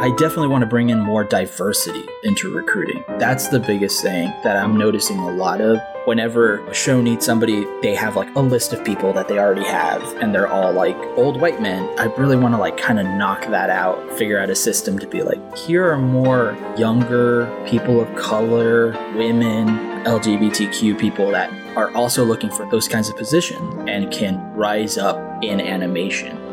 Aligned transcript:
I 0.00 0.10
definitely 0.10 0.46
want 0.46 0.62
to 0.62 0.66
bring 0.68 0.90
in 0.90 1.00
more 1.00 1.24
diversity 1.24 2.06
into 2.22 2.54
recruiting. 2.54 3.02
That's 3.18 3.48
the 3.48 3.58
biggest 3.58 4.00
thing 4.00 4.32
that 4.44 4.56
I'm 4.56 4.76
noticing 4.76 5.18
a 5.18 5.28
lot 5.28 5.60
of. 5.60 5.80
Whenever 6.04 6.64
a 6.68 6.72
show 6.72 7.02
needs 7.02 7.26
somebody, 7.26 7.66
they 7.82 7.96
have 7.96 8.14
like 8.14 8.32
a 8.36 8.40
list 8.40 8.72
of 8.72 8.84
people 8.84 9.12
that 9.14 9.26
they 9.26 9.40
already 9.40 9.64
have, 9.64 10.00
and 10.22 10.32
they're 10.32 10.46
all 10.46 10.72
like 10.72 10.96
old 11.16 11.40
white 11.40 11.60
men. 11.60 11.92
I 11.98 12.04
really 12.16 12.36
want 12.36 12.54
to 12.54 12.58
like 12.58 12.76
kind 12.76 13.00
of 13.00 13.06
knock 13.06 13.40
that 13.48 13.70
out, 13.70 14.16
figure 14.16 14.38
out 14.38 14.50
a 14.50 14.54
system 14.54 15.00
to 15.00 15.06
be 15.08 15.24
like, 15.24 15.58
here 15.58 15.90
are 15.90 15.98
more 15.98 16.56
younger 16.76 17.46
people 17.66 18.00
of 18.00 18.14
color, 18.14 18.92
women, 19.16 19.66
LGBTQ 20.04 20.96
people 20.96 21.32
that 21.32 21.52
are 21.76 21.90
also 21.96 22.24
looking 22.24 22.50
for 22.50 22.70
those 22.70 22.86
kinds 22.86 23.08
of 23.08 23.16
positions 23.16 23.84
and 23.88 24.12
can 24.12 24.38
rise 24.54 24.96
up 24.96 25.42
in 25.42 25.60
animation. 25.60 26.47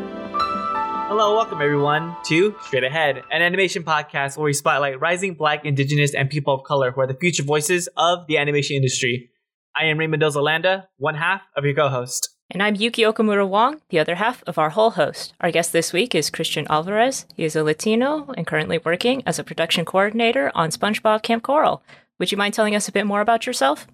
Hello, 1.08 1.36
welcome 1.36 1.62
everyone 1.62 2.16
to 2.24 2.56
Straight 2.62 2.82
Ahead, 2.82 3.22
an 3.30 3.40
animation 3.40 3.84
podcast 3.84 4.36
where 4.36 4.46
we 4.46 4.52
spotlight 4.52 5.00
rising 5.00 5.34
black, 5.34 5.64
indigenous, 5.64 6.12
and 6.12 6.28
people 6.28 6.52
of 6.52 6.64
color 6.64 6.90
who 6.90 7.00
are 7.00 7.06
the 7.06 7.14
future 7.14 7.44
voices 7.44 7.88
of 7.96 8.26
the 8.26 8.38
animation 8.38 8.74
industry. 8.74 9.30
I 9.76 9.84
am 9.84 9.98
Raymond 9.98 10.20
Mendoza 10.20 10.40
Landa, 10.40 10.88
one 10.96 11.14
half 11.14 11.42
of 11.56 11.64
your 11.64 11.74
co-host. 11.74 12.30
And 12.50 12.60
I'm 12.60 12.74
Yuki 12.74 13.02
Okamura 13.02 13.48
Wong, 13.48 13.82
the 13.90 14.00
other 14.00 14.16
half 14.16 14.42
of 14.48 14.58
our 14.58 14.70
whole 14.70 14.90
host. 14.90 15.32
Our 15.40 15.52
guest 15.52 15.72
this 15.72 15.92
week 15.92 16.12
is 16.12 16.28
Christian 16.28 16.66
Alvarez. 16.68 17.24
He 17.36 17.44
is 17.44 17.54
a 17.54 17.62
Latino 17.62 18.34
and 18.36 18.44
currently 18.44 18.78
working 18.78 19.22
as 19.26 19.38
a 19.38 19.44
production 19.44 19.84
coordinator 19.84 20.50
on 20.56 20.70
SpongeBob 20.70 21.22
Kamp 21.22 21.44
Koral. 21.44 21.82
Would 22.18 22.32
you 22.32 22.38
mind 22.38 22.54
telling 22.54 22.74
us 22.74 22.88
a 22.88 22.92
bit 22.92 23.06
more 23.06 23.20
about 23.20 23.46
yourself? 23.46 23.86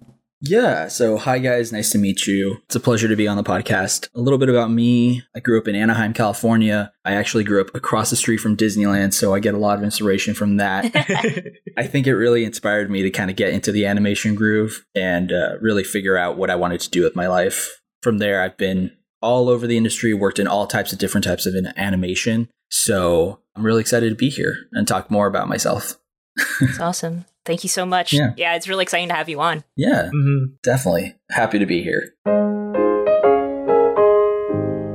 Yeah, 0.45 0.89
so 0.89 1.15
hi 1.15 1.39
guys, 1.39 1.71
nice 1.71 1.89
to 1.91 1.97
meet 1.97 2.27
you. 2.27 2.57
It's 2.65 2.75
a 2.75 2.81
pleasure 2.81 3.07
to 3.07 3.15
be 3.15 3.29
on 3.29 3.37
the 3.37 3.45
podcast. 3.45 4.09
A 4.13 4.19
little 4.19 4.37
bit 4.37 4.49
about 4.49 4.69
me. 4.69 5.23
I 5.33 5.39
grew 5.39 5.57
up 5.57 5.69
in 5.69 5.75
Anaheim, 5.75 6.11
California. 6.11 6.91
I 7.05 7.13
actually 7.13 7.45
grew 7.45 7.61
up 7.61 7.73
across 7.73 8.09
the 8.09 8.17
street 8.17 8.39
from 8.39 8.57
Disneyland, 8.57 9.13
so 9.13 9.33
I 9.33 9.39
get 9.39 9.53
a 9.53 9.57
lot 9.57 9.77
of 9.77 9.85
inspiration 9.85 10.33
from 10.33 10.57
that. 10.57 10.91
I 11.77 11.87
think 11.87 12.07
it 12.07 12.17
really 12.17 12.43
inspired 12.43 12.91
me 12.91 13.03
to 13.03 13.09
kind 13.09 13.29
of 13.29 13.37
get 13.37 13.53
into 13.53 13.71
the 13.71 13.85
animation 13.85 14.35
groove 14.35 14.85
and 14.93 15.31
uh, 15.31 15.53
really 15.61 15.85
figure 15.85 16.17
out 16.17 16.35
what 16.35 16.49
I 16.49 16.55
wanted 16.55 16.81
to 16.81 16.89
do 16.89 17.03
with 17.03 17.15
my 17.15 17.27
life. 17.27 17.79
From 18.01 18.17
there, 18.17 18.41
I've 18.41 18.57
been 18.57 18.91
all 19.21 19.47
over 19.47 19.65
the 19.65 19.77
industry, 19.77 20.13
worked 20.13 20.39
in 20.39 20.47
all 20.47 20.67
types 20.67 20.91
of 20.91 20.99
different 20.99 21.23
types 21.23 21.45
of 21.45 21.55
animation. 21.77 22.49
So 22.69 23.39
I'm 23.55 23.65
really 23.65 23.79
excited 23.79 24.09
to 24.09 24.15
be 24.15 24.29
here 24.29 24.57
and 24.73 24.85
talk 24.85 25.09
more 25.09 25.27
about 25.27 25.47
myself. 25.47 25.97
That's 26.59 26.81
awesome. 26.81 27.23
Thank 27.45 27.63
you 27.63 27.69
so 27.69 27.85
much. 27.85 28.13
Yeah. 28.13 28.33
yeah, 28.37 28.55
it's 28.55 28.67
really 28.69 28.83
exciting 28.83 29.09
to 29.09 29.13
have 29.15 29.27
you 29.27 29.41
on. 29.41 29.63
Yeah, 29.75 30.09
Mhm. 30.13 30.61
definitely. 30.63 31.15
Happy 31.29 31.59
to 31.59 31.65
be 31.65 31.83
here. 31.83 32.13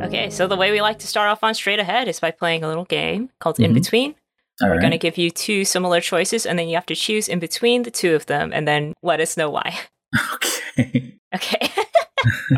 Okay, 0.07 0.31
so 0.31 0.47
the 0.47 0.57
way 0.57 0.71
we 0.71 0.81
like 0.81 0.99
to 1.01 1.07
start 1.07 1.29
off 1.29 1.45
on 1.45 1.53
Straight 1.55 1.79
Ahead 1.79 2.09
is 2.09 2.19
by 2.21 2.31
playing 2.31 2.65
a 2.65 2.69
little 2.69 2.87
game 2.87 3.29
called 3.41 3.61
In 3.61 3.73
Mhm. 3.73 3.75
Between. 3.75 4.15
All 4.63 4.69
We're 4.69 4.75
right. 4.77 4.81
going 4.81 4.93
to 4.93 4.99
give 4.99 5.19
you 5.19 5.31
two 5.31 5.65
similar 5.67 6.01
choices, 6.01 6.47
and 6.47 6.59
then 6.59 6.69
you 6.69 6.75
have 6.77 6.87
to 6.87 6.95
choose 6.97 7.29
in 7.29 7.39
between 7.39 7.83
the 7.83 7.91
two 7.91 8.15
of 8.15 8.27
them, 8.27 8.51
and 8.53 8.67
then 8.67 8.95
let 9.03 9.21
us 9.21 9.37
know 9.37 9.51
why. 9.51 9.75
Okay. 10.35 11.15
Okay. 11.35 11.69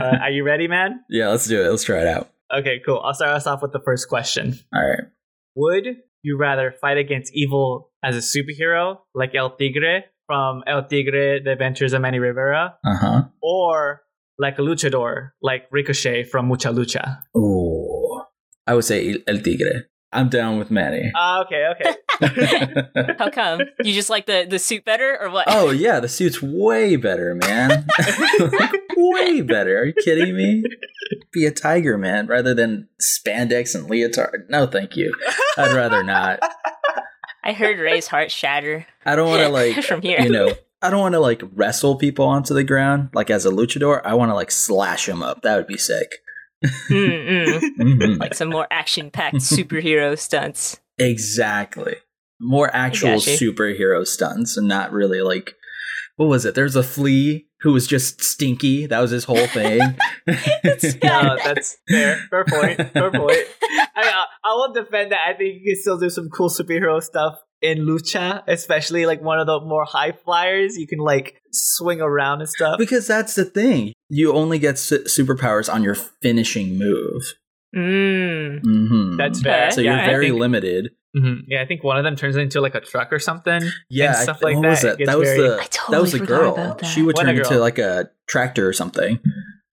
Uh, 0.01 0.17
are 0.23 0.31
you 0.31 0.43
ready, 0.43 0.67
man? 0.69 1.01
yeah, 1.11 1.29
let's 1.29 1.47
do 1.47 1.61
it. 1.63 1.69
Let's 1.69 1.85
try 1.85 2.01
it 2.01 2.07
out. 2.07 2.31
Okay, 2.55 2.81
cool. 2.87 3.01
I'll 3.05 3.13
start 3.13 3.37
us 3.37 3.47
off 3.47 3.61
with 3.61 3.73
the 3.73 3.81
first 3.85 4.09
question. 4.09 4.59
All 4.75 4.81
right. 4.89 5.05
Would 5.55 5.97
you 6.23 6.39
rather 6.39 6.73
fight 6.81 6.97
against 6.97 7.31
evil 7.35 7.90
as 8.03 8.17
a 8.17 8.21
superhero, 8.21 8.99
like 9.15 9.35
El 9.35 9.51
Tigre 9.57 10.05
from 10.27 10.63
El 10.67 10.85
Tigre, 10.85 11.41
The 11.45 11.53
Adventures 11.53 11.93
of 11.93 12.01
Manny 12.03 12.19
Rivera, 12.19 12.77
Uh 12.85 12.97
huh. 12.97 13.23
or 13.43 14.03
like 14.39 14.59
a 14.59 14.63
luchador, 14.63 15.31
like 15.43 15.65
Ricochet 15.71 16.25
from 16.25 16.47
Mucha 16.49 16.69
Lucha? 16.69 17.19
Ooh. 17.37 18.23
I 18.67 18.75
would 18.75 18.85
say 18.85 19.17
El 19.27 19.39
Tigre. 19.39 19.87
I'm 20.13 20.29
down 20.29 20.59
with 20.59 20.73
Manny. 20.73 21.13
Ah, 21.15 21.45
okay, 21.45 21.67
okay. 21.73 21.95
How 23.19 23.31
come? 23.31 23.61
You 23.85 23.93
just 23.95 24.11
like 24.11 24.27
the, 24.27 24.45
the 24.49 24.59
suit 24.59 24.85
better, 24.85 25.17
or 25.21 25.31
what? 25.31 25.47
oh 25.49 25.71
yeah, 25.71 26.01
the 26.01 26.09
suit's 26.09 26.43
way 26.43 26.97
better, 26.97 27.37
man. 27.37 27.87
way 28.97 29.41
better. 29.41 29.79
Are 29.79 29.85
you 29.85 29.93
kidding 29.93 30.37
me? 30.37 30.65
Be 31.33 31.47
a 31.47 31.53
tiger, 31.53 31.97
man, 31.97 32.27
rather 32.27 32.55
than 32.55 32.89
spandex 33.01 33.75
and 33.77 33.89
leotard. 33.89 34.47
No, 34.49 34.67
thank 34.67 34.97
you. 34.97 35.15
I'd 35.57 35.75
rather 35.75 36.03
not. 36.03 36.41
I 37.51 37.53
heard 37.53 37.79
Ray's 37.79 38.07
heart 38.07 38.31
shatter 38.31 38.87
I 39.05 39.17
don't 39.17 39.29
want 39.29 39.43
to 39.43 39.49
like 39.61 39.83
from 39.85 40.03
here. 40.03 40.21
you 40.21 40.31
know. 40.31 40.53
I 40.83 40.89
don't 40.91 41.01
want 41.01 41.15
to 41.15 41.21
like 41.21 41.43
wrestle 41.55 41.97
people 41.97 42.25
onto 42.25 42.55
the 42.55 42.65
ground 42.65 43.11
like 43.13 43.29
as 43.31 43.45
a 43.45 43.51
luchador. 43.51 44.01
I 44.05 44.15
want 44.15 44.31
to 44.31 44.35
like 44.35 44.51
slash 44.51 45.07
them 45.07 45.23
up. 45.23 45.43
That 45.43 45.57
would 45.57 45.67
be 45.67 45.77
sick. 45.77 46.09
Mhm. 46.91 48.19
like 48.21 48.35
some 48.35 48.51
more 48.51 48.67
action 48.71 49.11
packed 49.11 49.37
superhero 49.55 50.19
stunts. 50.19 50.79
Exactly. 50.99 51.97
More 52.41 52.71
actual 52.75 53.17
superhero 53.17 54.07
stunts 54.07 54.57
and 54.57 54.69
not 54.69 54.93
really 54.93 55.21
like 55.23 55.55
what 56.17 56.27
was 56.27 56.45
it? 56.45 56.55
There's 56.55 56.77
a 56.77 56.83
flea 56.83 57.47
who 57.63 57.73
was 57.73 57.87
just 57.87 58.23
stinky. 58.23 58.85
That 58.87 59.01
was 59.01 59.11
his 59.11 59.25
whole 59.25 59.47
thing. 59.47 59.79
no, 60.27 61.37
that's 61.43 61.77
fair. 61.89 62.17
Fair 62.31 62.45
point. 62.45 62.93
Fair 62.93 63.11
point. 63.11 63.39
I, 63.97 64.03
I, 64.03 64.25
I 64.45 64.53
will 64.55 64.73
defend 64.73 65.13
that. 65.13 65.21
I 65.27 65.35
think 65.37 65.57
you 65.63 65.73
can 65.75 65.81
still 65.81 65.99
do 65.99 66.11
some 66.11 66.29
cool 66.31 66.49
superhero 66.49 67.03
stuff 67.03 67.39
in 67.63 67.79
lucha, 67.87 68.43
especially 68.49 69.05
like 69.07 69.21
one 69.23 69.39
of 69.39 69.47
the 69.47 69.61
more 69.61 69.85
high 69.85 70.13
flyers. 70.13 70.77
You 70.77 70.87
can 70.87 70.99
like 70.99 71.41
swing 71.53 72.01
around 72.01 72.41
and 72.41 72.49
stuff. 72.49 72.79
because 72.79 73.07
that's 73.07 73.35
the 73.35 73.45
thing. 73.45 73.93
You 74.09 74.33
only 74.33 74.59
get 74.59 74.79
su- 74.79 75.05
superpowers 75.05 75.73
on 75.73 75.83
your 75.83 75.95
finishing 75.95 76.79
move. 76.79 77.23
Mm. 77.77 78.61
hmm 78.65 79.17
That's 79.17 79.41
fair. 79.43 79.71
so 79.71 79.81
you're 79.81 79.95
very 79.95 80.29
think- 80.29 80.41
limited. 80.41 80.91
Mhm. 81.17 81.41
Yeah, 81.49 81.61
I 81.61 81.67
think 81.67 81.83
one 81.83 81.99
of 81.99 82.05
them 82.05 82.15
turns 82.15 82.37
into 82.37 82.61
like 82.61 82.77
a 82.77 82.81
truck 82.81 83.13
or 83.13 83.19
something. 83.19 83.63
Yeah, 83.89 84.07
and 84.11 84.17
I 84.17 84.23
stuff 84.23 84.37
th- 84.39 84.45
like 84.45 84.55
what 84.57 84.63
that. 84.63 84.69
was 84.71 84.85
It 84.85 84.99
that? 84.99 85.07
That 85.07 85.19
was 85.19 85.29
very- 85.29 85.41
the 85.41 85.55
I 85.61 85.67
that 85.91 86.01
was 86.01 86.13
the 86.13 86.19
forgot 86.19 86.41
girl. 86.41 86.53
about 86.55 86.79
that. 86.79 86.87
She 86.87 87.03
would 87.03 87.17
What 87.17 87.25
turn 87.25 87.37
into 87.37 87.59
like 87.59 87.79
a 87.79 88.11
tractor 88.29 88.69
or 88.69 88.73
something. 88.73 89.19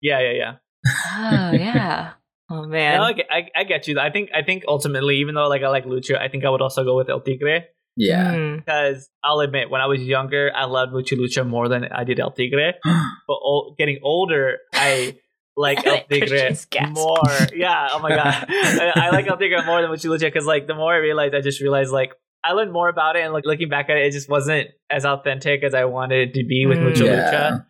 Yeah, 0.02 0.20
yeah, 0.22 0.31
yeah. 0.31 0.54
Oh 0.88 1.52
yeah. 1.58 2.12
Oh 2.50 2.63
man. 2.66 2.97
No, 2.97 3.03
I, 3.03 3.13
get, 3.13 3.25
I, 3.31 3.47
I 3.56 3.63
get 3.63 3.88
you. 3.88 4.00
I 4.00 4.11
think 4.11 4.29
I 4.35 4.44
think 4.44 4.63
ultimately, 4.67 5.17
even 5.17 5.35
though 5.35 5.47
like 5.47 5.63
I 5.63 5.69
like 5.69 5.85
lucha, 5.85 6.17
I 6.19 6.28
think 6.28 6.45
I 6.45 6.50
would 6.50 6.61
also 6.61 6.83
go 6.83 6.95
with 6.95 7.09
El 7.09 7.22
Tigre 7.22 7.66
Yeah. 7.95 8.33
Mm. 8.35 8.57
because 8.57 9.09
I'll 9.23 9.39
admit 9.39 9.69
when 9.69 9.81
I 9.81 9.88
was 9.88 10.01
younger, 10.01 10.51
I 10.56 10.66
loved 10.66 10.91
Mucha 10.94 11.16
Lucha 11.16 11.47
more 11.47 11.67
than 11.69 11.85
I 11.85 12.03
did 12.03 12.19
El 12.19 12.31
Tigre. 12.31 12.73
but 12.83 13.38
o- 13.44 13.73
getting 13.78 14.00
older, 14.03 14.57
I 14.73 15.17
like 15.57 15.85
El 15.88 16.01
Tigre 16.09 16.51
more. 16.91 17.22
Yeah, 17.56 17.88
oh 17.94 18.00
my 18.00 18.09
god, 18.09 18.45
I, 18.50 18.91
I 18.95 19.09
like 19.09 19.25
El 19.27 19.38
Tigre 19.38 19.66
more 19.66 19.81
than 19.81 19.89
Mucha 19.89 20.07
Lucha 20.07 20.22
because 20.31 20.45
like 20.45 20.67
the 20.67 20.75
more 20.75 20.94
I 20.94 20.97
realized, 20.97 21.33
I 21.33 21.41
just 21.41 21.62
realized 21.62 21.91
like 21.91 22.12
I 22.44 22.51
learned 22.51 22.72
more 22.72 22.89
about 22.89 23.16
it, 23.16 23.22
and 23.23 23.33
like 23.33 23.45
looking 23.45 23.69
back 23.69 23.89
at 23.89 23.97
it, 23.97 24.06
it 24.06 24.12
just 24.12 24.29
wasn't 24.29 24.67
as 24.91 25.03
authentic 25.03 25.63
as 25.63 25.73
I 25.73 25.85
wanted 25.85 26.29
it 26.29 26.33
to 26.35 26.45
be 26.45 26.67
with 26.67 26.77
Mm. 26.77 26.83
Mucha 26.83 27.06
Yeah. 27.06 27.31
Lucha. 27.31 27.66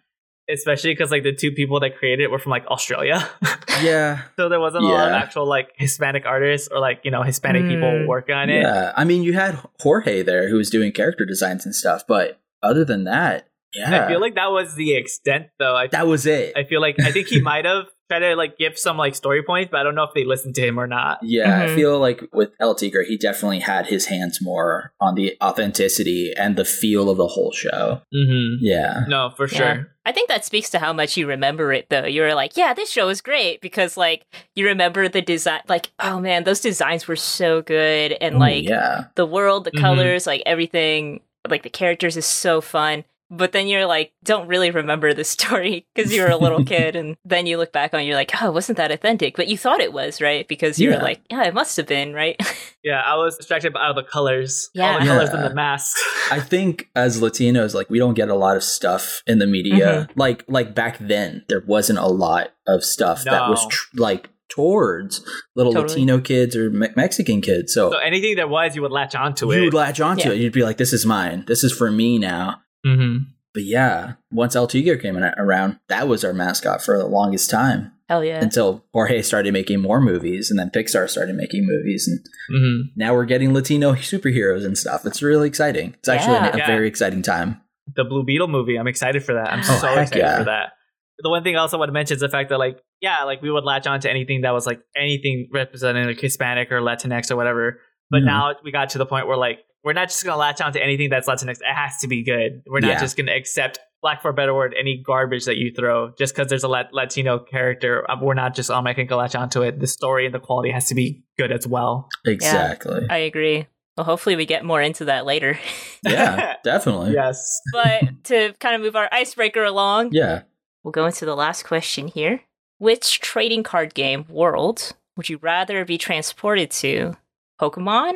Especially 0.49 0.91
because 0.93 1.09
like 1.11 1.23
the 1.23 1.33
two 1.33 1.51
people 1.51 1.79
that 1.79 1.97
created 1.97 2.23
it 2.23 2.31
were 2.31 2.37
from 2.39 2.51
like 2.51 2.65
Australia, 2.67 3.27
Yeah. 3.81 4.21
so 4.35 4.47
there 4.47 4.59
wasn't 4.59 4.83
a 4.83 4.87
lot 4.87 5.07
of 5.07 5.13
actual 5.13 5.47
like 5.47 5.69
Hispanic 5.75 6.25
artists 6.25 6.67
or 6.71 6.79
like 6.79 7.01
you 7.03 7.11
know 7.11 7.23
Hispanic 7.23 7.63
Mm. 7.63 7.69
people 7.69 8.07
working 8.07 8.35
on 8.35 8.49
it. 8.49 8.61
Yeah. 8.61 8.93
I 8.95 9.03
mean, 9.05 9.23
you 9.23 9.33
had 9.33 9.57
Jorge 9.81 10.21
there 10.21 10.47
who 10.49 10.57
was 10.57 10.69
doing 10.69 10.91
character 10.91 11.25
designs 11.25 11.65
and 11.65 11.73
stuff, 11.75 12.05
but 12.07 12.39
other 12.61 12.85
than 12.85 13.05
that, 13.05 13.47
yeah. 13.73 14.05
I 14.05 14.07
feel 14.07 14.21
like 14.21 14.35
that 14.35 14.51
was 14.51 14.75
the 14.75 14.95
extent, 14.95 15.47
though. 15.59 15.75
I 15.75 15.87
that 15.87 16.05
was 16.07 16.25
it. 16.27 16.53
I 16.55 16.63
feel 16.63 16.79
like 16.79 16.95
I 16.99 17.11
think 17.11 17.27
he 17.27 17.41
might 17.51 17.65
have 17.65 17.85
tried 18.09 18.19
to 18.19 18.35
like 18.35 18.57
give 18.57 18.77
some 18.77 18.97
like 18.97 19.15
story 19.15 19.41
points, 19.43 19.69
but 19.71 19.79
I 19.79 19.83
don't 19.83 19.95
know 19.95 20.03
if 20.03 20.13
they 20.13 20.23
listened 20.25 20.55
to 20.55 20.65
him 20.67 20.79
or 20.79 20.87
not. 20.87 21.19
Yeah, 21.23 21.63
I 21.63 21.65
Mhm. 21.67 21.75
feel 21.75 21.99
like 21.99 22.21
with 22.33 22.51
El 22.59 22.75
Tigre, 22.75 23.03
he 23.07 23.17
definitely 23.17 23.59
had 23.59 23.87
his 23.87 24.05
hands 24.07 24.39
more 24.41 24.93
on 25.01 25.15
the 25.15 25.35
authenticity 25.43 26.33
and 26.37 26.55
the 26.55 26.65
feel 26.65 27.09
of 27.09 27.17
the 27.17 27.27
whole 27.27 27.51
show. 27.51 28.01
Mm-hmm. 28.13 28.55
Yeah. 28.65 29.05
No, 29.07 29.31
for 29.35 29.47
Yeah. 29.47 29.57
sure. 29.57 29.91
I 30.05 30.11
think 30.11 30.29
that 30.29 30.45
speaks 30.45 30.69
to 30.69 30.79
how 30.79 30.93
much 30.93 31.17
you 31.17 31.25
remember 31.25 31.73
it 31.73 31.87
though. 31.89 32.05
You 32.05 32.21
were 32.21 32.35
like, 32.35 32.55
yeah, 32.55 32.73
this 32.75 32.91
show 32.91 33.09
is 33.09 33.21
great 33.21 33.59
because 33.61 33.97
like 33.97 34.23
you 34.55 34.67
remember 34.67 35.07
the 35.09 35.21
design 35.21 35.61
like, 35.67 35.89
oh 35.99 36.19
man, 36.19 36.43
those 36.43 36.59
designs 36.59 37.07
were 37.07 37.15
so 37.15 37.61
good 37.63 38.11
and 38.21 38.37
like 38.37 38.65
yeah. 38.69 39.05
the 39.15 39.25
world, 39.25 39.63
the 39.63 39.71
Mhm. 39.71 39.81
colors, 39.81 40.27
like 40.27 40.43
everything, 40.45 41.21
like 41.49 41.63
the 41.63 41.69
characters 41.71 42.17
is 42.17 42.25
so 42.25 42.61
fun. 42.61 43.03
But 43.31 43.53
then 43.53 43.67
you're 43.67 43.85
like, 43.87 44.13
don't 44.23 44.47
really 44.47 44.69
remember 44.71 45.13
the 45.13 45.23
story 45.23 45.87
because 45.95 46.13
you 46.13 46.21
were 46.21 46.29
a 46.29 46.37
little 46.37 46.63
kid, 46.63 46.95
and 46.95 47.17
then 47.25 47.45
you 47.47 47.57
look 47.57 47.71
back 47.71 47.93
on, 47.93 48.01
it, 48.01 48.03
you're 48.05 48.15
like, 48.15 48.31
oh, 48.41 48.51
wasn't 48.51 48.77
that 48.77 48.91
authentic? 48.91 49.35
But 49.35 49.47
you 49.47 49.57
thought 49.57 49.79
it 49.79 49.93
was, 49.93 50.21
right? 50.21 50.47
Because 50.47 50.79
you 50.79 50.89
Yeah. 50.91 50.97
were 50.97 51.03
like, 51.03 51.21
yeah, 51.31 51.43
it 51.45 51.53
must 51.53 51.75
have 51.77 51.87
been, 51.87 52.13
right? 52.13 52.39
Yeah, 52.85 53.01
I 53.03 53.15
was 53.15 53.35
distracted 53.35 53.73
by 53.73 53.87
all 53.87 53.95
the 53.95 54.03
colors. 54.03 54.69
All 54.77 54.81
Yeah. 54.83 54.99
the 54.99 55.05
colors 55.07 55.29
in 55.31 55.39
Yeah. 55.39 55.47
the 55.47 55.55
mask. 55.55 55.97
I 56.31 56.39
think 56.39 56.87
as 56.95 57.19
Latinos, 57.19 57.73
like 57.73 57.89
we 57.89 57.97
don't 57.97 58.13
get 58.13 58.29
a 58.29 58.35
lot 58.35 58.55
of 58.57 58.63
stuff 58.63 59.23
in 59.25 59.39
the 59.39 59.47
media. 59.47 60.07
Mm-hmm. 60.07 60.19
Like 60.19 60.45
like 60.47 60.75
back 60.75 60.99
then, 60.99 61.43
there 61.49 61.63
wasn't 61.65 61.97
a 61.97 62.05
lot 62.07 62.49
of 62.67 62.83
stuff 62.83 63.23
that 63.23 63.49
was 63.49 63.65
tr- 63.69 63.87
like 63.95 64.29
towards 64.49 65.25
little 65.55 65.73
Totally. 65.73 65.89
Latino 66.01 66.19
kids 66.19 66.55
or 66.55 66.69
Me- 66.69 66.89
Mexican 66.95 67.41
kids. 67.41 67.73
So, 67.73 67.89
so 67.89 67.97
anything 67.97 68.35
that 68.35 68.49
was, 68.49 68.75
you 68.75 68.83
would 68.83 68.91
latch 68.91 69.15
onto 69.15 69.47
you 69.47 69.51
it. 69.53 69.55
You 69.57 69.63
would 69.65 69.73
latch 69.73 69.99
onto 69.99 70.29
Yeah. 70.29 70.35
it. 70.35 70.41
You'd 70.41 70.53
be 70.53 70.63
like, 70.63 70.77
"This 70.77 70.93
is 70.93 71.07
mine. 71.07 71.43
This 71.47 71.63
is 71.63 71.73
for 71.73 71.89
me 71.89 72.19
now." 72.19 72.61
Mm-hmm. 72.85 73.17
But 73.53 73.63
yeah, 73.63 74.13
once 74.31 74.53
El 74.55 74.67
Tigre 74.67 74.97
came 74.97 75.15
in, 75.15 75.23
around, 75.23 75.79
that 75.87 76.09
was 76.09 76.25
our 76.25 76.33
mascot 76.33 76.81
for 76.83 76.97
the 76.97 77.05
longest 77.07 77.49
time. 77.49 77.93
Hell 78.09 78.23
yeah. 78.23 78.39
until 78.39 78.85
Jorge 78.93 79.21
started 79.23 79.51
making 79.53 79.81
more 79.81 79.99
movies, 79.99 80.51
and 80.51 80.59
then 80.59 80.69
Pixar 80.69 81.09
started 81.09 81.35
making 81.35 81.65
movies, 81.65 82.07
and 82.07 82.19
hmm 82.55 82.81
now 82.95 83.13
we're 83.15 83.25
getting 83.25 83.51
Latino 83.53 83.93
superheroes 83.93 84.63
and 84.65 84.77
stuff. 84.77 85.05
It's 85.05 85.23
really 85.23 85.47
exciting. 85.47 85.95
It's 85.99 86.07
actually 86.09 86.35
Yeah. 86.35 86.53
a, 86.53 86.57
Yeah. 86.57 86.67
very 86.67 86.87
exciting 86.87 87.23
time. 87.23 87.61
The 87.95 88.03
Blue 88.03 88.23
Beetle 88.23 88.47
movie. 88.47 88.75
I'm 88.77 88.87
excited 88.87 89.23
for 89.23 89.33
that. 89.33 89.51
I'm 89.51 89.59
Oh, 89.61 89.63
so 89.63 89.87
excited 89.99 90.19
yeah. 90.19 90.37
for 90.39 90.43
that. 90.45 90.73
The 91.19 91.29
one 91.29 91.43
thing 91.43 91.55
I 91.55 91.59
also 91.61 91.77
want 91.79 91.89
to 91.89 91.93
mention 91.93 92.15
is 92.15 92.21
the 92.21 92.29
fact 92.29 92.49
that, 92.49 92.59
like, 92.59 92.77
yeah, 93.01 93.23
like 93.23 93.41
we 93.41 93.49
would 93.49 93.63
latch 93.63 93.87
on 93.87 93.99
to 94.01 94.09
anything 94.09 94.41
that 94.41 94.51
was 94.51 94.67
like 94.67 94.81
anything 94.97 95.47
representing 95.53 96.05
like 96.05 96.19
Hispanic 96.19 96.71
or 96.71 96.81
Latinx 96.81 97.31
or 97.31 97.37
whatever. 97.37 97.79
But 98.11 98.21
Mhm. 98.21 98.25
now 98.25 98.53
we 98.63 98.71
got 98.71 98.89
to 98.89 98.97
the 98.99 99.05
point 99.05 99.27
where 99.27 99.37
like 99.37 99.59
we're 99.85 99.93
not 99.93 100.09
just 100.09 100.25
gonna 100.25 100.35
latch 100.37 100.59
on 100.59 100.73
to 100.73 100.83
anything 100.83 101.09
that's 101.09 101.27
Latinx. 101.29 101.59
It 101.61 101.63
has 101.73 101.97
to 101.99 102.07
be 102.07 102.23
good. 102.23 102.63
We're 102.67 102.79
not 102.81 102.87
Yeah. 102.93 102.99
just 102.99 103.15
gonna 103.15 103.33
accept, 103.35 103.79
lack 104.03 104.21
for 104.21 104.29
a 104.29 104.33
better 104.33 104.53
word, 104.53 104.75
any 104.77 104.97
garbage 105.05 105.45
that 105.45 105.55
you 105.57 105.71
throw 105.73 106.11
just 106.17 106.35
because 106.35 106.49
there's 106.49 106.63
a 106.63 106.67
Lat- 106.67 106.91
Latino 106.93 107.39
character. 107.39 108.03
Um, 108.09 108.19
We're 108.21 108.33
not 108.33 108.55
just 108.55 108.69
automatically 108.71 109.05
gonna 109.05 109.21
latch 109.21 109.35
onto 109.35 109.61
it. 109.61 109.79
The 109.79 109.87
story 109.87 110.25
and 110.25 110.33
the 110.35 110.39
quality 110.39 110.71
has 110.71 110.87
to 110.89 110.95
be 110.95 111.23
good 111.37 111.51
as 111.51 111.65
well. 111.67 112.09
Exactly. 112.25 113.05
I 113.09 113.17
agree. 113.17 113.67
Well, 113.95 114.05
hopefully 114.05 114.35
we 114.35 114.45
get 114.45 114.65
more 114.65 114.81
into 114.81 115.05
that 115.05 115.25
later. 115.25 115.57
Yeah, 116.03 116.55
definitely. 116.63 117.13
yes. 117.13 117.61
but 117.71 118.23
to 118.25 118.53
kind 118.59 118.75
of 118.75 118.81
move 118.81 118.95
our 118.97 119.07
icebreaker 119.11 119.63
along, 119.63 120.09
Yeah. 120.11 120.41
we'll 120.83 120.91
go 120.91 121.05
into 121.05 121.25
the 121.25 121.35
last 121.35 121.63
question 121.63 122.07
here. 122.07 122.41
Which 122.77 123.21
trading 123.21 123.63
card 123.63 123.93
game 123.93 124.25
world 124.27 124.91
would 125.15 125.29
you 125.29 125.37
rather 125.41 125.85
be 125.85 125.97
transported 125.97 126.71
to? 126.71 127.15
Pokemon 127.61 128.15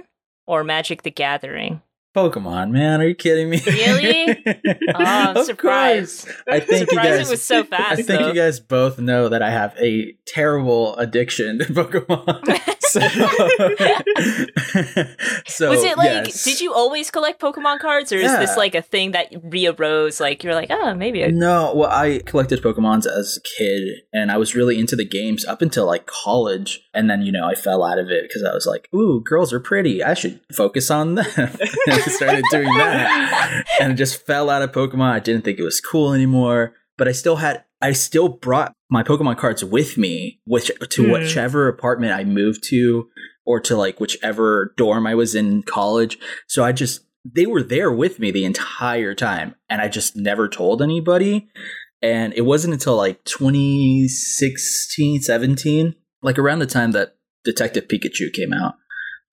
or 0.49 0.63
Magic 0.63 1.03
the 1.03 1.11
Gathering? 1.11 1.79
Pokemon, 2.29 2.71
man. 2.71 3.01
Are 3.01 3.07
you 3.07 3.15
kidding 3.15 3.49
me? 3.49 3.61
Really? 3.65 4.37
Oh, 4.89 4.93
I'm 5.03 5.37
Of 5.37 5.45
surprised. 5.45 6.25
course. 6.25 6.37
I 6.47 6.59
think 6.59 6.91
you 6.91 6.97
guys 6.97 7.27
it 7.27 7.31
was 7.31 7.41
so 7.43 7.63
fast. 7.63 7.91
I 7.91 7.95
think 7.97 8.07
though. 8.21 8.27
you 8.29 8.33
guys 8.33 8.59
both 8.59 8.97
know 8.99 9.29
that 9.29 9.41
I 9.41 9.49
have 9.51 9.75
a 9.79 10.13
terrible 10.25 10.95
addiction 10.97 11.59
to 11.59 11.65
Pokemon. 11.65 12.39
so, 12.81 12.99
so 15.47 15.69
was 15.69 15.83
it 15.83 15.97
like? 15.97 16.27
yes. 16.27 16.43
Did 16.43 16.59
you 16.61 16.73
always 16.73 17.11
collect 17.11 17.39
Pokemon 17.41 17.79
cards, 17.79 18.11
or 18.11 18.17
is 18.17 18.23
Yeah. 18.31 18.39
this 18.39 18.57
like 18.57 18.73
a 18.75 18.81
thing 18.81 19.11
that 19.11 19.31
rearose? 19.31 20.19
Like 20.19 20.43
you're 20.43 20.55
like, 20.55 20.69
oh, 20.71 20.93
maybe. 20.95 21.23
I- 21.23 21.27
No, 21.27 21.73
well, 21.75 21.89
I 21.91 22.19
collected 22.25 22.61
Pokemons 22.61 23.05
as 23.05 23.37
a 23.37 23.41
kid, 23.57 23.99
and 24.13 24.31
I 24.31 24.37
was 24.37 24.55
really 24.55 24.79
into 24.79 24.95
the 24.95 25.05
games 25.07 25.45
up 25.45 25.61
until 25.61 25.85
like 25.85 26.05
college, 26.07 26.81
and 26.93 27.09
then 27.09 27.21
you 27.21 27.31
know 27.31 27.45
I 27.45 27.55
fell 27.55 27.83
out 27.83 27.99
of 27.99 28.09
it 28.09 28.23
because 28.23 28.43
I 28.43 28.53
was 28.53 28.65
like, 28.65 28.89
"Ooh, 28.93 29.21
girls 29.23 29.53
are 29.53 29.59
pretty. 29.59 30.03
I 30.03 30.13
should 30.15 30.39
focus 30.53 30.89
on 30.91 31.15
them." 31.15 31.25
And 32.09 32.15
started 32.15 32.43
doing 32.51 32.77
that, 32.77 33.63
and 33.79 33.97
just 33.97 34.25
fell 34.25 34.49
out 34.49 34.61
of 34.61 34.71
Pokemon. 34.71 35.11
I 35.11 35.19
didn't 35.19 35.43
think 35.43 35.59
it 35.59 35.63
was 35.63 35.79
cool 35.81 36.13
anymore, 36.13 36.73
but 36.97 37.07
I 37.07 37.11
still 37.11 37.37
had, 37.37 37.63
I 37.81 37.93
still 37.93 38.27
brought 38.29 38.73
my 38.89 39.03
Pokemon 39.03 39.37
cards 39.37 39.63
with 39.63 39.97
me, 39.97 40.39
which 40.45 40.71
to 40.89 41.03
Hmm. 41.03 41.11
whichever 41.11 41.67
apartment 41.67 42.13
I 42.13 42.23
moved 42.23 42.63
to, 42.69 43.07
or 43.45 43.59
to 43.61 43.75
like 43.75 43.99
whichever 43.99 44.73
dorm 44.77 45.07
I 45.07 45.15
was 45.15 45.33
in 45.35 45.63
college. 45.63 46.17
So 46.47 46.63
I 46.63 46.71
just 46.71 47.01
they 47.25 47.45
were 47.45 47.61
there 47.63 47.91
with 47.91 48.17
me 48.17 48.31
the 48.31 48.45
entire 48.45 49.13
time 49.13 49.53
and 49.69 49.81
I 49.81 49.87
just 49.89 50.15
never 50.15 50.47
told 50.47 50.81
anybody. 50.81 51.49
And 52.01 52.33
it 52.33 52.41
wasn't 52.45 52.73
until 52.73 52.95
like 52.95 53.23
2016, 53.25 55.21
17, 55.21 55.95
like 56.21 56.39
around 56.39 56.59
the 56.59 56.65
time 56.65 56.91
that 56.91 57.15
Detective 57.43 57.87
Pikachu 57.87 58.31
came 58.33 58.53
out, 58.53 58.75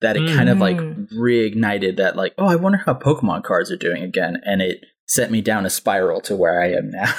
that 0.01 0.15
it 0.17 0.27
kind 0.35 0.49
of 0.49 0.59
like 0.59 0.77
Mm. 0.77 1.07
reignited 1.13 1.97
that, 1.97 2.15
like, 2.15 2.33
oh, 2.37 2.45
I 2.47 2.55
wonder 2.55 2.77
how 2.85 2.93
Pokemon 2.93 3.43
cards 3.43 3.71
are 3.71 3.77
doing 3.77 4.03
again. 4.03 4.41
And 4.45 4.61
it 4.61 4.85
sent 5.05 5.31
me 5.31 5.41
down 5.41 5.65
a 5.65 5.69
spiral 5.69 6.21
to 6.21 6.35
where 6.35 6.61
I 6.61 6.71
am 6.73 6.91
now. 6.91 7.13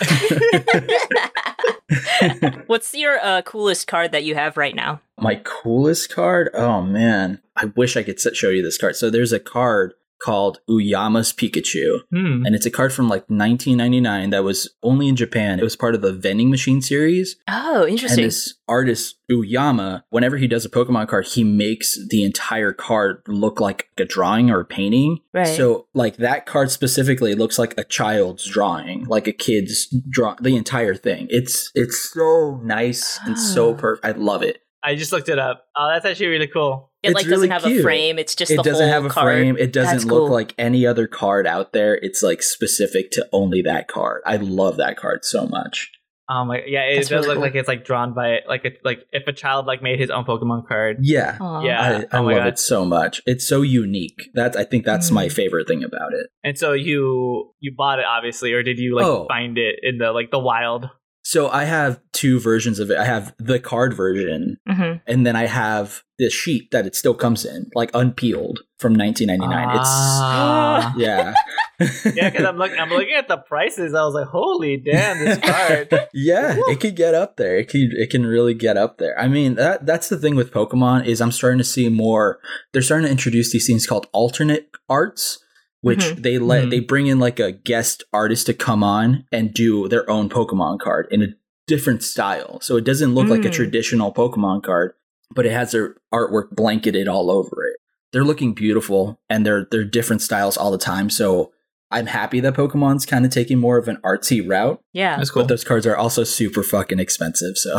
What's 2.66 2.94
your 2.94 3.18
uh, 3.24 3.42
coolest 3.42 3.86
card 3.86 4.12
that 4.12 4.24
you 4.24 4.34
have 4.34 4.56
right 4.56 4.74
now? 4.74 5.00
My 5.18 5.36
coolest 5.36 6.14
card? 6.14 6.50
Oh 6.54 6.82
man, 6.82 7.40
I 7.56 7.66
wish 7.66 7.96
I 7.96 8.02
could 8.02 8.20
show 8.20 8.50
you 8.50 8.62
this 8.62 8.78
card. 8.78 8.96
So 8.96 9.10
there's 9.10 9.32
a 9.32 9.40
card 9.40 9.94
called 10.22 10.60
Ooyama's 10.68 11.32
Pikachu, 11.32 12.00
Hmm. 12.10 12.44
and 12.44 12.54
it's 12.54 12.66
a 12.66 12.70
card 12.70 12.92
from 12.92 13.08
like 13.08 13.24
1999 13.28 14.30
that 14.30 14.44
was 14.44 14.70
only 14.82 15.08
in 15.08 15.16
Japan. 15.16 15.58
It 15.58 15.62
was 15.64 15.76
part 15.76 15.94
of 15.94 16.00
the 16.02 16.12
vending 16.12 16.50
machine 16.50 16.80
series. 16.82 17.36
Oh, 17.48 17.82
And 17.82 17.90
interesting. 17.92 18.24
this 18.24 18.54
artist 18.66 19.16
Uyama, 19.30 20.02
whenever 20.10 20.36
he 20.38 20.46
does 20.46 20.64
a 20.64 20.70
Pokemon 20.70 21.08
card, 21.08 21.26
he 21.26 21.44
makes 21.44 21.98
the 22.08 22.24
entire 22.24 22.72
card 22.72 23.22
look 23.28 23.60
like 23.60 23.88
a 23.98 24.04
drawing 24.04 24.50
or 24.50 24.60
a 24.60 24.64
painting. 24.64 25.18
Right. 25.34 25.46
So, 25.46 25.86
like 25.94 26.16
that 26.16 26.46
card 26.46 26.70
specifically 26.70 27.34
looks 27.34 27.58
like 27.58 27.74
a 27.78 27.84
child's 27.84 28.44
drawing, 28.44 29.04
like 29.04 29.26
a 29.26 29.32
kid's 29.32 29.86
draw. 30.08 30.34
The 30.40 30.56
entire 30.56 30.94
thing. 30.94 31.26
It's 31.30 31.70
it's 31.74 32.10
so 32.12 32.60
nice 32.64 33.18
and 33.26 33.38
so 33.38 33.74
Ah. 33.74 33.76
perfect. 33.76 34.06
I 34.06 34.12
love 34.12 34.42
it. 34.42 34.62
I 34.88 34.94
just 34.96 35.12
looked 35.12 35.28
it 35.28 35.38
up. 35.38 35.64
Oh, 35.76 35.88
that's 35.92 36.04
actually 36.06 36.28
really 36.28 36.46
cool. 36.48 36.90
it 37.02 37.08
it's 37.10 37.14
like 37.14 37.26
really 37.26 37.48
doesn't 37.48 37.70
have 37.70 37.78
a 37.80 37.82
frame. 37.82 38.18
It's 38.18 38.34
just 38.34 38.50
it 38.50 38.56
the 38.56 38.62
doesn't 38.62 38.86
whole 38.86 38.92
have 38.94 39.04
a 39.04 39.08
card. 39.10 39.24
frame. 39.26 39.56
It 39.58 39.72
doesn't 39.72 39.92
That's 39.98 40.04
look 40.04 40.26
cool. 40.26 40.30
like 40.30 40.54
any 40.58 40.86
other 40.86 41.06
card 41.06 41.46
out 41.46 41.72
there. 41.72 41.94
It's 41.96 42.22
like 42.22 42.42
specific 42.42 43.10
to 43.12 43.28
only 43.32 43.62
that 43.62 43.88
card. 43.88 44.22
I 44.26 44.36
love 44.36 44.76
that 44.78 44.96
card 44.96 45.24
so 45.24 45.46
much. 45.46 45.90
Oh 46.30 46.44
my, 46.44 46.60
yeah, 46.66 46.82
it 46.82 46.96
That's 46.96 47.08
does 47.08 47.12
really 47.12 47.26
look 47.28 47.36
cool. 47.36 47.42
like 47.44 47.54
it's 47.54 47.68
like 47.68 47.84
drawn 47.86 48.12
by 48.14 48.40
like 48.46 48.64
a, 48.66 48.70
like 48.84 48.98
if 49.12 49.26
a 49.26 49.32
child 49.32 49.64
like 49.64 49.82
made 49.82 49.98
his 49.98 50.10
own 50.10 50.24
Pokemon 50.26 50.68
card. 50.68 50.98
Yeah. 51.00 51.38
Aw. 51.40 51.62
Yeah. 51.62 51.80
I, 52.12 52.16
I 52.16 52.20
oh 52.20 52.22
love 52.24 52.34
God. 52.36 52.46
it 52.48 52.58
so 52.58 52.84
much. 52.84 53.22
It's 53.24 53.48
so 53.48 53.62
unique. 53.62 54.28
That's 54.34 54.54
I 54.54 54.64
think 54.64 54.84
that's 54.84 55.10
my 55.10 55.26
Mm. 55.28 55.32
favorite 55.32 55.66
thing 55.68 55.82
about 55.84 56.12
it. 56.12 56.26
And 56.44 56.58
so 56.58 56.72
you 56.74 57.54
you 57.60 57.72
bought 57.74 57.98
it 57.98 58.04
obviously, 58.06 58.52
or 58.52 58.62
did 58.62 58.78
you 58.78 58.94
like 58.96 59.06
Oh. 59.06 59.26
find 59.26 59.56
it 59.56 59.76
in 59.82 59.96
the 59.98 60.12
like 60.12 60.30
the 60.30 60.38
wild? 60.38 60.90
So 61.28 61.50
I 61.50 61.64
have 61.64 62.00
two 62.12 62.40
versions 62.40 62.78
of 62.78 62.90
it. 62.90 62.96
I 62.96 63.04
have 63.04 63.34
the 63.38 63.58
card 63.60 63.92
version, 63.92 64.56
Mhm. 64.66 65.02
and 65.06 65.26
then 65.26 65.36
I 65.36 65.44
have 65.44 66.02
the 66.18 66.30
sheet 66.30 66.70
that 66.70 66.86
it 66.86 66.96
still 66.96 67.12
comes 67.12 67.44
in, 67.44 67.70
like 67.74 67.90
unpeeled 67.92 68.60
from 68.78 68.94
1999. 68.94 69.68
Ah. 69.68 70.88
It's 70.96 70.98
yeah, 71.02 71.34
yeah, 72.14 72.30
because 72.30 72.46
I'm 72.46 72.56
looking 72.56 72.78
I'm 72.78 72.88
looking 72.88 73.12
at 73.14 73.28
the 73.28 73.36
prices. 73.36 73.92
I 73.92 74.04
was 74.04 74.14
like, 74.14 74.28
holy 74.28 74.78
damn, 74.78 75.18
this 75.18 75.36
card. 75.42 76.08
yeah, 76.14 76.56
it 76.68 76.80
could 76.80 76.96
get 76.96 77.12
up 77.14 77.36
there. 77.36 77.58
It 77.58 77.68
can 77.68 77.90
it 77.92 78.08
can 78.08 78.24
really 78.24 78.54
get 78.54 78.78
up 78.78 78.96
there. 78.96 79.14
I 79.20 79.28
mean, 79.28 79.56
that 79.56 79.84
that's 79.84 80.08
the 80.08 80.16
thing 80.16 80.34
with 80.34 80.50
Pokemon 80.50 81.04
is 81.04 81.20
I'm 81.20 81.30
starting 81.30 81.58
to 81.58 81.64
see 81.64 81.90
more. 81.90 82.38
They're 82.72 82.80
starting 82.80 83.04
to 83.04 83.12
introduce 83.12 83.52
these 83.52 83.66
things 83.66 83.86
called 83.86 84.06
alternate 84.14 84.70
arts, 84.88 85.40
which 85.80 86.00
Mhm. 86.00 86.22
they 86.22 86.38
let 86.38 86.64
Mhm. 86.66 86.70
they 86.70 86.80
bring 86.80 87.06
in 87.06 87.18
like 87.18 87.38
a 87.40 87.52
guest 87.52 88.02
artist 88.12 88.46
to 88.46 88.54
come 88.54 88.82
on 88.82 89.24
and 89.32 89.52
do 89.54 89.88
their 89.88 90.08
own 90.10 90.28
Pokemon 90.28 90.80
card 90.80 91.06
in 91.10 91.22
a 91.22 91.28
different 91.66 92.02
style. 92.02 92.58
So 92.62 92.76
it 92.76 92.84
doesn't 92.84 93.14
look 93.14 93.28
like 93.28 93.44
a 93.44 93.48
Mm. 93.48 93.52
traditional 93.52 94.12
Pokemon 94.12 94.62
card, 94.62 94.92
but 95.34 95.44
it 95.46 95.52
has 95.52 95.72
their 95.72 95.96
artwork 96.12 96.50
blanketed 96.52 97.06
all 97.08 97.30
over 97.30 97.64
it. 97.66 97.76
They're 98.12 98.24
looking 98.24 98.54
beautiful 98.54 99.20
and 99.28 99.44
they're 99.44 99.66
they're 99.70 99.84
different 99.84 100.22
styles 100.22 100.56
all 100.56 100.70
the 100.70 100.78
time. 100.78 101.10
So 101.10 101.52
I'm 101.90 102.06
happy 102.06 102.40
that 102.40 102.52
Pokemon's 102.54 103.06
kind 103.06 103.24
of 103.24 103.30
taking 103.30 103.58
more 103.58 103.78
of 103.78 103.88
an 103.88 103.96
artsy 104.04 104.46
route. 104.46 104.80
Yeah. 104.92 105.16
That's 105.16 105.30
cool. 105.30 105.42
But 105.42 105.48
those 105.48 105.64
cards 105.64 105.86
are 105.86 105.96
also 105.96 106.22
super 106.24 106.62
fucking 106.62 106.98
expensive. 106.98 107.56
So 107.56 107.74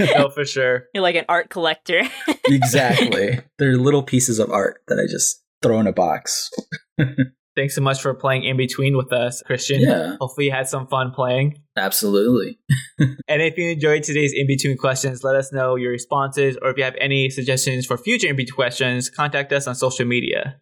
no, 0.00 0.30
for 0.34 0.44
sure. 0.44 0.84
You're 0.94 1.02
like 1.02 1.14
an 1.16 1.24
art 1.28 1.50
collector. 1.50 2.02
exactly, 2.46 3.40
they're 3.58 3.76
little 3.76 4.02
pieces 4.02 4.38
of 4.38 4.50
art 4.50 4.82
that 4.88 4.98
I 4.98 5.10
just 5.10 5.42
throw 5.62 5.80
in 5.80 5.86
a 5.86 5.92
box. 5.92 6.50
Thanks 7.56 7.74
so 7.74 7.80
much 7.80 8.00
for 8.00 8.14
playing 8.14 8.44
in 8.44 8.56
between 8.56 8.96
with 8.96 9.12
us, 9.12 9.42
Christian. 9.44 9.80
Yeah. 9.80 10.16
Hopefully 10.20 10.46
you 10.46 10.52
had 10.52 10.68
some 10.68 10.86
fun 10.86 11.10
playing. 11.10 11.58
Absolutely. 11.76 12.58
And 13.28 13.40
if 13.40 13.56
you 13.56 13.70
enjoyed 13.70 14.02
today's 14.02 14.34
in 14.34 14.46
between 14.46 14.76
questions, 14.76 15.24
let 15.24 15.34
us 15.34 15.52
know 15.52 15.74
your 15.76 15.90
responses, 15.90 16.58
or 16.60 16.70
if 16.70 16.76
you 16.76 16.84
have 16.84 16.96
any 17.00 17.30
suggestions 17.30 17.86
for 17.86 17.96
future 17.96 18.28
in 18.28 18.36
between 18.36 18.54
questions, 18.54 19.08
contact 19.08 19.52
us 19.52 19.66
on 19.66 19.74
social 19.74 20.04
media. 20.04 20.60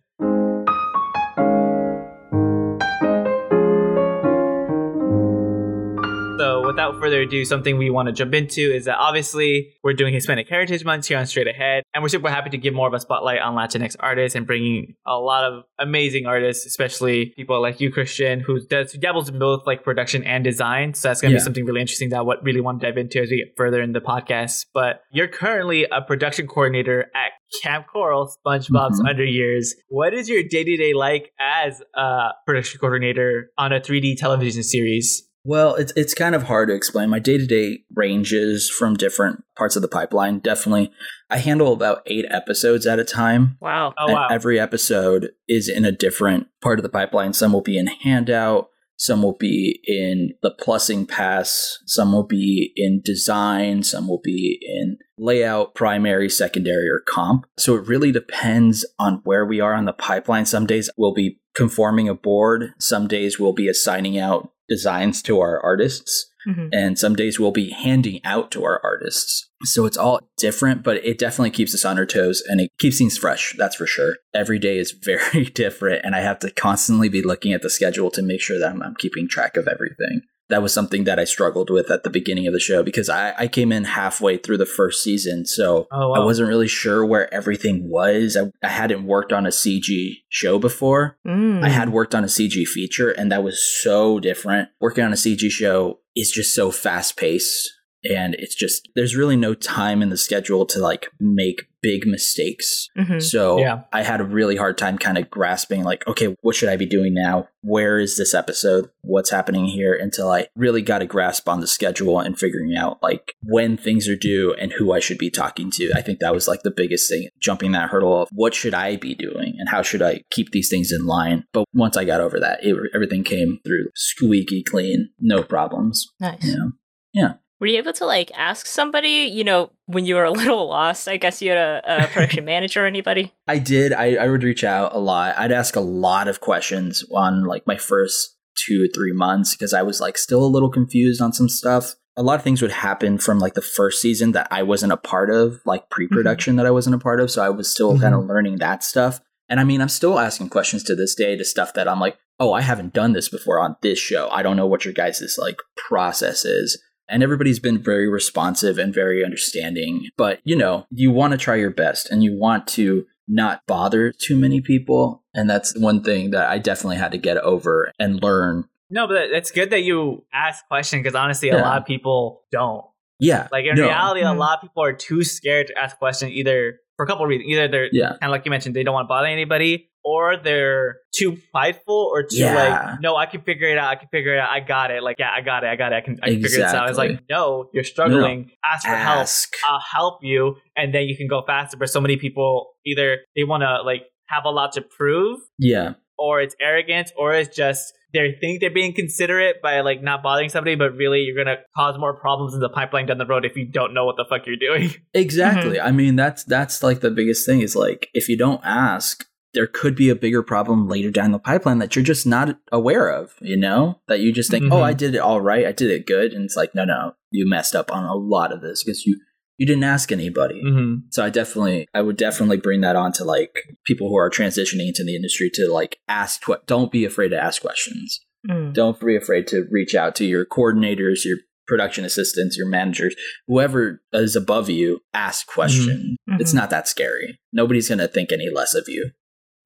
Without 6.88 7.00
further 7.02 7.21
ado, 7.21 7.45
something 7.45 7.76
we 7.76 7.90
want 7.90 8.07
to 8.07 8.12
jump 8.12 8.33
into 8.35 8.61
is 8.75 8.87
that 8.87 8.97
obviously 8.99 9.75
we're 9.85 9.92
doing 9.92 10.14
Hispanic 10.14 10.49
Heritage 10.49 10.85
Month 10.87 11.07
here 11.07 11.18
on 11.18 11.26
Straight 11.26 11.47
Ahead, 11.47 11.83
and 11.95 12.02
we're 12.02 12.09
super 12.09 12.30
happy 12.30 12.49
to 12.50 12.57
give 12.57 12.73
more 12.73 12.88
of 12.88 12.95
a 12.95 13.00
spotlight 13.00 13.40
on 13.40 13.54
Latinx 13.54 13.95
artists 14.00 14.35
and 14.35 14.47
bringing 14.47 14.95
a 15.07 15.16
lot 15.18 15.45
of 15.45 15.64
amazing 15.78 16.25
artists, 16.26 16.64
especially 16.64 17.33
people 17.37 17.61
like 17.61 17.78
you, 17.80 17.92
Christian, 17.92 18.40
who 18.40 18.61
does 18.66 18.92
who 18.92 18.99
dabbles 18.99 19.28
in 19.28 19.38
both 19.38 19.66
like 19.66 19.85
production 19.85 20.25
and 20.25 20.42
design. 20.45 20.95
So 20.95 21.09
that's 21.09 21.21
going 21.21 21.30
to 21.30 21.35
Yeah. 21.35 21.40
be 21.40 21.45
something 21.45 21.66
really 21.66 21.83
interesting 21.83 22.09
that 22.11 22.18
I 22.18 22.23
what 22.23 22.42
really 22.42 22.61
want 22.62 22.80
to 22.80 22.87
dive 22.87 22.97
into 22.97 23.21
as 23.21 23.28
we 23.30 23.37
get 23.45 23.54
further 23.57 23.83
in 23.83 23.92
the 23.92 24.00
podcast. 24.00 24.64
But 24.73 25.02
you're 25.12 25.28
currently 25.28 25.85
a 25.92 26.00
production 26.00 26.47
coordinator 26.47 27.11
at 27.14 27.33
Kamp 27.62 27.87
Koral, 27.95 28.28
SpongeBob's 28.47 29.00
Mhm. 29.02 29.09
Under 29.09 29.25
Years. 29.25 29.75
What 29.88 30.14
is 30.14 30.28
your 30.28 30.42
day 30.42 30.64
to 30.64 30.76
day 30.76 30.95
like 30.95 31.33
as 31.38 31.83
a 31.95 32.30
production 32.47 32.80
coordinator 32.80 33.50
on 33.59 33.73
a 33.73 33.80
3D 33.80 34.16
television 34.16 34.62
series? 34.62 35.27
Well, 35.45 35.76
it's 35.76 35.92
it's 35.97 36.14
kind 36.14 36.35
of 36.35 36.45
hard 36.45 36.68
to 36.68 36.75
explain. 36.75 37.11
My 37.11 37.18
day 37.18 37.38
to 37.38 37.47
day 37.47 37.85
ranges 37.95 38.71
from 38.71 38.95
different 38.95 39.45
parts 39.57 39.76
of 39.76 39.83
the 39.83 39.88
pipeline. 39.88 40.40
Definitely, 40.40 40.92
I 41.30 41.38
handle 41.38 41.73
about 41.73 42.02
eight 42.07 42.26
episodes 42.28 42.87
at 42.87 42.99
a 42.99 43.04
time. 43.04 43.57
wow. 43.61 43.95
Oh 43.97 44.07
and 44.07 44.14
wow! 44.14 44.28
every 44.30 44.59
episode 44.61 45.30
is 45.49 45.68
in 45.68 45.85
a 45.85 45.92
different 45.92 46.49
part 46.61 46.78
of 46.78 46.83
the 46.83 46.88
pipeline. 46.88 47.33
Some 47.33 47.52
will 47.52 47.62
be 47.62 47.78
in 47.78 47.87
handout, 47.87 48.68
some 48.97 49.23
will 49.23 49.37
be 49.38 49.80
in 49.85 50.35
the 50.42 50.50
plussing 50.50 51.09
pass, 51.09 51.78
some 51.87 52.12
will 52.12 52.26
be 52.26 52.73
in 52.76 53.00
design, 53.04 53.85
some 53.85 54.09
will 54.09 54.21
be 54.23 54.59
in 54.61 54.99
layout, 55.16 55.75
primary, 55.75 56.28
secondary, 56.28 56.88
or 56.88 57.00
comp. 57.09 57.47
So 57.57 57.76
it 57.76 57.87
really 57.87 58.11
depends 58.11 58.85
on 58.99 59.21
where 59.25 59.47
we 59.47 59.61
are 59.61 59.73
on 59.73 59.85
the 59.85 59.92
pipeline. 59.92 60.47
Some 60.47 60.66
days 60.66 60.90
we'll 60.99 61.14
be 61.14 61.40
conforming 61.54 62.09
a 62.09 62.14
board, 62.14 62.73
some 62.78 63.07
days 63.07 63.38
we'll 63.38 63.52
be 63.52 63.68
assigning 63.68 64.18
out 64.18 64.50
designs 64.68 65.22
to 65.22 65.40
our 65.40 65.60
artists. 65.62 66.30
Mm-hmm. 66.46 66.68
And 66.72 66.98
some 66.98 67.16
days 67.16 67.38
we'll 67.38 67.50
be 67.50 67.70
handing 67.70 68.20
out 68.25 68.50
to 68.52 68.64
our 68.64 68.80
artists. 68.82 69.50
So 69.64 69.87
it's 69.87 69.96
all 69.96 70.20
different, 70.38 70.82
but 70.82 71.04
it 71.04 71.18
definitely 71.18 71.50
keeps 71.50 71.75
us 71.75 71.84
on 71.84 71.98
our 71.98 72.06
toes 72.06 72.42
and 72.46 72.60
it 72.60 72.70
keeps 72.78 72.98
things 72.98 73.18
fresh. 73.18 73.54
That's 73.58 73.76
for 73.76 73.87
sure. 73.87 74.16
Every 74.34 74.58
day 74.58 74.78
is 74.78 74.92
very 75.02 75.46
different. 75.46 76.04
And 76.04 76.14
I 76.14 76.20
have 76.20 76.38
to 76.40 76.50
constantly 76.50 77.08
be 77.08 77.22
looking 77.22 77.52
at 77.52 77.62
the 77.62 77.70
schedule 77.70 78.10
to 78.12 78.22
make 78.22 78.40
sure 78.40 78.58
that 78.58 78.70
I'm, 78.70 78.82
I'm 78.82 78.94
keeping 78.94 79.28
track 79.28 79.56
of 79.56 79.68
everything 79.68 80.22
that 80.49 80.62
was 80.62 80.73
something 80.73 81.05
that 81.05 81.19
I 81.19 81.25
struggled 81.25 81.71
with 81.71 81.90
at 81.90 82.02
the 82.02 82.11
beginning 82.11 82.47
of 82.47 82.52
the 82.52 82.61
show 82.61 82.83
because 82.83 83.09
I, 83.09 83.35
I 83.38 83.49
came 83.49 83.71
in 83.73 83.85
halfway 83.85 84.38
through 84.38 84.59
the 84.59 84.67
first 84.67 85.02
season. 85.02 85.45
So 85.47 85.87
oh, 85.93 86.11
wow. 86.11 86.23
I 86.23 86.25
wasn't 86.25 86.49
really 86.49 86.69
sure 86.69 87.05
where 87.05 87.33
everything 87.33 87.88
was. 87.88 88.37
I, 88.37 88.50
I 88.67 88.71
hadn't 88.71 89.07
worked 89.07 89.33
on 89.33 89.47
a 89.47 89.50
CG 89.50 90.23
show 90.28 90.59
before. 90.59 91.19
Mm. 91.26 91.62
I 91.62 91.69
had 91.69 91.90
worked 91.90 92.14
on 92.14 92.25
a 92.25 92.28
CG 92.28 92.67
feature, 92.67 93.11
and 93.11 93.31
that 93.31 93.45
was 93.45 93.61
so 93.61 94.19
different. 94.21 94.71
Working 94.81 95.05
on 95.05 95.12
a 95.12 95.17
CG 95.17 95.50
show 95.50 96.00
is 96.17 96.31
just 96.31 96.55
so 96.55 96.71
fast 96.71 97.17
paced 97.17 97.71
and 98.05 98.35
it's 98.35 98.55
just 98.55 98.88
there's 98.95 99.17
really 99.17 99.37
no 99.37 99.55
time 99.55 100.02
in 100.02 100.09
the 100.09 100.17
schedule 100.17 100.67
to 100.67 100.78
like 100.78 101.09
make 101.19 101.69
big 101.81 102.07
mistakes. 102.07 102.88
Mm-hmm. 102.97 103.21
so 103.21 103.59
yeah. 103.59 103.83
i 103.93 104.02
had 104.02 104.21
a 104.21 104.25
really 104.25 104.57
hard 104.57 104.76
time 104.76 104.99
kind 104.99 105.17
of 105.17 105.31
grasping 105.31 105.85
like 105.85 106.05
okay 106.09 106.35
what 106.40 106.57
should 106.57 106.69
i 106.69 106.76
be 106.76 106.87
doing 106.87 107.14
now? 107.14 107.49
Where 107.62 107.99
is 107.99 108.17
this 108.17 108.35
episode? 108.35 108.90
What's 109.02 109.31
happening 109.31 109.67
here? 109.67 109.95
Until 109.95 110.31
i 110.31 110.47
really 110.57 110.83
got 110.83 111.02
a 111.02 111.07
grasp 111.07 111.49
on 111.49 111.61
the 111.61 111.67
schedule 111.67 112.19
and 112.21 112.38
figuring 112.38 112.76
out 112.76 113.02
like 113.02 113.35
when 113.43 113.76
things 113.76 114.09
are 114.09 114.17
due 114.17 114.55
and 114.55 114.73
who 114.73 114.93
i 114.93 115.00
should 115.00 115.19
be 115.19 115.31
talking 115.31 115.71
to. 115.73 115.93
I 115.95 116.02
think 116.02 116.21
that 116.21 116.35
was 116.35 116.49
like 116.49 116.62
the 116.62 116.75
biggest 116.75 117.09
thing 117.09 117.28
jumping 117.40 117.73
that 117.73 117.90
hurdle 117.90 118.23
of 118.23 118.28
what 118.33 118.55
should 118.55 118.75
i 118.75 118.97
be 118.97 119.14
doing 119.14 119.55
and 119.59 119.69
how 119.69 119.83
should 119.83 120.02
i 120.02 120.23
keep 120.31 120.50
these 120.50 120.69
things 120.69 120.93
in 120.93 121.07
line. 121.07 121.45
But 121.52 121.64
once 121.73 121.97
i 121.97 122.05
got 122.05 122.21
over 122.21 122.40
that 122.40 122.64
it, 122.64 122.76
everything 122.95 123.25
came 123.25 123.61
through 123.64 123.90
squeaky 123.95 124.62
clean 124.62 125.11
no 125.21 125.43
problems. 125.43 126.07
Nice. 126.21 126.45
You 126.45 126.57
know? 126.57 126.71
yeah 127.12 127.33
were 127.61 127.67
you 127.67 127.79
able 127.79 127.93
to 127.93 128.07
like 128.07 128.31
ask 128.37 128.67
somebody, 128.67 129.31
you 129.33 129.45
know, 129.45 129.71
when 129.87 130.05
you 130.05 130.15
were 130.15 130.25
a 130.25 130.31
little 130.43 130.69
lost? 130.69 131.09
I 131.09 131.17
guess 131.17 131.43
you 131.43 131.50
had 131.50 131.59
a, 131.59 132.05
a 132.05 132.07
production 132.12 132.45
manager 132.45 132.85
or 132.85 132.87
anybody? 132.87 133.33
I 133.47 133.59
did. 133.59 133.93
I, 133.93 134.15
I 134.15 134.29
would 134.29 134.43
reach 134.43 134.65
out 134.65 134.95
a 134.95 134.99
lot. 134.99 135.37
I'd 135.38 135.53
ask 135.53 135.77
a 135.77 135.81
lot 135.81 136.29
of 136.29 136.41
questions 136.41 137.05
on 137.12 137.45
like 137.45 137.67
my 137.67 137.77
first 137.77 138.37
two 138.57 138.85
or 138.85 138.88
three 138.93 139.12
months 139.12 139.55
because 139.55 139.73
I 139.73 139.83
was 139.83 140.00
like 140.00 140.19
still 140.19 140.45
a 140.45 140.47
little 140.47 140.71
confused 140.71 141.21
on 141.21 141.33
some 141.33 141.49
stuff. 141.49 141.95
A 142.17 142.23
lot 142.23 142.35
of 142.35 142.43
things 142.43 142.61
would 142.61 142.73
happen 142.73 143.19
from 143.19 143.38
like 143.38 143.55
the 143.55 143.62
first 143.62 144.03
season 144.03 144.33
that 144.33 144.49
I 144.50 144.65
wasn't 144.65 144.93
a 144.93 144.97
part 144.97 145.31
of, 145.31 145.61
like 145.65 145.88
pre 145.88 146.09
production 146.09 146.53
mm-hmm. 146.53 146.59
that 146.59 146.67
I 146.67 146.73
wasn't 146.73 146.97
a 146.97 146.99
part 146.99 147.21
of. 147.21 147.31
So 147.31 147.45
I 147.45 147.50
was 147.50 147.71
still 147.71 147.93
mm-hmm. 147.93 148.03
kind 148.03 148.15
of 148.15 148.27
learning 148.27 148.57
that 148.57 148.83
stuff. 148.83 149.21
And 149.49 149.61
I 149.61 149.65
mean, 149.65 149.81
I'm 149.81 149.88
still 149.88 150.19
asking 150.19 150.50
questions 150.50 150.83
to 150.85 150.95
this 150.95 151.15
day 151.15 151.37
to 151.37 151.45
stuff 151.45 151.75
that 151.75 151.88
I'm 151.88 152.00
like, 152.00 152.19
oh, 152.41 152.53
I 152.53 152.61
haven't 152.61 152.93
done 152.93 153.12
this 153.12 153.29
before 153.29 153.61
on 153.61 153.77
this 153.83 153.99
show. 153.99 154.29
I 154.31 154.43
don't 154.43 154.57
know 154.57 154.67
what 154.67 154.85
your 154.85 154.95
guys' 154.95 155.37
like 155.38 155.57
process 155.77 156.45
is 156.45 156.81
and 157.09 157.23
everybody's 157.23 157.59
been 157.59 157.79
very 157.79 158.09
responsive 158.09 158.79
and 158.79 158.93
very 158.93 159.25
understanding. 159.25 160.09
But, 160.17 160.41
you 160.45 160.57
know, 160.57 160.87
you 160.91 161.11
want 161.11 161.33
to 161.33 161.38
try 161.38 161.57
your 161.57 161.71
best 161.71 162.11
and 162.11 162.23
you 162.23 162.37
want 162.37 162.67
to 162.69 163.07
not 163.27 163.67
bother 163.67 164.12
too 164.12 164.37
many 164.37 164.61
people. 164.61 165.23
And 165.35 165.49
that's 165.49 165.77
one 165.79 166.03
thing 166.03 166.31
that 166.31 166.49
I 166.49 166.59
definitely 166.59 166.97
had 166.97 167.12
to 167.12 167.19
get 167.19 167.37
over 167.38 167.93
and 167.99 168.23
learn. 168.23 168.65
No, 168.91 169.07
but 169.07 169.31
it's 169.31 169.50
good 169.50 169.71
that 169.71 169.83
you 169.83 170.25
ask 170.33 170.67
questions 170.67 171.03
because 171.03 171.15
honestly, 171.15 171.49
yeah. 171.49 171.61
a 171.61 171.62
lot 171.62 171.79
of 171.79 171.87
people 171.87 172.43
don't. 172.50 172.85
Yeah. 173.21 173.49
Like 173.53 173.67
in 173.67 173.77
no. 173.77 173.83
reality, 173.83 174.21
mm-hmm. 174.23 174.37
a 174.37 174.38
lot 174.38 174.59
of 174.59 174.62
people 174.62 174.83
are 174.83 174.93
too 174.93 175.25
scared 175.25 175.67
to 175.69 175.79
ask 175.79 175.99
questions 175.99 176.33
either 176.33 176.79
for 176.97 177.05
a 177.05 177.07
couple 177.07 177.25
of 177.25 177.29
reasons. 177.29 177.50
Either 177.50 177.69
they're 177.69 177.88
yeah. 177.93 178.11
kind 178.11 178.25
of 178.25 178.31
like 178.31 178.45
you 178.45 178.50
mentioned, 178.50 178.75
they 178.75 178.83
don't 178.83 178.95
want 178.95 179.05
to 179.05 179.09
bother 179.09 179.27
anybody, 179.27 179.91
or 180.09 180.38
they're 180.38 181.00
too 181.15 181.37
prideful 181.53 182.11
or 182.11 182.23
too 182.23 182.38
yeah. 182.38 182.55
like, 182.55 183.00
no, 183.03 183.15
I 183.15 183.27
can 183.27 183.43
figure 183.43 183.69
it 183.69 183.77
out. 183.77 183.91
I 183.91 183.97
can 183.97 184.09
figure 184.09 184.35
it 184.35 184.38
out. 184.38 184.49
I 184.49 184.61
got 184.61 184.91
it. 184.91 185.03
Like, 185.03 185.17
yeah, 185.19 185.31
I 185.31 185.43
got 185.43 185.65
it. 185.65 185.67
I 185.67 185.77
got 185.77 185.93
it. 185.93 185.97
I 185.97 186.00
can, 186.00 186.19
I 186.23 186.29
can 186.29 186.37
exactly. 186.37 186.49
figure 186.49 186.65
this 186.65 186.75
out. 186.75 186.88
It's 186.88 186.97
like, 186.97 187.21
no, 187.29 187.69
you're 187.75 187.85
struggling. 187.85 188.41
No. 188.41 188.53
Ask 188.65 188.85
for 188.87 188.95
Ask. 188.95 189.55
help. 189.61 189.75
I'll 189.75 190.00
help 190.00 190.21
you. 190.23 190.57
And 190.79 190.95
then 190.95 191.03
you 191.03 191.17
can 191.17 191.29
go 191.29 191.43
faster. 191.47 191.77
But 191.77 191.91
so 191.91 192.00
many 192.00 192.17
people 192.17 192.71
either 192.87 193.19
they 193.37 193.45
want 193.45 193.65
to 193.65 193.83
like 193.83 194.05
have 194.29 194.47
a 194.47 194.50
lot 194.50 194.73
to 194.73 194.81
prove. 194.81 195.41
Yeah. 195.59 195.95
Or 196.17 196.41
it's 196.41 196.57
arrogance 196.59 197.12
or 197.19 197.35
it's 197.35 197.55
just 197.55 197.93
they 198.12 198.37
think 198.41 198.61
they're 198.61 198.71
being 198.71 198.95
considerate 198.95 199.61
by 199.62 199.81
like 199.81 200.03
not 200.03 200.23
bothering 200.23 200.49
somebody, 200.49 200.77
but 200.77 200.97
really 200.97 201.21
you're 201.21 201.37
gonna 201.37 201.59
cause 201.77 201.99
more 201.99 202.19
problems 202.19 202.55
in 202.55 202.61
the 202.61 202.69
pipeline 202.69 203.07
down 203.07 203.19
the 203.19 203.27
road 203.27 203.45
if 203.45 203.57
you 203.57 203.67
don't 203.67 203.93
know 203.93 204.07
what 204.07 204.17
the 204.17 204.25
fuck 204.29 204.47
you're 204.47 204.57
doing. 204.57 204.95
Exactly. 205.15 205.79
Mm-hmm. 205.79 205.87
I 205.87 205.91
mean, 205.91 206.17
that's 206.17 206.45
that's 206.45 206.83
like 206.83 207.00
the 207.00 207.11
biggest 207.11 207.45
thing 207.45 207.61
is 207.61 207.75
like 207.75 208.09
if 208.15 208.29
you 208.29 208.37
don't 208.37 208.61
ask, 208.65 209.27
there 209.55 209.67
could 209.67 209.97
be 209.97 210.11
a 210.11 210.14
bigger 210.14 210.43
problem 210.43 210.88
later 210.88 211.11
down 211.11 211.33
the 211.33 211.38
pipeline 211.38 211.78
that 211.78 211.97
you're 211.97 212.05
just 212.05 212.26
not 212.26 212.59
aware 212.71 213.09
of, 213.09 213.35
you 213.40 213.57
know? 213.57 214.00
That 214.09 214.21
you 214.21 214.33
just 214.33 214.50
think, 214.50 214.64
mm-hmm. 214.64 214.73
oh, 214.73 214.83
I 214.83 214.93
did 214.93 215.14
it 215.14 215.19
all 215.19 215.40
right, 215.40 215.67
I 215.67 215.73
did 215.73 215.90
it 215.90 216.07
good. 216.07 216.33
And 216.33 216.45
it's 216.45 216.57
like, 216.57 216.75
no, 216.75 216.85
no, 216.85 217.12
you 217.31 217.49
messed 217.49 217.75
up 217.75 217.93
on 217.93 218.05
a 218.05 218.14
lot 218.14 218.52
of 218.52 218.61
this 218.61 218.85
because 218.85 219.07
you 219.07 219.19
you 219.59 219.67
didn't 219.67 219.85
ask 219.85 220.12
anybody. 220.12 220.62
Mm-hmm. 220.64 221.09
So 221.11 221.25
I 221.25 221.31
definitely, 221.31 221.88
I 221.93 222.00
would 222.00 222.17
definitely 222.17 222.59
bring 222.59 222.81
that 222.83 222.95
on 222.97 223.12
to 223.14 223.25
like 223.25 223.50
people 223.85 224.09
who 224.09 224.17
are 224.17 224.31
transitioning 224.31 224.87
into 224.87 225.02
the 225.05 225.17
industry 225.17 225.50
to 225.55 225.71
like 225.71 225.99
ask, 226.07 226.47
what, 226.47 226.67
don't 226.67 226.93
be 226.93 227.05
afraid 227.05 227.31
to 227.31 227.43
ask 227.43 227.61
questions. 227.61 228.21
Mm. 228.49 228.73
Don't 228.73 228.99
be 229.00 229.17
afraid 229.17 229.49
to 229.49 229.67
reach 229.71 229.97
out 229.97 230.14
to 230.17 230.25
your 230.25 230.47
coordinators, 230.47 231.25
your 231.25 231.38
production 231.67 232.05
assistants, 232.05 232.57
your 232.57 232.69
managers, 232.69 233.17
whoever 233.49 234.00
is 234.12 234.37
above 234.37 234.71
you, 234.71 235.00
ask 235.12 235.47
questions. 235.49 236.17
Mm-hmm. 236.31 236.40
It's 236.40 236.55
not 236.55 236.71
that 236.71 236.87
scary. 236.87 237.40
Nobody's 237.52 237.88
going 237.88 237.99
to 237.99 238.09
think 238.09 238.31
any 238.31 238.49
less 238.49 238.75
of 238.75 238.85
you. 238.87 239.11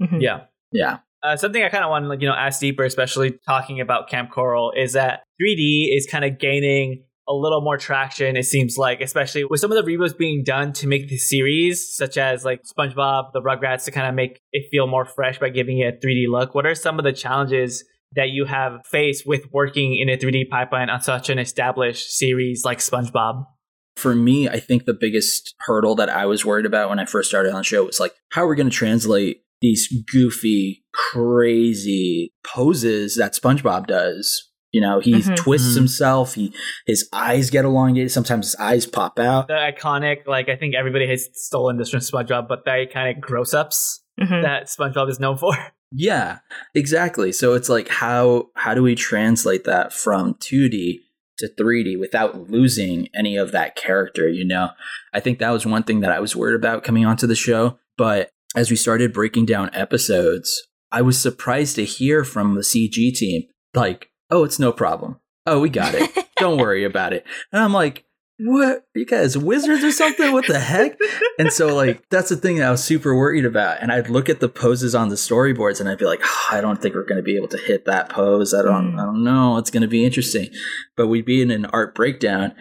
Mm-hmm. 0.00 0.20
Yeah. 0.20 0.40
Yeah. 0.72 0.98
Uh, 1.22 1.36
something 1.36 1.62
I 1.62 1.68
kind 1.68 1.84
of 1.84 1.90
want 1.90 2.04
to 2.04 2.08
like, 2.08 2.20
you 2.20 2.28
know 2.28 2.34
ask 2.34 2.60
deeper, 2.60 2.84
especially 2.84 3.38
talking 3.46 3.80
about 3.80 4.08
Kamp 4.08 4.30
Koral, 4.32 4.72
is 4.76 4.94
that 4.94 5.22
3D 5.40 5.96
is 5.96 6.06
kind 6.10 6.24
of 6.24 6.38
gaining 6.38 7.04
a 7.28 7.32
little 7.32 7.60
more 7.60 7.78
traction. 7.78 8.36
It 8.36 8.44
seems 8.44 8.76
like, 8.76 9.00
especially 9.00 9.44
with 9.44 9.60
some 9.60 9.70
of 9.70 9.82
the 9.82 9.90
reboots 9.90 10.16
being 10.16 10.42
done 10.44 10.72
to 10.74 10.88
make 10.88 11.08
the 11.08 11.16
series, 11.16 11.94
such 11.94 12.16
as 12.16 12.44
like 12.44 12.62
SpongeBob, 12.64 13.32
the 13.32 13.40
Rugrats, 13.40 13.84
to 13.84 13.92
kind 13.92 14.08
of 14.08 14.14
make 14.14 14.40
it 14.52 14.68
feel 14.70 14.86
more 14.86 15.04
fresh 15.04 15.38
by 15.38 15.48
giving 15.48 15.78
it 15.78 16.00
a 16.02 16.06
3D 16.06 16.24
look. 16.28 16.54
What 16.54 16.66
are 16.66 16.74
some 16.74 16.98
of 16.98 17.04
the 17.04 17.12
challenges 17.12 17.84
that 18.14 18.30
you 18.30 18.44
have 18.44 18.80
faced 18.84 19.26
with 19.26 19.50
working 19.52 19.98
in 19.98 20.08
a 20.08 20.16
3D 20.16 20.48
pipeline 20.50 20.90
on 20.90 21.00
such 21.00 21.30
an 21.30 21.38
established 21.38 22.10
series 22.10 22.64
like 22.64 22.78
SpongeBob? 22.78 23.46
For 23.96 24.14
me, 24.14 24.48
I 24.48 24.58
think 24.58 24.84
the 24.84 24.94
biggest 24.94 25.54
hurdle 25.60 25.94
that 25.96 26.08
I 26.08 26.26
was 26.26 26.44
worried 26.44 26.66
about 26.66 26.88
when 26.88 26.98
I 26.98 27.04
first 27.04 27.28
started 27.28 27.52
on 27.52 27.58
the 27.58 27.64
show 27.64 27.84
was 27.84 28.00
like, 28.00 28.14
how 28.30 28.42
are 28.42 28.48
we 28.48 28.56
going 28.56 28.70
to 28.70 28.74
translate 28.74 29.41
these 29.62 29.88
goofy, 30.12 30.84
crazy 30.92 32.34
poses 32.44 33.16
that 33.16 33.32
SpongeBob 33.32 33.86
does. 33.86 34.50
You 34.72 34.80
know, 34.80 35.00
he 35.00 35.12
mm-hmm, 35.12 35.34
twists 35.34 35.70
mm-hmm. 35.70 35.80
himself. 35.80 36.34
He 36.34 36.52
his 36.86 37.08
eyes 37.12 37.50
get 37.50 37.64
elongated. 37.64 38.10
Sometimes 38.10 38.46
his 38.46 38.56
eyes 38.56 38.86
pop 38.86 39.18
out. 39.18 39.48
The 39.48 39.54
iconic, 39.54 40.26
like 40.26 40.48
I 40.48 40.56
think 40.56 40.74
everybody 40.74 41.06
has 41.08 41.28
stolen 41.34 41.76
this 41.76 41.90
from 41.90 42.00
SpongeBob, 42.00 42.48
but 42.48 42.64
the 42.64 42.70
iconic 42.70 43.20
gross 43.20 43.54
ups 43.54 44.02
mm-hmm. 44.20 44.42
that 44.42 44.64
SpongeBob 44.64 45.08
is 45.08 45.20
known 45.20 45.38
for. 45.38 45.52
Yeah, 45.94 46.38
exactly. 46.74 47.32
So 47.32 47.52
it's 47.52 47.68
like 47.68 47.88
how 47.88 48.46
how 48.56 48.72
do 48.72 48.82
we 48.82 48.94
translate 48.94 49.64
that 49.64 49.92
from 49.92 50.32
2D 50.36 51.00
to 51.36 51.50
3D 51.60 52.00
without 52.00 52.48
losing 52.48 53.08
any 53.14 53.36
of 53.36 53.52
that 53.52 53.76
character? 53.76 54.26
You 54.26 54.46
know, 54.46 54.70
I 55.12 55.20
think 55.20 55.38
that 55.38 55.50
was 55.50 55.66
one 55.66 55.82
thing 55.82 56.00
that 56.00 56.10
I 56.10 56.18
was 56.18 56.34
worried 56.34 56.54
about 56.54 56.82
coming 56.82 57.04
onto 57.04 57.26
the 57.26 57.34
show. 57.34 57.78
But 57.98 58.30
as 58.54 58.70
we 58.70 58.76
started 58.76 59.12
breaking 59.12 59.46
down 59.46 59.70
episodes, 59.72 60.68
I 60.90 61.02
was 61.02 61.18
surprised 61.18 61.76
to 61.76 61.84
hear 61.84 62.24
from 62.24 62.54
the 62.54 62.60
CG 62.60 63.14
team, 63.14 63.44
like, 63.74 64.10
oh, 64.30 64.44
it's 64.44 64.58
no 64.58 64.72
problem. 64.72 65.18
Oh, 65.46 65.60
we 65.60 65.70
got 65.70 65.94
it. 65.94 66.10
Don't 66.36 66.58
worry 66.58 66.84
about 66.84 67.12
it. 67.12 67.24
And 67.52 67.62
I'm 67.62 67.72
like, 67.72 68.04
what? 68.38 68.78
Are 68.78 68.98
you 68.98 69.06
guys 69.06 69.38
wizards 69.38 69.84
or 69.84 69.92
something? 69.92 70.32
What 70.32 70.46
the 70.46 70.58
heck? 70.58 70.98
And 71.38 71.52
so, 71.52 71.74
like, 71.74 72.08
that's 72.10 72.28
the 72.28 72.36
thing 72.36 72.56
that 72.56 72.68
I 72.68 72.70
was 72.70 72.82
super 72.82 73.14
worried 73.14 73.44
about. 73.44 73.80
And 73.80 73.92
I'd 73.92 74.08
look 74.08 74.28
at 74.28 74.40
the 74.40 74.48
poses 74.48 74.94
on 74.94 75.08
the 75.08 75.14
storyboards 75.14 75.80
and 75.80 75.88
I'd 75.88 75.98
be 75.98 76.04
like, 76.04 76.20
oh, 76.22 76.46
I 76.50 76.60
don't 76.60 76.80
think 76.80 76.94
we're 76.94 77.06
going 77.06 77.20
to 77.20 77.22
be 77.22 77.36
able 77.36 77.48
to 77.48 77.58
hit 77.58 77.84
that 77.86 78.08
pose. 78.08 78.52
I 78.52 78.62
don't, 78.62 78.92
mm. 78.92 79.00
I 79.00 79.04
don't 79.04 79.22
know. 79.22 79.58
It's 79.58 79.70
going 79.70 79.82
to 79.82 79.88
be 79.88 80.04
interesting. 80.04 80.50
But 80.96 81.06
we'd 81.06 81.24
be 81.24 81.40
in 81.40 81.50
an 81.50 81.66
art 81.66 81.94
breakdown 81.94 82.54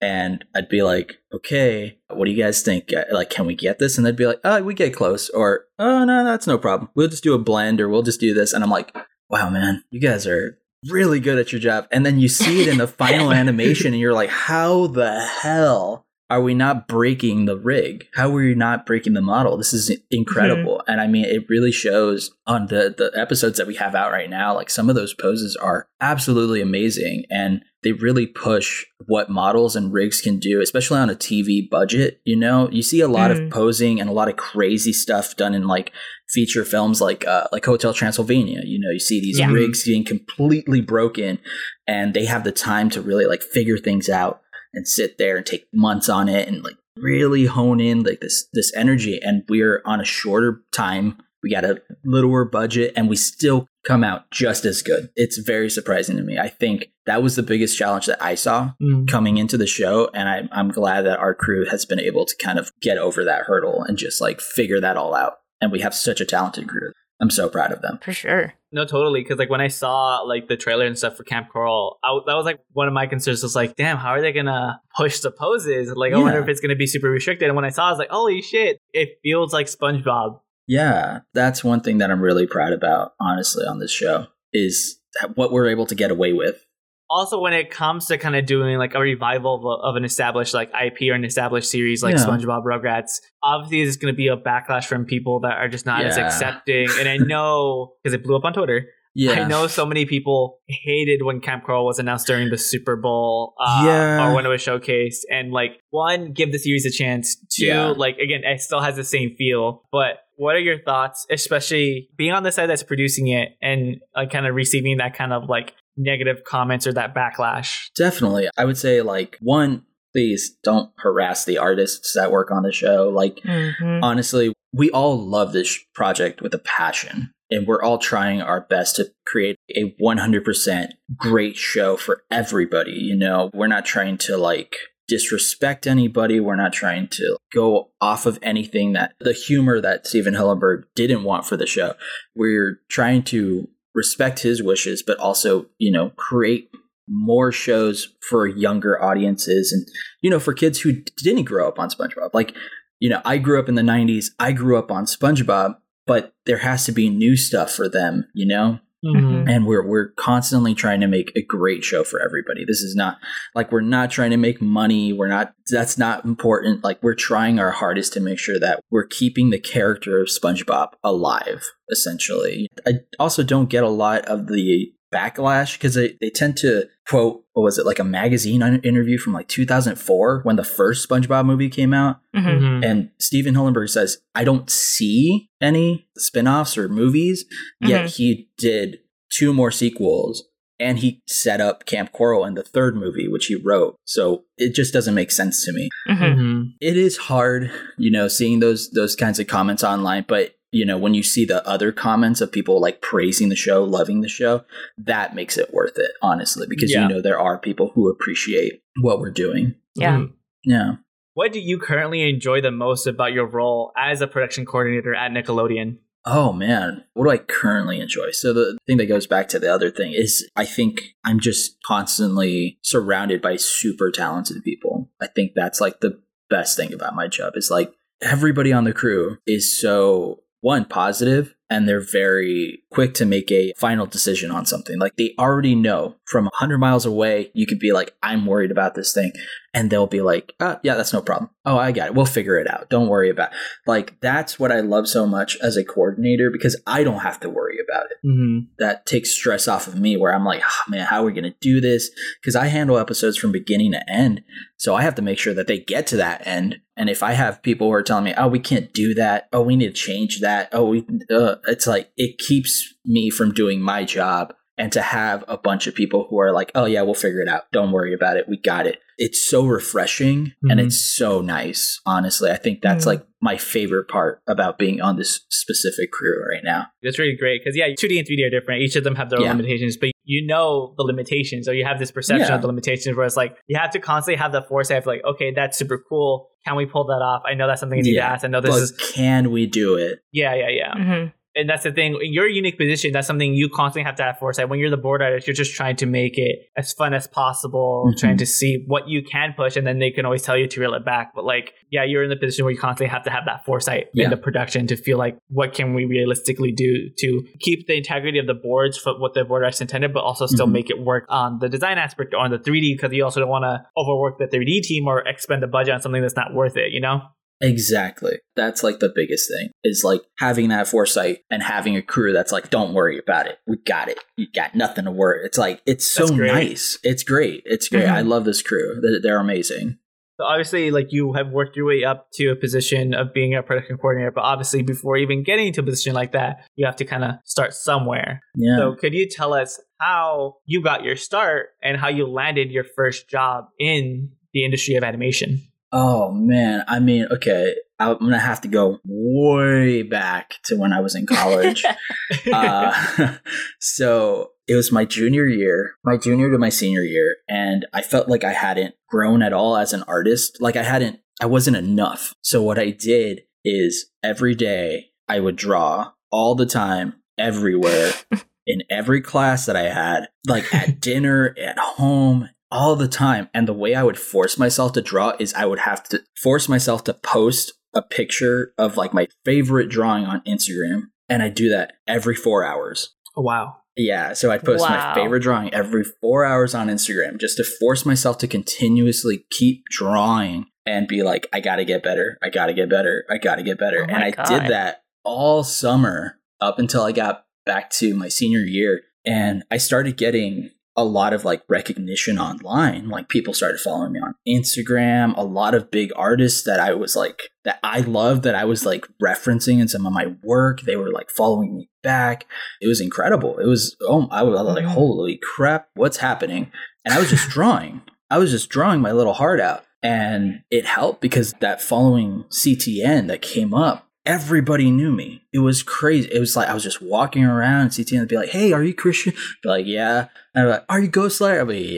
and 0.00 0.44
I'd 0.54 0.68
be 0.68 0.82
like, 0.82 1.18
okay, 1.32 1.98
what 2.08 2.26
do 2.26 2.30
you 2.30 2.42
guys 2.42 2.62
think? 2.62 2.92
Uh, 2.92 3.04
like, 3.12 3.30
can 3.30 3.46
we 3.46 3.54
get 3.54 3.78
this? 3.78 3.96
And 3.96 4.06
they'd 4.06 4.16
be 4.16 4.26
like, 4.26 4.40
oh, 4.44 4.62
we 4.62 4.74
get 4.74 4.94
close. 4.94 5.30
Or, 5.30 5.64
oh, 5.78 6.04
no, 6.04 6.24
that's 6.24 6.46
no 6.46 6.58
problem. 6.58 6.90
We'll 6.94 7.08
just 7.08 7.22
do 7.22 7.34
a 7.34 7.38
blend 7.38 7.80
or 7.80 7.88
we'll 7.88 8.02
just 8.02 8.20
do 8.20 8.34
this. 8.34 8.52
And 8.52 8.62
I'm 8.62 8.70
like, 8.70 8.94
wow, 9.30 9.48
man, 9.50 9.82
you 9.90 10.00
guys 10.00 10.26
are 10.26 10.58
really 10.90 11.20
good 11.20 11.38
at 11.38 11.52
your 11.52 11.60
job. 11.60 11.86
And 11.90 12.04
then 12.04 12.18
you 12.18 12.28
see 12.28 12.62
it 12.62 12.68
in 12.68 12.78
the 12.78 12.86
final 12.86 13.32
animation 13.32 13.92
and 13.92 14.00
you're 14.00 14.12
like, 14.12 14.30
how 14.30 14.88
the 14.88 15.20
hell 15.20 16.06
are 16.30 16.40
we 16.40 16.54
not 16.54 16.88
breaking 16.88 17.44
the 17.44 17.56
rig? 17.56 18.08
How 18.14 18.28
are 18.30 18.32
we 18.32 18.54
not 18.54 18.86
breaking 18.86 19.12
the 19.12 19.20
model? 19.20 19.56
This 19.56 19.72
is 19.72 19.96
incredible. 20.10 20.78
Mm-hmm. 20.78 20.90
And 20.90 21.00
I 21.00 21.06
mean, 21.06 21.26
it 21.26 21.48
really 21.48 21.72
shows 21.72 22.30
on 22.46 22.66
the, 22.66 22.94
the 22.96 23.12
episodes 23.18 23.58
that 23.58 23.66
we 23.66 23.76
have 23.76 23.94
out 23.94 24.10
right 24.10 24.30
now. 24.30 24.54
Like 24.54 24.70
some 24.70 24.88
of 24.88 24.96
those 24.96 25.14
poses 25.14 25.54
are 25.56 25.86
absolutely 26.00 26.60
amazing. 26.60 27.24
And 27.30 27.62
they 27.84 27.92
really 27.92 28.26
push 28.26 28.84
what 29.06 29.30
models 29.30 29.76
and 29.76 29.92
rigs 29.92 30.20
can 30.20 30.38
do, 30.38 30.60
especially 30.60 30.98
on 30.98 31.10
a 31.10 31.14
TV 31.14 31.68
budget. 31.68 32.20
You 32.24 32.36
know, 32.36 32.68
you 32.70 32.82
see 32.82 33.00
a 33.00 33.08
lot 33.08 33.30
mm. 33.30 33.44
of 33.44 33.52
posing 33.52 34.00
and 34.00 34.08
a 34.08 34.12
lot 34.12 34.28
of 34.28 34.36
crazy 34.36 34.92
stuff 34.92 35.36
done 35.36 35.54
in 35.54 35.68
like 35.68 35.92
feature 36.30 36.64
films 36.64 37.00
like 37.00 37.26
uh, 37.26 37.46
like 37.52 37.64
Hotel 37.64 37.92
Transylvania. 37.92 38.62
You 38.64 38.80
know, 38.80 38.90
you 38.90 38.98
see 38.98 39.20
these 39.20 39.38
yeah. 39.38 39.50
rigs 39.50 39.84
being 39.84 40.04
completely 40.04 40.80
broken, 40.80 41.38
and 41.86 42.14
they 42.14 42.24
have 42.24 42.42
the 42.42 42.52
time 42.52 42.88
to 42.90 43.02
really 43.02 43.26
like 43.26 43.42
figure 43.42 43.78
things 43.78 44.08
out 44.08 44.40
and 44.72 44.88
sit 44.88 45.18
there 45.18 45.36
and 45.36 45.46
take 45.46 45.66
months 45.72 46.08
on 46.08 46.28
it 46.28 46.48
and 46.48 46.64
like 46.64 46.76
really 46.96 47.44
hone 47.44 47.80
in 47.80 48.02
like 48.02 48.20
this 48.20 48.48
this 48.54 48.74
energy. 48.74 49.20
And 49.22 49.44
we're 49.48 49.82
on 49.84 50.00
a 50.00 50.04
shorter 50.04 50.62
time. 50.72 51.18
We 51.42 51.50
got 51.50 51.66
a 51.66 51.82
littler 52.02 52.46
budget, 52.46 52.94
and 52.96 53.10
we 53.10 53.16
still 53.16 53.68
come 53.86 54.04
out 54.04 54.30
just 54.30 54.64
as 54.64 54.82
good. 54.82 55.10
It's 55.16 55.38
very 55.38 55.70
surprising 55.70 56.16
to 56.16 56.22
me. 56.22 56.38
I 56.38 56.48
think 56.48 56.86
that 57.06 57.22
was 57.22 57.36
the 57.36 57.42
biggest 57.42 57.76
challenge 57.76 58.06
that 58.06 58.22
I 58.22 58.34
saw 58.34 58.72
mm. 58.80 59.08
coming 59.08 59.36
into 59.36 59.56
the 59.56 59.66
show. 59.66 60.10
And 60.14 60.28
I, 60.28 60.48
I'm 60.52 60.70
glad 60.70 61.02
that 61.02 61.18
our 61.18 61.34
crew 61.34 61.66
has 61.70 61.84
been 61.84 62.00
able 62.00 62.24
to 62.24 62.36
kind 62.36 62.58
of 62.58 62.72
get 62.80 62.98
over 62.98 63.24
that 63.24 63.42
hurdle 63.42 63.82
and 63.82 63.98
just 63.98 64.20
like 64.20 64.40
figure 64.40 64.80
that 64.80 64.96
all 64.96 65.14
out. 65.14 65.34
And 65.60 65.70
we 65.70 65.80
have 65.80 65.94
such 65.94 66.20
a 66.20 66.24
talented 66.24 66.68
crew. 66.68 66.92
I'm 67.20 67.30
so 67.30 67.48
proud 67.48 67.72
of 67.72 67.80
them. 67.80 68.00
For 68.02 68.12
sure. 68.12 68.54
No, 68.72 68.84
totally. 68.84 69.22
Because 69.22 69.38
like 69.38 69.48
when 69.48 69.60
I 69.60 69.68
saw 69.68 70.18
like 70.22 70.48
the 70.48 70.56
trailer 70.56 70.84
and 70.84 70.98
stuff 70.98 71.16
for 71.16 71.22
Kamp 71.22 71.48
Koral, 71.54 71.94
I, 72.02 72.18
that 72.26 72.34
was 72.34 72.44
like 72.44 72.58
one 72.72 72.88
of 72.88 72.92
my 72.92 73.06
concerns. 73.06 73.42
Was 73.42 73.54
like, 73.54 73.76
damn, 73.76 73.98
how 73.98 74.10
are 74.10 74.20
they 74.20 74.32
gonna 74.32 74.80
push 74.96 75.20
the 75.20 75.30
poses? 75.30 75.92
Like, 75.94 76.10
yeah. 76.10 76.18
I 76.18 76.20
wonder 76.22 76.40
if 76.40 76.48
it's 76.48 76.60
gonna 76.60 76.74
be 76.74 76.86
super 76.86 77.08
restricted. 77.08 77.48
And 77.48 77.56
when 77.56 77.64
I 77.64 77.70
saw, 77.70 77.84
it, 77.84 77.88
I 77.88 77.90
was 77.90 77.98
like, 77.98 78.10
holy 78.10 78.42
shit, 78.42 78.78
it 78.92 79.20
feels 79.22 79.52
like 79.52 79.66
SpongeBob. 79.66 80.40
Yeah, 80.66 81.20
that's 81.34 81.62
one 81.62 81.80
thing 81.80 81.98
that 81.98 82.10
I'm 82.10 82.20
really 82.20 82.46
proud 82.46 82.72
about, 82.72 83.12
honestly, 83.20 83.66
on 83.66 83.78
this 83.78 83.92
show 83.92 84.28
is 84.52 84.98
what 85.34 85.52
we're 85.52 85.68
able 85.68 85.86
to 85.86 85.94
get 85.94 86.10
away 86.10 86.32
with. 86.32 86.64
Also, 87.10 87.38
when 87.38 87.52
it 87.52 87.70
comes 87.70 88.06
to 88.06 88.16
kind 88.16 88.34
of 88.34 88.46
doing 88.46 88.78
like 88.78 88.94
a 88.94 89.00
revival 89.00 89.56
of, 89.56 89.64
a, 89.64 89.88
of 89.88 89.96
an 89.96 90.04
established 90.04 90.54
like 90.54 90.70
IP 90.70 91.02
or 91.10 91.14
an 91.14 91.24
established 91.24 91.70
series 91.70 92.02
like 92.02 92.16
yeah. 92.16 92.24
SpongeBob 92.24 92.64
Rugrats, 92.64 93.20
obviously 93.42 93.82
there's 93.82 93.98
going 93.98 94.12
to 94.12 94.16
be 94.16 94.28
a 94.28 94.36
backlash 94.36 94.86
from 94.86 95.04
people 95.04 95.40
that 95.40 95.52
are 95.52 95.68
just 95.68 95.84
not 95.84 96.00
yeah. 96.00 96.08
as 96.08 96.16
accepting. 96.16 96.88
And 96.98 97.08
I 97.08 97.18
know 97.18 97.92
because 98.02 98.14
it 98.14 98.24
blew 98.24 98.36
up 98.36 98.44
on 98.44 98.54
Twitter 98.54 98.86
yeah. 99.14 99.32
I 99.32 99.48
know 99.48 99.66
so 99.66 99.86
many 99.86 100.06
people 100.06 100.58
hated 100.66 101.22
when 101.22 101.40
Kamp 101.40 101.64
Koral 101.64 101.84
was 101.84 101.98
announced 101.98 102.26
during 102.26 102.50
the 102.50 102.58
Super 102.58 102.96
Bowl 102.96 103.54
uh, 103.58 103.82
yeah. 103.86 104.26
or 104.26 104.34
when 104.34 104.44
it 104.44 104.48
was 104.48 104.60
showcased. 104.60 105.20
And 105.30 105.52
like, 105.52 105.80
one, 105.90 106.32
give 106.32 106.52
the 106.52 106.58
series 106.58 106.84
a 106.84 106.90
chance. 106.90 107.36
Two, 107.50 107.66
yeah. 107.66 107.86
like, 107.88 108.18
again, 108.18 108.42
it 108.44 108.60
still 108.60 108.80
has 108.80 108.96
the 108.96 109.04
same 109.04 109.34
feel. 109.36 109.82
But 109.92 110.24
what 110.36 110.56
are 110.56 110.60
your 110.60 110.80
thoughts, 110.82 111.26
especially 111.30 112.08
being 112.16 112.32
on 112.32 112.42
the 112.42 112.50
side 112.50 112.68
that's 112.68 112.82
producing 112.82 113.28
it 113.28 113.50
and 113.62 114.00
like 114.16 114.30
kind 114.30 114.46
of 114.46 114.54
receiving 114.54 114.96
that 114.96 115.14
kind 115.14 115.32
of 115.32 115.48
like 115.48 115.74
negative 115.96 116.42
comments 116.44 116.86
or 116.86 116.92
that 116.94 117.14
backlash? 117.14 117.90
Definitely. 117.96 118.48
I 118.56 118.64
would 118.64 118.76
say, 118.76 119.00
like, 119.00 119.38
one, 119.40 119.84
please 120.12 120.56
don't 120.64 120.90
harass 120.96 121.44
the 121.44 121.58
artists 121.58 122.14
that 122.14 122.32
work 122.32 122.50
on 122.50 122.62
the 122.62 122.72
show. 122.72 123.10
Like, 123.14 123.36
mm-hmm. 123.36 124.02
honestly, 124.02 124.52
we 124.74 124.90
all 124.90 125.16
love 125.16 125.52
this 125.52 125.78
project 125.94 126.42
with 126.42 126.52
a 126.52 126.58
passion 126.58 127.32
and 127.50 127.66
we're 127.66 127.82
all 127.82 127.98
trying 127.98 128.42
our 128.42 128.60
best 128.60 128.96
to 128.96 129.12
create 129.26 129.56
a 129.76 129.94
100% 130.02 130.88
great 131.16 131.56
show 131.56 131.96
for 131.96 132.22
everybody 132.30 132.92
you 132.92 133.16
know? 133.16 133.50
We're 133.54 133.68
not 133.68 133.84
trying 133.84 134.18
to 134.18 134.36
like 134.36 134.76
disrespect 135.06 135.86
anybody. 135.86 136.40
We're 136.40 136.56
not 136.56 136.72
trying 136.72 137.08
to 137.08 137.36
go 137.52 137.90
off 138.00 138.26
of 138.26 138.38
anything 138.42 138.94
that 138.94 139.12
the 139.20 139.32
humor 139.32 139.80
that 139.80 140.06
Stephen 140.06 140.34
Hillenburg 140.34 140.84
didn't 140.94 141.24
want 141.24 141.46
for 141.46 141.56
the 141.56 141.66
show. 141.66 141.94
We're 142.34 142.80
trying 142.88 143.22
to 143.24 143.68
respect 143.94 144.40
his 144.40 144.60
wishes 144.60 145.04
but 145.06 145.16
also 145.18 145.66
you 145.78 145.92
know 145.92 146.10
create 146.16 146.68
more 147.08 147.52
shows 147.52 148.08
for 148.28 148.46
younger 148.46 149.00
audiences 149.00 149.72
and 149.72 149.86
you 150.20 150.30
know 150.30 150.40
for 150.40 150.52
kids 150.52 150.80
who 150.80 150.94
didn't 151.18 151.44
grow 151.44 151.68
up 151.68 151.78
on 151.78 151.90
SpongeBob. 151.90 152.30
Like 152.32 152.56
you 153.00 153.08
know 153.08 153.20
I 153.24 153.38
grew 153.38 153.58
up 153.58 153.68
in 153.68 153.74
the 153.74 153.82
90s 153.82 154.26
I 154.38 154.52
grew 154.52 154.78
up 154.78 154.90
on 154.90 155.06
SpongeBob 155.06 155.76
but 156.06 156.34
there 156.46 156.58
has 156.58 156.84
to 156.84 156.92
be 156.92 157.08
new 157.08 157.36
stuff 157.36 157.72
for 157.72 157.88
them, 157.88 158.28
you 158.34 158.46
know? 158.46 158.80
Mm-hmm. 159.04 159.46
And 159.50 159.66
we're 159.66 159.86
we're 159.86 160.12
constantly 160.12 160.74
trying 160.74 161.00
to 161.02 161.06
make 161.06 161.30
a 161.36 161.42
great 161.42 161.84
show 161.84 162.04
for 162.04 162.22
everybody. 162.22 162.64
This 162.64 162.80
is 162.80 162.96
not 162.96 163.18
like 163.54 163.70
we're 163.70 163.82
not 163.82 164.10
trying 164.10 164.30
to 164.30 164.38
make 164.38 164.62
money. 164.62 165.12
We're 165.12 165.28
not 165.28 165.52
that's 165.70 165.98
not 165.98 166.24
important. 166.24 166.82
Like 166.82 167.02
we're 167.02 167.14
trying 167.14 167.58
our 167.58 167.70
hardest 167.70 168.14
to 168.14 168.20
make 168.20 168.38
sure 168.38 168.58
that 168.58 168.80
we're 168.90 169.06
keeping 169.06 169.50
the 169.50 169.60
character 169.60 170.22
of 170.22 170.28
SpongeBob 170.28 170.92
alive, 171.02 171.70
essentially. 171.90 172.66
I 172.86 173.00
also 173.18 173.42
don't 173.42 173.68
get 173.68 173.84
a 173.84 173.90
lot 173.90 174.24
of 174.24 174.46
the 174.46 174.93
backlash 175.14 175.74
because 175.74 175.94
they, 175.94 176.16
they 176.20 176.30
tend 176.30 176.56
to 176.56 176.88
quote 177.06 177.44
what 177.52 177.62
was 177.62 177.78
it 177.78 177.86
like 177.86 177.98
a 177.98 178.04
magazine 178.04 178.62
interview 178.82 179.16
from 179.16 179.32
like 179.32 179.46
2004 179.48 180.40
when 180.42 180.56
the 180.56 180.64
first 180.64 181.08
spongebob 181.08 181.46
movie 181.46 181.68
came 181.68 181.94
out 181.94 182.20
mm-hmm. 182.34 182.48
mm-hmm. 182.48 182.84
and 182.84 183.10
stephen 183.18 183.54
hillenburg 183.54 183.88
says 183.88 184.18
i 184.34 184.42
don't 184.42 184.70
see 184.70 185.48
any 185.60 186.08
spin-offs 186.16 186.76
or 186.76 186.88
movies 186.88 187.44
mm-hmm. 187.44 187.90
yet 187.90 188.10
he 188.10 188.48
did 188.58 188.98
two 189.30 189.54
more 189.54 189.70
sequels 189.70 190.44
and 190.80 190.98
he 190.98 191.22
set 191.26 191.60
up 191.60 191.86
kamp 191.86 192.12
koral 192.12 192.46
in 192.46 192.54
the 192.54 192.62
third 192.62 192.96
movie 192.96 193.28
which 193.28 193.46
he 193.46 193.54
wrote 193.54 193.96
so 194.04 194.44
it 194.56 194.74
just 194.74 194.92
doesn't 194.92 195.14
make 195.14 195.30
sense 195.30 195.64
to 195.64 195.72
me 195.72 195.88
mm-hmm. 196.08 196.24
mm-hmm. 196.24 196.62
it 196.80 196.96
is 196.96 197.16
hard 197.16 197.70
you 197.96 198.10
know 198.10 198.26
seeing 198.26 198.58
those 198.58 198.90
those 198.90 199.14
kinds 199.14 199.38
of 199.38 199.46
comments 199.46 199.84
online 199.84 200.24
but 200.26 200.54
you 200.74 200.84
know, 200.84 200.98
when 200.98 201.14
you 201.14 201.22
see 201.22 201.44
the 201.44 201.66
other 201.66 201.92
comments 201.92 202.40
of 202.40 202.50
people 202.50 202.80
like 202.80 203.00
praising 203.00 203.48
the 203.48 203.56
show, 203.56 203.84
loving 203.84 204.20
the 204.22 204.28
show, 204.28 204.64
that 204.98 205.34
makes 205.34 205.56
it 205.56 205.72
worth 205.72 205.96
it, 205.96 206.10
honestly, 206.20 206.66
because 206.68 206.90
yeah. 206.90 207.02
you 207.02 207.08
know 207.08 207.22
there 207.22 207.38
are 207.38 207.58
people 207.58 207.92
who 207.94 208.10
appreciate 208.10 208.82
what 209.00 209.20
we're 209.20 209.30
doing. 209.30 209.76
Yeah. 209.94 210.16
Mm-hmm. 210.16 210.34
Yeah. 210.64 210.92
What 211.34 211.52
do 211.52 211.60
you 211.60 211.78
currently 211.78 212.28
enjoy 212.28 212.60
the 212.60 212.72
most 212.72 213.06
about 213.06 213.32
your 213.32 213.46
role 213.46 213.92
as 213.96 214.20
a 214.20 214.26
production 214.26 214.66
coordinator 214.66 215.14
at 215.14 215.30
Nickelodeon? 215.30 215.98
Oh 216.26 216.52
man, 216.52 217.04
what 217.12 217.24
do 217.24 217.30
I 217.30 217.38
currently 217.38 218.00
enjoy? 218.00 218.30
So 218.32 218.52
the 218.52 218.78
thing 218.86 218.96
that 218.96 219.06
goes 219.06 219.26
back 219.26 219.48
to 219.48 219.58
the 219.58 219.72
other 219.72 219.90
thing 219.90 220.12
is 220.12 220.48
I 220.56 220.64
think 220.64 221.14
I'm 221.24 221.38
just 221.38 221.76
constantly 221.84 222.78
surrounded 222.82 223.42
by 223.42 223.56
super 223.56 224.10
talented 224.10 224.64
people. 224.64 225.10
I 225.20 225.26
think 225.26 225.52
that's 225.54 225.80
like 225.80 226.00
the 226.00 226.20
best 226.48 226.76
thing 226.76 226.92
about 226.92 227.14
my 227.14 227.28
job 227.28 227.52
is 227.56 227.70
like 227.70 227.92
everybody 228.22 228.72
on 228.72 228.84
the 228.84 228.92
crew 228.92 229.36
is 229.46 229.78
so 229.78 230.43
one 230.64 230.86
positive 230.86 231.54
and 231.68 231.86
they're 231.86 232.00
very 232.00 232.82
quick 232.90 233.12
to 233.12 233.26
make 233.26 233.52
a 233.52 233.74
final 233.76 234.06
decision 234.06 234.50
on 234.50 234.64
something. 234.64 234.98
Like 234.98 235.14
they 235.16 235.34
already 235.38 235.74
know 235.74 236.16
from 236.24 236.46
100 236.46 236.78
miles 236.78 237.04
away, 237.04 237.50
you 237.52 237.66
could 237.66 237.78
be 237.78 237.92
like, 237.92 238.14
I'm 238.22 238.46
worried 238.46 238.70
about 238.70 238.94
this 238.94 239.12
thing. 239.12 239.32
And 239.74 239.90
they'll 239.90 240.06
be 240.06 240.22
like, 240.22 240.54
oh, 240.60 240.78
yeah, 240.84 240.94
that's 240.94 241.12
no 241.12 241.20
problem. 241.20 241.50
Oh, 241.66 241.76
I 241.76 241.90
got 241.90 242.06
it. 242.06 242.14
We'll 242.14 242.26
figure 242.26 242.58
it 242.58 242.70
out. 242.70 242.88
Don't 242.90 243.08
worry 243.08 243.28
about 243.28 243.52
it. 243.52 243.58
Like 243.86 244.20
that's 244.20 244.58
what 244.58 244.70
I 244.70 244.80
love 244.80 245.08
so 245.08 245.26
much 245.26 245.56
as 245.60 245.76
a 245.76 245.84
coordinator 245.84 246.48
because 246.52 246.80
I 246.86 247.02
don't 247.02 247.20
have 247.20 247.40
to 247.40 247.50
worry 247.50 247.78
about 247.84 248.06
it. 248.06 248.26
Mm-hmm. 248.26 248.58
That 248.78 249.04
takes 249.04 249.30
stress 249.30 249.66
off 249.66 249.88
of 249.88 249.98
me 249.98 250.16
where 250.16 250.32
I'm 250.32 250.44
like, 250.44 250.62
oh, 250.64 250.90
man, 250.90 251.06
how 251.06 251.22
are 251.22 251.26
we 251.26 251.32
going 251.32 251.50
to 251.50 251.56
do 251.60 251.80
this? 251.80 252.10
Because 252.40 252.54
I 252.54 252.66
handle 252.66 252.98
episodes 252.98 253.36
from 253.36 253.50
beginning 253.50 253.92
to 253.92 254.10
end. 254.10 254.44
So 254.76 254.94
I 254.94 255.02
have 255.02 255.16
to 255.16 255.22
make 255.22 255.38
sure 255.38 255.54
that 255.54 255.66
they 255.66 255.80
get 255.80 256.06
to 256.08 256.16
that 256.18 256.46
end. 256.46 256.80
And 256.96 257.10
if 257.10 257.24
I 257.24 257.32
have 257.32 257.62
people 257.62 257.88
who 257.88 257.94
are 257.94 258.02
telling 258.02 258.24
me, 258.24 258.34
oh, 258.36 258.46
we 258.46 258.60
can't 258.60 258.92
do 258.92 259.12
that. 259.14 259.48
Oh, 259.52 259.62
we 259.62 259.74
need 259.74 259.86
to 259.86 259.92
change 259.92 260.40
that. 260.40 260.68
Oh, 260.72 260.84
we, 260.84 261.04
uh, 261.30 261.56
it's 261.66 261.88
like, 261.88 262.12
it 262.16 262.38
keeps 262.38 262.94
me 263.04 263.28
from 263.28 263.52
doing 263.52 263.80
my 263.80 264.04
job 264.04 264.54
and 264.78 264.92
to 264.92 265.02
have 265.02 265.44
a 265.48 265.56
bunch 265.56 265.86
of 265.86 265.94
people 265.94 266.26
who 266.30 266.38
are 266.38 266.52
like, 266.52 266.70
oh, 266.74 266.84
yeah, 266.84 267.02
we'll 267.02 267.14
figure 267.14 267.40
it 267.40 267.48
out. 267.48 267.70
Don't 267.72 267.92
worry 267.92 268.14
about 268.14 268.36
it. 268.36 268.48
We 268.48 268.56
got 268.56 268.86
it. 268.86 268.98
It's 269.18 269.42
so 269.42 269.66
refreshing 269.66 270.46
mm-hmm. 270.46 270.70
and 270.70 270.80
it's 270.80 271.00
so 271.00 271.40
nice. 271.40 272.00
Honestly, 272.06 272.50
I 272.50 272.56
think 272.56 272.82
that's 272.82 273.02
mm-hmm. 273.02 273.20
like 273.20 273.26
my 273.40 273.56
favorite 273.56 274.08
part 274.08 274.40
about 274.48 274.78
being 274.78 275.00
on 275.00 275.16
this 275.16 275.40
specific 275.50 276.10
crew 276.10 276.42
right 276.50 276.64
now. 276.64 276.86
That's 277.02 277.18
really 277.18 277.36
great 277.36 277.60
because, 277.62 277.76
yeah, 277.76 277.88
2D 277.88 278.18
and 278.18 278.26
3D 278.26 278.46
are 278.46 278.50
different. 278.50 278.82
Each 278.82 278.96
of 278.96 279.04
them 279.04 279.14
have 279.16 279.30
their 279.30 279.40
yeah. 279.40 279.50
own 279.50 279.58
limitations, 279.58 279.96
but 279.96 280.10
you 280.24 280.46
know 280.46 280.94
the 280.96 281.04
limitations 281.04 281.68
or 281.68 281.74
you 281.74 281.84
have 281.84 281.98
this 281.98 282.10
perception 282.10 282.48
yeah. 282.48 282.54
of 282.54 282.62
the 282.62 282.66
limitations 282.66 283.16
where 283.16 283.26
it's 283.26 283.36
like 283.36 283.56
you 283.66 283.78
have 283.78 283.90
to 283.90 283.98
constantly 283.98 284.40
have 284.40 284.52
the 284.52 284.62
foresight 284.62 284.98
of 284.98 285.06
like, 285.06 285.22
okay, 285.24 285.52
that's 285.52 285.78
super 285.78 286.02
cool. 286.08 286.50
Can 286.66 286.76
we 286.76 286.86
pull 286.86 287.04
that 287.04 287.22
off? 287.22 287.42
I 287.46 287.54
know 287.54 287.66
that's 287.66 287.80
something 287.80 287.98
you 287.98 288.04
need 288.04 288.16
yeah. 288.16 288.28
to 288.28 288.32
ask. 288.32 288.44
I 288.44 288.48
know 288.48 288.62
this 288.62 288.70
but 288.70 288.82
is. 288.82 289.12
Can 289.12 289.50
we 289.50 289.66
do 289.66 289.96
it? 289.96 290.20
Yeah, 290.32 290.54
yeah, 290.54 290.68
yeah. 290.70 290.94
Mm-hmm. 290.94 291.28
And 291.54 291.68
that's 291.68 291.84
the 291.84 291.92
thing. 291.92 292.18
In 292.20 292.32
your 292.32 292.48
unique 292.48 292.76
position, 292.78 293.12
that's 293.12 293.26
something 293.26 293.54
you 293.54 293.68
constantly 293.68 294.04
have 294.06 294.16
to 294.16 294.22
have 294.22 294.38
foresight. 294.38 294.68
When 294.68 294.78
you're 294.78 294.90
the 294.90 294.96
board 294.96 295.22
artist, 295.22 295.46
you're 295.46 295.54
just 295.54 295.74
trying 295.74 295.96
to 295.96 296.06
make 296.06 296.36
it 296.38 296.66
as 296.76 296.92
fun 296.92 297.14
as 297.14 297.26
possible, 297.26 298.06
Mhm. 298.08 298.18
trying 298.18 298.36
to 298.38 298.46
see 298.46 298.82
what 298.86 299.08
you 299.08 299.22
can 299.22 299.54
push, 299.56 299.76
and 299.76 299.86
then 299.86 299.98
they 299.98 300.10
can 300.10 300.24
always 300.24 300.42
tell 300.42 300.56
you 300.56 300.66
to 300.66 300.80
reel 300.80 300.94
it 300.94 301.04
back. 301.04 301.32
But 301.34 301.44
like, 301.44 301.74
yeah, 301.90 302.04
you're 302.04 302.24
in 302.24 302.30
the 302.30 302.36
position 302.36 302.64
where 302.64 302.72
you 302.72 302.78
constantly 302.78 303.10
have 303.12 303.22
to 303.24 303.30
have 303.30 303.44
that 303.46 303.64
foresight 303.64 304.08
Yeah. 304.14 304.24
in 304.24 304.30
the 304.30 304.36
production 304.36 304.86
to 304.88 304.96
feel 304.96 305.18
like 305.18 305.36
what 305.48 305.72
can 305.74 305.94
we 305.94 306.04
realistically 306.04 306.72
do 306.72 307.08
to 307.18 307.42
keep 307.60 307.86
the 307.86 307.96
integrity 307.96 308.38
of 308.38 308.46
the 308.46 308.54
boards 308.54 308.98
for 308.98 309.18
what 309.18 309.34
the 309.34 309.44
board 309.44 309.62
artist 309.64 309.80
intended, 309.80 310.12
but 310.12 310.20
also 310.24 310.46
still 310.46 310.66
Mhm. 310.66 310.72
make 310.72 310.90
it 310.90 310.98
work 310.98 311.24
on 311.28 311.58
the 311.60 311.68
design 311.68 311.98
aspect 311.98 312.34
or 312.34 312.38
on 312.40 312.50
the 312.50 312.58
3D 312.58 312.94
because 312.94 313.12
you 313.12 313.22
also 313.24 313.40
don't 313.40 313.48
want 313.48 313.64
to 313.64 313.82
overwork 313.96 314.38
the 314.38 314.46
3D 314.46 314.80
team 314.80 315.06
or 315.06 315.20
expend 315.26 315.62
the 315.62 315.66
budget 315.66 315.94
on 315.94 316.00
something 316.00 316.20
that's 316.22 316.36
not 316.36 316.52
worth 316.52 316.76
it. 316.76 316.92
You 316.92 317.00
know? 317.00 317.22
Exactly. 317.60 318.38
That's 318.56 318.82
like 318.82 318.98
the 318.98 319.12
biggest 319.14 319.48
thing 319.48 319.70
is 319.82 320.02
like 320.04 320.22
having 320.38 320.68
that 320.68 320.88
foresight 320.88 321.40
and 321.50 321.62
having 321.62 321.96
a 321.96 322.02
crew 322.02 322.32
that's 322.32 322.52
like, 322.52 322.70
don't 322.70 322.94
worry 322.94 323.18
about 323.18 323.46
it. 323.46 323.58
We 323.66 323.76
got 323.86 324.08
it. 324.08 324.18
You 324.36 324.46
got 324.54 324.74
nothing 324.74 325.04
to 325.04 325.10
worry. 325.10 325.44
It's 325.44 325.58
like, 325.58 325.80
it's 325.86 326.10
so 326.10 326.26
nice. 326.26 326.98
It's 327.02 327.22
great. 327.22 327.62
It's 327.64 327.88
great. 327.88 328.04
Mhm. 328.04 328.12
I 328.12 328.20
love 328.22 328.44
this 328.44 328.62
crew. 328.62 329.00
They're, 329.00 329.20
they're 329.22 329.40
amazing. 329.40 329.98
So 330.36 330.44
obviously, 330.46 330.90
like 330.90 331.08
you 331.10 331.32
have 331.34 331.50
worked 331.50 331.76
your 331.76 331.86
way 331.86 332.02
up 332.02 332.26
to 332.34 332.48
a 332.48 332.56
position 332.56 333.14
of 333.14 333.32
being 333.32 333.54
a 333.54 333.62
production 333.62 333.96
coordinator, 333.98 334.32
but 334.32 334.40
obviously, 334.42 334.82
before 334.82 335.16
even 335.16 335.44
getting 335.44 335.72
to 335.74 335.80
a 335.80 335.84
position 335.84 336.12
like 336.12 336.32
that, 336.32 336.64
you 336.74 336.86
have 336.86 336.96
to 336.96 337.04
kind 337.04 337.22
of 337.22 337.36
start 337.44 337.72
somewhere. 337.72 338.40
Yeah. 338.56 338.78
So, 338.78 338.94
could 338.96 339.14
you 339.14 339.28
tell 339.28 339.54
us 339.54 339.80
how 340.00 340.56
you 340.66 340.82
got 340.82 341.04
your 341.04 341.14
start 341.14 341.68
and 341.84 341.96
how 341.96 342.08
you 342.08 342.26
landed 342.26 342.72
your 342.72 342.82
first 342.82 343.30
job 343.30 343.66
in 343.78 344.30
the 344.52 344.64
industry 344.64 344.96
of 344.96 345.04
animation? 345.04 345.62
Oh 345.96 346.32
man, 346.32 346.82
I 346.88 346.98
mean, 346.98 347.28
okay, 347.30 347.76
I'm 348.00 348.18
gonna 348.18 348.40
have 348.40 348.60
to 348.62 348.68
go 348.68 348.98
way 349.04 350.02
back 350.02 350.54
to 350.64 350.76
when 350.76 350.92
I 350.92 350.98
was 350.98 351.14
in 351.14 351.24
college. 351.24 351.84
uh, 352.52 353.36
so 353.80 354.50
it 354.66 354.74
was 354.74 354.90
my 354.90 355.04
junior 355.04 355.46
year, 355.46 355.92
my 356.04 356.16
junior 356.16 356.50
to 356.50 356.58
my 356.58 356.68
senior 356.68 357.02
year, 357.02 357.36
and 357.48 357.86
I 357.92 358.02
felt 358.02 358.28
like 358.28 358.42
I 358.42 358.52
hadn't 358.52 358.96
grown 359.08 359.40
at 359.40 359.52
all 359.52 359.76
as 359.76 359.92
an 359.92 360.02
artist. 360.08 360.60
Like 360.60 360.74
I 360.74 360.82
hadn't, 360.82 361.20
I 361.40 361.46
wasn't 361.46 361.76
enough. 361.76 362.34
So 362.42 362.60
what 362.60 362.78
I 362.78 362.90
did 362.90 363.42
is 363.64 364.10
every 364.20 364.56
day 364.56 365.12
I 365.28 365.38
would 365.38 365.54
draw 365.54 366.10
all 366.32 366.56
the 366.56 366.66
time, 366.66 367.22
everywhere, 367.38 368.10
in 368.66 368.82
every 368.90 369.20
class 369.20 369.66
that 369.66 369.76
I 369.76 369.90
had, 369.90 370.26
like 370.48 370.74
at 370.74 370.98
dinner, 370.98 371.54
at 371.56 371.78
home, 371.78 372.48
all 372.70 372.96
the 372.96 373.08
time. 373.08 373.48
And 373.54 373.68
the 373.68 373.72
way 373.72 373.94
I 373.94 374.02
would 374.02 374.18
force 374.18 374.58
myself 374.58 374.92
to 374.92 375.02
draw 375.02 375.32
is 375.38 375.54
I 375.54 375.66
would 375.66 375.80
have 375.80 376.02
to 376.04 376.22
force 376.42 376.68
myself 376.68 377.04
to 377.04 377.14
post 377.14 377.72
a 377.94 378.02
picture 378.02 378.72
of 378.78 378.96
like 378.96 379.14
my 379.14 379.28
favorite 379.44 379.88
drawing 379.88 380.24
on 380.24 380.40
Instagram. 380.42 381.04
And 381.28 381.42
I 381.42 381.48
do 381.48 381.68
that 381.70 381.94
every 382.06 382.34
four 382.34 382.64
hours. 382.64 383.14
Oh, 383.36 383.42
wow. 383.42 383.76
Yeah, 383.96 384.32
so 384.32 384.50
I'd 384.50 384.64
post 384.64 384.82
my 384.82 385.14
favorite 385.14 385.40
drawing 385.40 385.72
every 385.72 386.02
four 386.20 386.44
hours 386.44 386.74
on 386.74 386.88
Instagram 386.88 387.38
just 387.38 387.58
to 387.58 387.64
force 387.64 388.04
myself 388.04 388.38
to 388.38 388.48
continuously 388.48 389.44
keep 389.50 389.84
drawing 389.88 390.66
and 390.84 391.06
be 391.06 391.22
like, 391.22 391.46
I 391.52 391.60
gotta 391.60 391.84
get 391.84 392.02
better, 392.02 392.36
I 392.42 392.50
gotta 392.50 392.74
get 392.74 392.90
better, 392.90 393.24
I 393.30 393.38
gotta 393.38 393.62
get 393.62 393.78
better. 393.78 394.00
Oh 394.00 394.12
and 394.12 394.24
I 394.24 394.32
God. 394.32 394.46
did 394.46 394.62
that 394.72 395.02
all 395.24 395.62
summer 395.62 396.40
up 396.60 396.80
until 396.80 397.04
I 397.04 397.12
got 397.12 397.44
back 397.64 397.90
to 397.90 398.14
my 398.14 398.28
senior 398.28 398.60
year. 398.60 399.02
And 399.24 399.62
I 399.70 399.76
started 399.76 400.16
getting 400.16 400.70
a 400.96 401.04
lot 401.04 401.32
of 401.32 401.44
like 401.44 401.62
recognition 401.68 402.38
online. 402.38 403.08
Like 403.08 403.28
people 403.28 403.52
started 403.52 403.80
following 403.80 404.12
me 404.12 404.20
on 404.20 404.34
Instagram, 404.46 405.36
a 405.36 405.42
lot 405.42 405.74
of 405.74 405.90
big 405.90 406.10
artists 406.14 406.62
that 406.64 406.78
I 406.78 406.94
was 406.94 407.16
like, 407.16 407.50
that 407.64 407.80
I 407.82 408.00
loved, 408.00 408.44
that 408.44 408.54
I 408.54 408.64
was 408.64 408.86
like 408.86 409.06
referencing 409.22 409.80
in 409.80 409.88
some 409.88 410.06
of 410.06 410.12
my 410.12 410.34
work. 410.42 410.82
They 410.82 410.96
were 410.96 411.10
like 411.10 411.30
following 411.30 411.74
me 411.74 411.88
back 412.02 412.46
it 412.80 412.86
was 412.86 413.00
incredible. 413.00 413.58
It 413.58 413.66
was 413.66 413.96
oh, 414.02 414.28
I 414.30 414.42
was 414.42 414.60
like, 414.60 414.84
Mhm. 414.84 414.88
holy 414.88 415.40
crap, 415.42 415.88
what's 415.94 416.18
happening? 416.18 416.70
And 417.04 417.14
I 417.14 417.18
was 417.18 417.30
just 417.30 417.48
drawing. 417.48 418.02
I 418.30 418.38
was 418.38 418.50
just 418.50 418.68
drawing 418.68 419.00
my 419.00 419.12
little 419.12 419.32
heart 419.34 419.60
out, 419.60 419.84
and 420.02 420.62
it 420.70 420.86
helped 420.86 421.20
because 421.20 421.54
that 421.60 421.80
following 421.82 422.44
CTN 422.50 423.26
that 423.28 423.42
came 423.42 423.72
up, 423.74 424.06
everybody 424.26 424.90
knew 424.90 425.12
me. 425.12 425.42
It 425.52 425.58
was 425.58 425.82
crazy. 425.82 426.28
It 426.32 426.40
was 426.40 426.56
like 426.56 426.68
I 426.68 426.74
was 426.74 426.82
just 426.82 427.02
walking 427.02 427.44
around, 427.44 427.82
and 427.82 427.90
CTN 427.90 428.20
would 428.20 428.28
be 428.28 428.36
like, 428.36 428.50
"Hey, 428.50 428.72
are 428.72 428.82
you 428.82 428.94
Christian?" 428.94 429.32
Be 429.62 429.68
like, 429.68 429.86
"Yeah." 429.86 430.28
And 430.54 430.64
I'm 430.64 430.70
like, 430.70 430.84
"Are 430.88 431.00
you 431.00 431.08
Ghost 431.08 431.38
Slayer?" 431.38 431.60
I'd 431.60 431.68
be 431.68 431.84
like, 431.84 431.92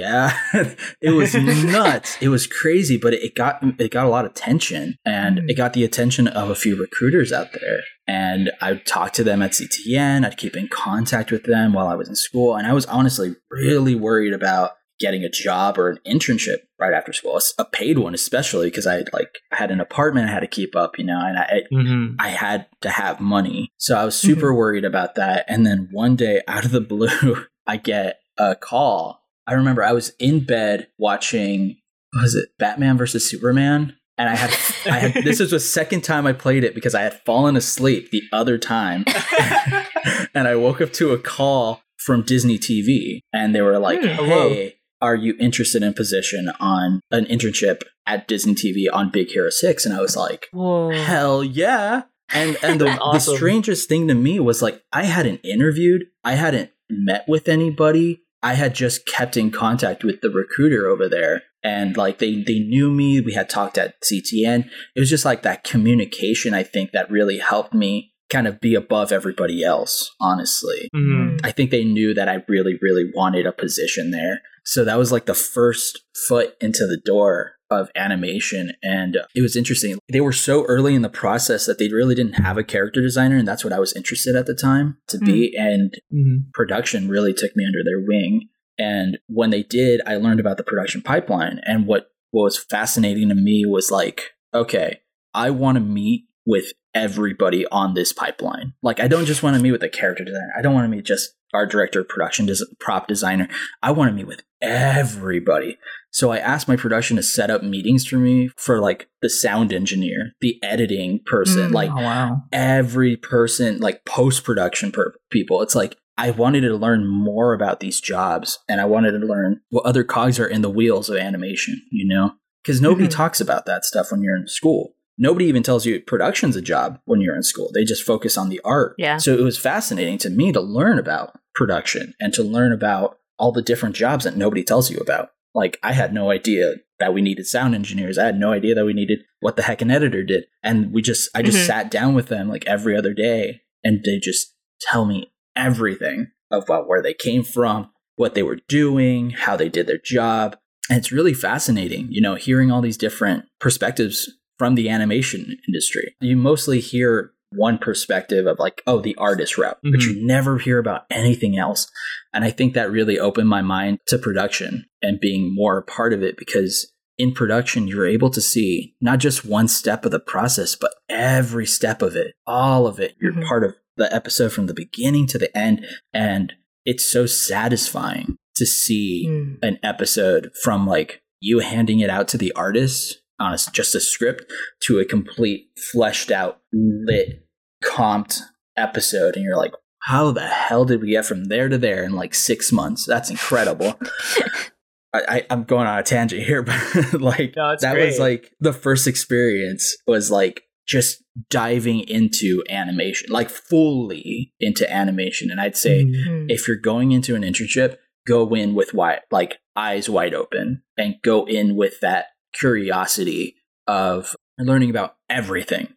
"Yeah." 0.52 0.74
it 1.00 1.10
was 1.10 1.34
nuts. 1.34 2.16
It 2.20 2.28
was 2.28 2.46
crazy, 2.46 2.96
but 2.96 3.14
it 3.14 3.34
got 3.34 3.62
it 3.80 3.90
got 3.90 4.06
a 4.06 4.10
lot 4.10 4.24
of 4.24 4.32
attention, 4.32 4.96
and 5.04 5.38
Mm. 5.38 5.50
it 5.50 5.54
got 5.56 5.72
the 5.72 5.84
attention 5.84 6.26
of 6.28 6.50
a 6.50 6.54
few 6.54 6.76
recruiters 6.76 7.32
out 7.32 7.52
there. 7.52 7.80
And 8.08 8.50
I'd 8.60 8.86
talk 8.86 9.12
to 9.14 9.24
them 9.24 9.42
at 9.42 9.52
CTN. 9.52 10.24
I'd 10.24 10.36
keep 10.36 10.56
in 10.56 10.68
contact 10.68 11.30
with 11.32 11.44
them 11.44 11.72
while 11.72 11.88
I 11.88 11.94
was 11.94 12.08
in 12.08 12.14
school, 12.16 12.54
and 12.56 12.66
I 12.66 12.72
was 12.72 12.86
honestly 12.86 13.34
really 13.50 13.94
worried 13.94 14.32
about 14.32 14.72
getting 14.98 15.24
a 15.24 15.28
job 15.28 15.78
or 15.78 15.88
an 15.90 15.98
internship 16.06 16.56
right 16.78 16.92
after 16.94 17.12
school, 17.12 17.38
a 17.58 17.64
paid 17.64 17.98
one 17.98 18.14
especially 18.14 18.68
because 18.68 18.86
I 18.86 19.04
like 19.12 19.38
had 19.52 19.70
an 19.70 19.80
apartment 19.80 20.28
I 20.28 20.32
had 20.32 20.40
to 20.40 20.46
keep 20.46 20.74
up, 20.76 20.98
you 20.98 21.04
know, 21.04 21.20
and 21.20 21.38
I 21.38 21.62
Mm-hmm. 21.72 22.16
I 22.18 22.28
had 22.28 22.66
to 22.82 22.90
have 22.90 23.20
money. 23.20 23.70
So 23.78 23.96
I 23.96 24.04
was 24.04 24.14
super 24.16 24.54
worried 24.54 24.84
about 24.84 25.14
that. 25.16 25.44
And 25.48 25.66
then 25.66 25.88
one 25.90 26.16
day 26.16 26.40
out 26.48 26.64
of 26.64 26.70
the 26.70 26.80
blue, 26.80 27.44
I 27.66 27.76
get 27.76 28.20
a 28.38 28.54
call. 28.54 29.22
I 29.46 29.52
remember 29.54 29.82
I 29.82 29.92
was 29.92 30.12
in 30.18 30.44
bed 30.44 30.88
watching, 30.98 31.76
what 32.12 32.22
was 32.22 32.34
it, 32.34 32.50
Batman 32.58 32.96
versus 32.98 33.28
Superman? 33.28 33.96
And 34.18 34.28
I 34.28 34.34
had, 34.36 34.50
I 34.90 34.98
had, 34.98 35.14
this 35.24 35.40
was 35.40 35.50
the 35.50 35.60
second 35.60 36.02
time 36.02 36.26
I 36.26 36.32
played 36.32 36.64
it 36.64 36.74
because 36.74 36.94
I 36.94 37.02
had 37.02 37.20
fallen 37.24 37.56
asleep 37.56 38.10
the 38.10 38.22
other 38.32 38.58
time. 38.58 39.04
and 40.34 40.48
I 40.48 40.56
woke 40.56 40.80
up 40.80 40.92
to 40.94 41.12
a 41.12 41.18
call 41.18 41.82
from 41.98 42.22
Disney 42.22 42.58
TV 42.58 43.20
and 43.32 43.54
they 43.54 43.60
were 43.62 43.78
like, 43.78 44.00
Hmm. 44.00 44.06
hey, 44.24 44.75
are 45.00 45.14
you 45.14 45.34
interested 45.38 45.82
in 45.82 45.94
position 45.94 46.50
on 46.60 47.00
an 47.10 47.26
internship 47.26 47.82
at 48.06 48.28
Disney 48.28 48.54
TV 48.54 48.86
on 48.92 49.10
Big 49.10 49.28
Hero 49.30 49.50
6? 49.50 49.84
And 49.84 49.94
I 49.94 50.00
was 50.00 50.16
like, 50.16 50.48
Whoa. 50.52 50.90
Hell 50.90 51.44
yeah. 51.44 52.02
And 52.32 52.56
and 52.62 52.80
the, 52.80 52.88
Awesome. 53.00 53.32
the 53.32 53.36
strangest 53.36 53.88
thing 53.88 54.08
to 54.08 54.14
me 54.14 54.40
was 54.40 54.62
like 54.62 54.82
I 54.92 55.04
hadn't 55.04 55.40
interviewed, 55.44 56.04
I 56.24 56.34
hadn't 56.34 56.70
met 56.88 57.24
with 57.28 57.48
anybody. 57.48 58.22
I 58.42 58.54
had 58.54 58.74
just 58.74 59.06
kept 59.06 59.36
in 59.36 59.50
contact 59.50 60.04
with 60.04 60.20
the 60.20 60.30
recruiter 60.30 60.86
over 60.86 61.08
there 61.08 61.42
and 61.66 61.96
like 61.96 62.18
they 62.18 62.42
they 62.42 62.60
knew 62.60 62.90
me, 62.90 63.20
we 63.20 63.34
had 63.34 63.48
talked 63.48 63.76
at 63.76 64.00
CTN. 64.02 64.68
It 64.94 65.00
was 65.00 65.10
just 65.10 65.24
like 65.24 65.42
that 65.42 65.64
communication 65.64 66.54
I 66.54 66.62
think 66.62 66.92
that 66.92 67.10
really 67.10 67.38
helped 67.38 67.74
me 67.74 68.12
kind 68.28 68.46
of 68.46 68.60
be 68.60 68.74
above 68.74 69.12
everybody 69.12 69.62
else, 69.64 70.14
honestly. 70.20 70.88
Mm-hmm. 70.94 71.44
I 71.44 71.52
think 71.52 71.70
they 71.70 71.84
knew 71.84 72.14
that 72.14 72.28
I 72.28 72.44
really, 72.48 72.78
really 72.82 73.10
wanted 73.14 73.46
a 73.46 73.52
position 73.52 74.10
there. 74.10 74.42
So 74.64 74.84
that 74.84 74.98
was 74.98 75.12
like 75.12 75.26
the 75.26 75.34
first 75.34 76.02
foot 76.28 76.56
into 76.60 76.86
the 76.86 77.00
door 77.04 77.52
of 77.70 77.90
animation. 77.96 78.72
And 78.82 79.18
it 79.34 79.42
was 79.42 79.56
interesting. 79.56 79.98
They 80.12 80.20
were 80.20 80.32
so 80.32 80.64
early 80.64 80.94
in 80.94 81.02
the 81.02 81.08
process 81.08 81.66
that 81.66 81.78
they 81.78 81.88
really 81.88 82.14
didn't 82.14 82.34
have 82.34 82.58
a 82.58 82.64
character 82.64 83.00
designer. 83.00 83.36
And 83.36 83.46
that's 83.46 83.64
what 83.64 83.72
I 83.72 83.80
was 83.80 83.94
interested 83.94 84.36
at 84.36 84.46
the 84.46 84.54
time 84.54 84.98
to 85.08 85.18
be. 85.18 85.54
And 85.56 85.94
Mm-hmm. 86.12 86.50
production 86.54 87.08
really 87.08 87.34
took 87.34 87.54
me 87.56 87.66
under 87.66 87.82
their 87.84 88.00
wing. 88.00 88.48
And 88.78 89.18
when 89.26 89.50
they 89.50 89.62
did, 89.62 90.00
I 90.06 90.16
learned 90.16 90.40
about 90.40 90.56
the 90.56 90.62
production 90.62 91.02
pipeline. 91.02 91.60
And 91.64 91.86
what, 91.86 92.10
what 92.30 92.44
was 92.44 92.58
fascinating 92.58 93.28
to 93.28 93.34
me 93.34 93.64
was 93.66 93.90
like, 93.90 94.30
okay, 94.54 95.00
I 95.34 95.50
want 95.50 95.76
to 95.76 95.80
meet 95.80 96.26
with 96.46 96.72
everybody 96.96 97.66
on 97.68 97.94
this 97.94 98.12
pipeline. 98.12 98.72
Like, 98.82 99.00
I 99.00 99.08
don't 99.08 99.26
just 99.26 99.42
want 99.42 99.56
to 99.56 99.62
meet 99.62 99.72
with 99.72 99.80
the 99.82 99.88
character 99.88 100.24
designer. 100.24 100.52
I 100.58 100.62
don't 100.62 100.74
want 100.74 100.84
to 100.84 100.88
meet 100.96 101.04
just 101.04 101.30
our 101.54 101.66
director 101.66 102.00
of 102.00 102.08
production, 102.08 102.46
des- 102.46 102.64
prop 102.80 103.06
designer. 103.06 103.48
I 103.82 103.90
want 103.92 104.08
to 104.10 104.14
meet 104.14 104.26
with 104.26 104.42
everybody. 104.62 105.78
So 106.10 106.30
I 106.32 106.38
asked 106.38 106.68
my 106.68 106.76
production 106.76 107.16
to 107.16 107.22
set 107.22 107.50
up 107.50 107.62
meetings 107.62 108.06
for 108.06 108.16
me 108.16 108.50
for 108.56 108.80
like 108.80 109.08
the 109.22 109.28
sound 109.30 109.72
engineer, 109.72 110.32
the 110.40 110.58
editing 110.62 111.20
person, 111.26 111.70
Mm. 111.70 111.74
like 111.74 111.90
oh, 111.90 111.96
wow. 111.96 112.42
every 112.52 113.16
person, 113.16 113.78
like 113.78 114.04
post 114.04 114.44
production 114.44 114.90
per- 114.92 115.14
people. 115.30 115.62
It's 115.62 115.74
like 115.74 115.96
I 116.18 116.30
wanted 116.30 116.62
to 116.62 116.74
learn 116.74 117.06
more 117.06 117.52
about 117.52 117.80
these 117.80 118.00
jobs 118.00 118.58
and 118.68 118.80
I 118.80 118.86
wanted 118.86 119.12
to 119.12 119.18
learn 119.26 119.60
what 119.68 119.84
other 119.84 120.02
cogs 120.04 120.40
are 120.40 120.46
in 120.46 120.62
the 120.62 120.70
wheels 120.70 121.10
of 121.10 121.16
animation, 121.18 121.82
you 121.92 122.06
know? 122.08 122.32
Because 122.64 122.80
nobody 122.80 123.06
Mhm. 123.06 123.10
talks 123.12 123.40
about 123.40 123.66
that 123.66 123.84
stuff 123.84 124.10
when 124.10 124.22
you're 124.22 124.36
in 124.36 124.48
school. 124.48 124.94
Nobody 125.18 125.46
even 125.46 125.62
tells 125.62 125.86
you 125.86 126.00
production's 126.00 126.56
a 126.56 126.62
job 126.62 127.00
when 127.04 127.20
you're 127.20 127.36
in 127.36 127.42
school. 127.42 127.70
They 127.72 127.84
just 127.84 128.02
focus 128.02 128.36
on 128.36 128.48
the 128.48 128.60
art. 128.64 128.94
Yeah. 128.98 129.16
So 129.16 129.34
it 129.34 129.42
was 129.42 129.58
fascinating 129.58 130.18
to 130.18 130.30
me 130.30 130.52
to 130.52 130.60
learn 130.60 130.98
about 130.98 131.38
production 131.54 132.14
and 132.20 132.32
to 132.34 132.42
learn 132.42 132.72
about 132.72 133.18
all 133.38 133.52
the 133.52 133.62
different 133.62 133.96
jobs 133.96 134.24
that 134.24 134.36
nobody 134.36 134.62
tells 134.62 134.90
you 134.90 134.98
about. 134.98 135.30
Like 135.54 135.78
I 135.82 135.92
had 135.92 136.12
no 136.12 136.30
idea 136.30 136.74
that 136.98 137.14
we 137.14 137.22
needed 137.22 137.46
sound 137.46 137.74
engineers. 137.74 138.18
I 138.18 138.26
had 138.26 138.38
no 138.38 138.52
idea 138.52 138.74
that 138.74 138.84
we 138.84 138.92
needed 138.92 139.20
what 139.40 139.56
the 139.56 139.62
heck 139.62 139.80
an 139.82 139.90
editor 139.90 140.22
did. 140.22 140.46
And 140.62 140.92
we 140.92 141.00
just 141.02 141.30
I 141.34 141.42
just 141.42 141.58
Mhm. 141.58 141.66
sat 141.66 141.90
down 141.90 142.14
with 142.14 142.28
them 142.28 142.48
like 142.48 142.66
every 142.66 142.96
other 142.96 143.14
day 143.14 143.62
and 143.82 144.02
they 144.04 144.18
just 144.18 144.54
tell 144.80 145.06
me 145.06 145.32
everything 145.54 146.28
about 146.50 146.86
where 146.88 147.02
they 147.02 147.14
came 147.14 147.42
from, 147.42 147.90
what 148.16 148.34
they 148.34 148.42
were 148.42 148.58
doing, 148.68 149.30
how 149.30 149.56
they 149.56 149.68
did 149.68 149.86
their 149.86 149.98
job. 149.98 150.56
And 150.88 150.98
it's 150.98 151.10
really 151.12 151.34
fascinating, 151.34 152.06
you 152.10 152.20
know, 152.20 152.34
hearing 152.34 152.70
all 152.70 152.80
these 152.82 152.96
different 152.98 153.46
perspectives 153.58 154.30
from 154.58 154.74
the 154.74 154.88
animation 154.88 155.56
industry. 155.68 156.14
You 156.20 156.36
mostly 156.36 156.80
hear 156.80 157.32
one 157.52 157.78
perspective 157.78 158.46
of 158.46 158.58
like, 158.58 158.82
oh, 158.86 159.00
the 159.00 159.14
artist 159.16 159.56
route, 159.56 159.78
but 159.82 160.00
Mm-hmm. 160.00 160.18
you 160.18 160.26
never 160.26 160.58
hear 160.58 160.78
about 160.78 161.02
anything 161.10 161.56
else. 161.58 161.90
And 162.34 162.44
I 162.44 162.50
think 162.50 162.74
that 162.74 162.90
really 162.90 163.18
opened 163.18 163.48
my 163.48 163.62
mind 163.62 163.98
to 164.08 164.18
production 164.18 164.86
and 165.00 165.20
being 165.20 165.54
more 165.54 165.78
a 165.78 165.82
part 165.82 166.12
of 166.12 166.22
it 166.22 166.36
because 166.36 166.92
in 167.18 167.32
production, 167.32 167.86
you're 167.88 168.06
able 168.06 168.28
to 168.30 168.40
see 168.42 168.94
not 169.00 169.20
just 169.20 169.44
one 169.44 169.68
step 169.68 170.04
of 170.04 170.10
the 170.10 170.20
process, 170.20 170.74
but 170.74 170.92
every 171.08 171.64
step 171.66 172.02
of 172.02 172.14
it, 172.16 172.34
all 172.46 172.86
of 172.86 173.00
it. 173.00 173.14
You're 173.20 173.32
Mhm. 173.32 173.46
part 173.46 173.64
of 173.64 173.74
the 173.96 174.12
episode 174.14 174.52
from 174.52 174.66
the 174.66 174.74
beginning 174.74 175.26
to 175.28 175.38
the 175.38 175.56
end. 175.56 175.86
And 176.12 176.52
it's 176.84 177.06
so 177.06 177.24
satisfying 177.26 178.36
to 178.56 178.66
see 178.66 179.26
Mm. 179.28 179.58
an 179.62 179.78
episode 179.82 180.50
from 180.62 180.86
like 180.86 181.20
you 181.40 181.60
handing 181.60 182.00
it 182.00 182.10
out 182.10 182.28
to 182.28 182.38
the 182.38 182.52
artist 182.52 183.22
on 183.38 183.52
a 183.52 183.58
just 183.72 183.94
a 183.94 184.00
script 184.00 184.50
to 184.82 184.98
a 184.98 185.04
complete 185.04 185.68
fleshed 185.92 186.30
out 186.30 186.60
lit 186.72 187.46
comped 187.84 188.40
episode 188.76 189.36
and 189.36 189.44
you're 189.44 189.56
like 189.56 189.72
how 190.02 190.30
the 190.30 190.46
hell 190.46 190.84
did 190.84 191.00
we 191.00 191.10
get 191.10 191.26
from 191.26 191.44
there 191.46 191.68
to 191.68 191.76
there 191.78 192.04
in 192.04 192.12
like 192.12 192.34
six 192.34 192.70
months 192.72 193.04
that's 193.06 193.30
incredible 193.30 193.98
I, 195.14 195.46
i'm 195.48 195.64
going 195.64 195.86
on 195.86 195.98
a 195.98 196.02
tangent 196.02 196.42
here 196.42 196.62
but 196.62 197.20
like 197.20 197.54
No, 197.56 197.74
that 197.80 197.96
was 197.96 198.18
like 198.18 198.52
the 198.60 198.72
first 198.74 199.06
experience 199.06 199.96
was 200.06 200.30
like 200.30 200.62
just 200.86 201.22
diving 201.50 202.00
into 202.00 202.62
animation 202.68 203.30
like 203.30 203.48
fully 203.50 204.52
into 204.60 204.90
animation 204.92 205.50
and 205.50 205.60
i'd 205.60 205.76
say 205.76 206.04
Mhm. 206.04 206.26
Mm. 206.26 206.46
if 206.50 206.68
you're 206.68 206.76
going 206.76 207.12
into 207.12 207.34
an 207.34 207.42
internship, 207.42 207.96
go 208.26 208.52
in 208.54 208.74
with 208.74 208.92
wide, 208.92 209.20
like 209.30 209.58
eyes 209.74 210.08
wide 210.10 210.34
open 210.34 210.82
and 210.98 211.14
go 211.22 211.44
in 211.46 211.76
with 211.76 212.00
that 212.00 212.26
curiosity 212.58 213.56
of 213.86 214.34
learning 214.58 214.90
about 214.90 215.16
everything 215.30 215.88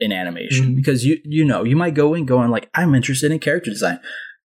in 0.00 0.12
animation 0.12 0.66
Mhm. 0.72 0.76
because 0.76 1.04
you 1.04 1.18
you 1.24 1.44
know 1.44 1.64
you 1.64 1.74
might 1.76 1.94
go 1.94 2.14
in 2.14 2.24
going 2.24 2.50
like 2.50 2.68
I'm 2.74 2.94
interested 2.94 3.32
in 3.32 3.38
character 3.40 3.70
design 3.70 3.98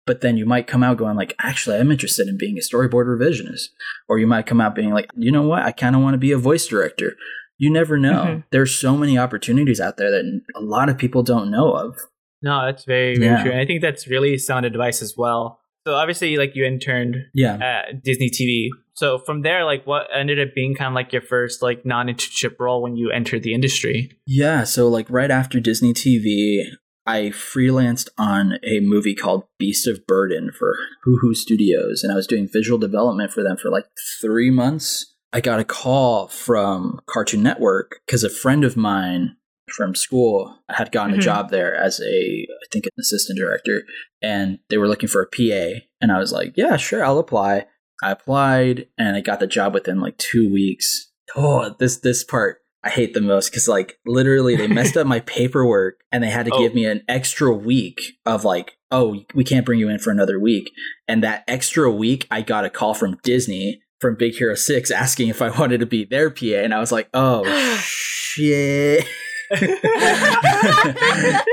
but 0.06 0.22
then 0.22 0.36
you 0.36 0.46
might 0.46 0.66
come 0.68 0.84
out 0.84 0.98
going 0.98 1.16
like 1.16 1.36
actually 1.40 1.78
I'm 1.78 1.92
interested 1.92 2.28
in 2.28 2.38
being 2.38 2.58
a 2.58 2.62
storyboard 2.62 3.06
revisionist 3.06 3.66
or 4.10 4.18
you 4.18 4.26
might 4.28 4.46
come 4.48 4.60
out 4.62 4.74
being 4.76 4.92
like 4.92 5.08
you 5.16 5.32
know 5.32 5.44
what 5.44 5.64
I 5.64 5.72
kind 5.72 5.96
of 5.96 6.02
want 6.02 6.14
to 6.16 6.18
be 6.18 6.32
a 6.32 6.38
voice 6.38 6.66
director 6.66 7.16
you 7.60 7.70
never 7.72 7.98
know 8.00 8.24
Mhm. 8.26 8.44
there's 8.52 8.74
so 8.74 8.98
many 8.98 9.18
opportunities 9.18 9.80
out 9.80 9.98
there 9.98 10.10
that 10.12 10.26
a 10.56 10.62
lot 10.62 10.90
of 10.90 10.98
people 10.98 11.22
don't 11.24 11.52
know 11.52 11.72
of 11.74 11.98
No, 12.42 12.66
that's 12.66 12.84
very, 12.84 13.16
very 13.16 13.26
Yeah. 13.32 13.42
true. 13.42 13.52
And 13.52 13.62
I 13.62 13.66
think 13.66 13.82
that's 13.82 14.06
really 14.06 14.38
sound 14.38 14.66
advice 14.66 15.02
as 15.02 15.14
well. 15.18 15.62
So 15.88 15.94
obviously, 15.94 16.36
like 16.36 16.56
you 16.58 16.66
interned 16.66 17.16
yeah 17.34 17.56
at 17.62 18.04
Disney 18.04 18.30
TV. 18.30 18.68
So 18.95 19.17
from 19.17 19.41
there, 19.41 19.65
like 19.65 19.86
what 19.86 20.08
ended 20.13 20.39
up 20.39 20.53
being 20.56 20.75
kind 20.75 20.89
of 20.89 20.93
like 20.93 21.12
your 21.12 21.21
first 21.21 21.62
like 21.62 21.86
non-internship 21.86 22.60
role 22.60 22.82
when 22.82 22.95
you 22.95 23.10
entered 23.12 23.43
the 23.43 23.53
industry? 23.53 24.12
Yeah, 24.27 24.63
so 24.63 24.88
like 24.88 25.10
right 25.10 25.32
after 25.32 25.60
Disney 25.60 25.93
TV, 25.93 26.63
I 27.06 27.32
freelanced 27.34 28.10
on 28.17 28.60
a 28.63 28.79
movie 28.79 29.15
called 29.15 29.43
Beast 29.60 29.88
of 29.88 30.06
Burden 30.08 30.51
for 30.58 30.75
Hoo 31.03 31.17
Hoo 31.21 31.34
Studios, 31.34 32.03
and 32.03 32.12
I 32.12 32.15
was 32.15 32.27
doing 32.27 32.47
visual 32.51 32.77
development 32.77 33.32
for 33.32 33.43
them 33.43 33.58
for 33.58 33.69
like 33.69 33.86
three 34.21 34.49
months. 34.51 35.13
I 35.34 35.41
got 35.41 35.60
a 35.60 35.65
call 35.65 36.27
from 36.27 36.99
Cartoon 37.10 37.41
Network 37.41 37.99
because 38.06 38.23
a 38.23 38.29
friend 38.29 38.63
of 38.63 38.77
mine 38.77 39.36
from 39.75 39.95
school 39.95 40.60
had 40.69 40.91
gotten 40.91 41.15
Mhm. 41.15 41.17
a 41.17 41.21
job 41.21 41.49
there 41.49 41.73
as 41.75 41.99
a, 41.99 42.03
I 42.06 42.65
think, 42.71 42.86
an 42.86 42.91
assistant 42.99 43.39
director, 43.39 43.84
and 44.21 44.60
they 44.69 44.77
were 44.77 44.88
looking 44.88 45.10
for 45.10 45.21
a 45.23 45.27
PA. 45.27 45.82
And 45.99 46.12
I 46.12 46.19
was 46.19 46.32
like, 46.32 46.53
yeah, 46.56 46.77
sure, 46.77 47.03
I'll 47.03 47.17
apply. 47.17 47.65
I 48.01 48.12
applied, 48.12 48.88
and 48.97 49.15
I 49.15 49.21
got 49.21 49.39
the 49.39 49.47
job 49.47 49.73
within 49.73 49.99
like 49.99 50.17
two 50.17 50.49
weeks. 50.51 51.12
Oh, 51.36 51.75
this 51.79 51.97
this 51.97 52.23
part 52.23 52.58
I 52.84 52.89
hate 52.89 53.13
the 53.13 53.21
most 53.21 53.49
because 53.49 53.67
like 53.67 53.97
literally 54.06 54.56
they 54.56 54.67
messed 54.67 54.97
up 54.97 55.08
my 55.08 55.19
paperwork 55.25 56.01
and 56.12 56.21
they 56.23 56.29
had 56.29 56.45
to 56.47 56.51
Oh. 56.53 56.60
give 56.60 56.73
me 56.75 56.86
an 56.86 57.01
extra 57.08 57.53
week 57.53 57.99
of 58.25 58.43
like, 58.43 58.77
oh, 58.91 59.23
we 59.34 59.43
can't 59.45 59.65
bring 59.65 59.79
you 59.79 59.88
in 59.89 59.99
for 59.99 60.12
another 60.12 60.38
week. 60.39 60.69
And 61.08 61.23
that 61.23 61.43
extra 61.47 61.89
week, 61.89 62.27
I 62.29 62.41
got 62.41 62.65
a 62.65 62.69
call 62.69 62.93
from 62.93 63.17
Disney 63.23 63.82
from 64.01 64.15
Big 64.15 64.34
Hero 64.36 64.56
Six 64.56 64.91
asking 64.91 65.29
if 65.29 65.41
I 65.41 65.49
wanted 65.60 65.79
to 65.79 65.86
be 65.86 66.03
their 66.03 66.29
PA, 66.29 66.45
and 66.45 66.73
I 66.73 66.79
was 66.79 66.91
like, 66.91 67.10
oh 67.13 67.45
shit. 67.82 69.06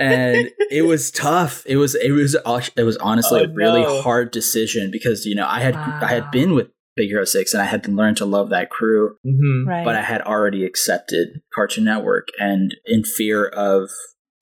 and 0.00 0.50
it 0.70 0.84
was 0.86 1.10
tough. 1.10 1.64
It 1.66 1.76
was 1.76 1.94
it 1.94 2.10
was 2.12 2.36
it 2.76 2.82
was 2.82 2.96
honestly 2.98 3.40
Oh, 3.40 3.44
a 3.44 3.48
really 3.54 3.82
no. 3.82 4.02
hard 4.02 4.30
decision 4.30 4.90
because 4.90 5.26
you 5.26 5.34
know 5.34 5.46
I 5.46 5.60
had 5.60 5.74
I 5.76 6.08
had 6.08 6.30
been 6.30 6.54
with 6.54 6.68
Big 6.96 7.08
Hero 7.08 7.24
Six 7.24 7.52
and 7.54 7.62
I 7.62 7.66
had 7.66 7.86
learned 7.88 8.16
to 8.18 8.24
love 8.24 8.50
that 8.50 8.70
crew, 8.70 9.16
hmm 9.24 9.66
Right. 9.68 9.84
but 9.84 9.94
I 9.96 10.02
had 10.02 10.22
already 10.22 10.64
accepted 10.64 11.40
Cartoon 11.54 11.84
Network, 11.84 12.28
and 12.38 12.74
in 12.86 13.04
fear 13.04 13.46
of 13.46 13.90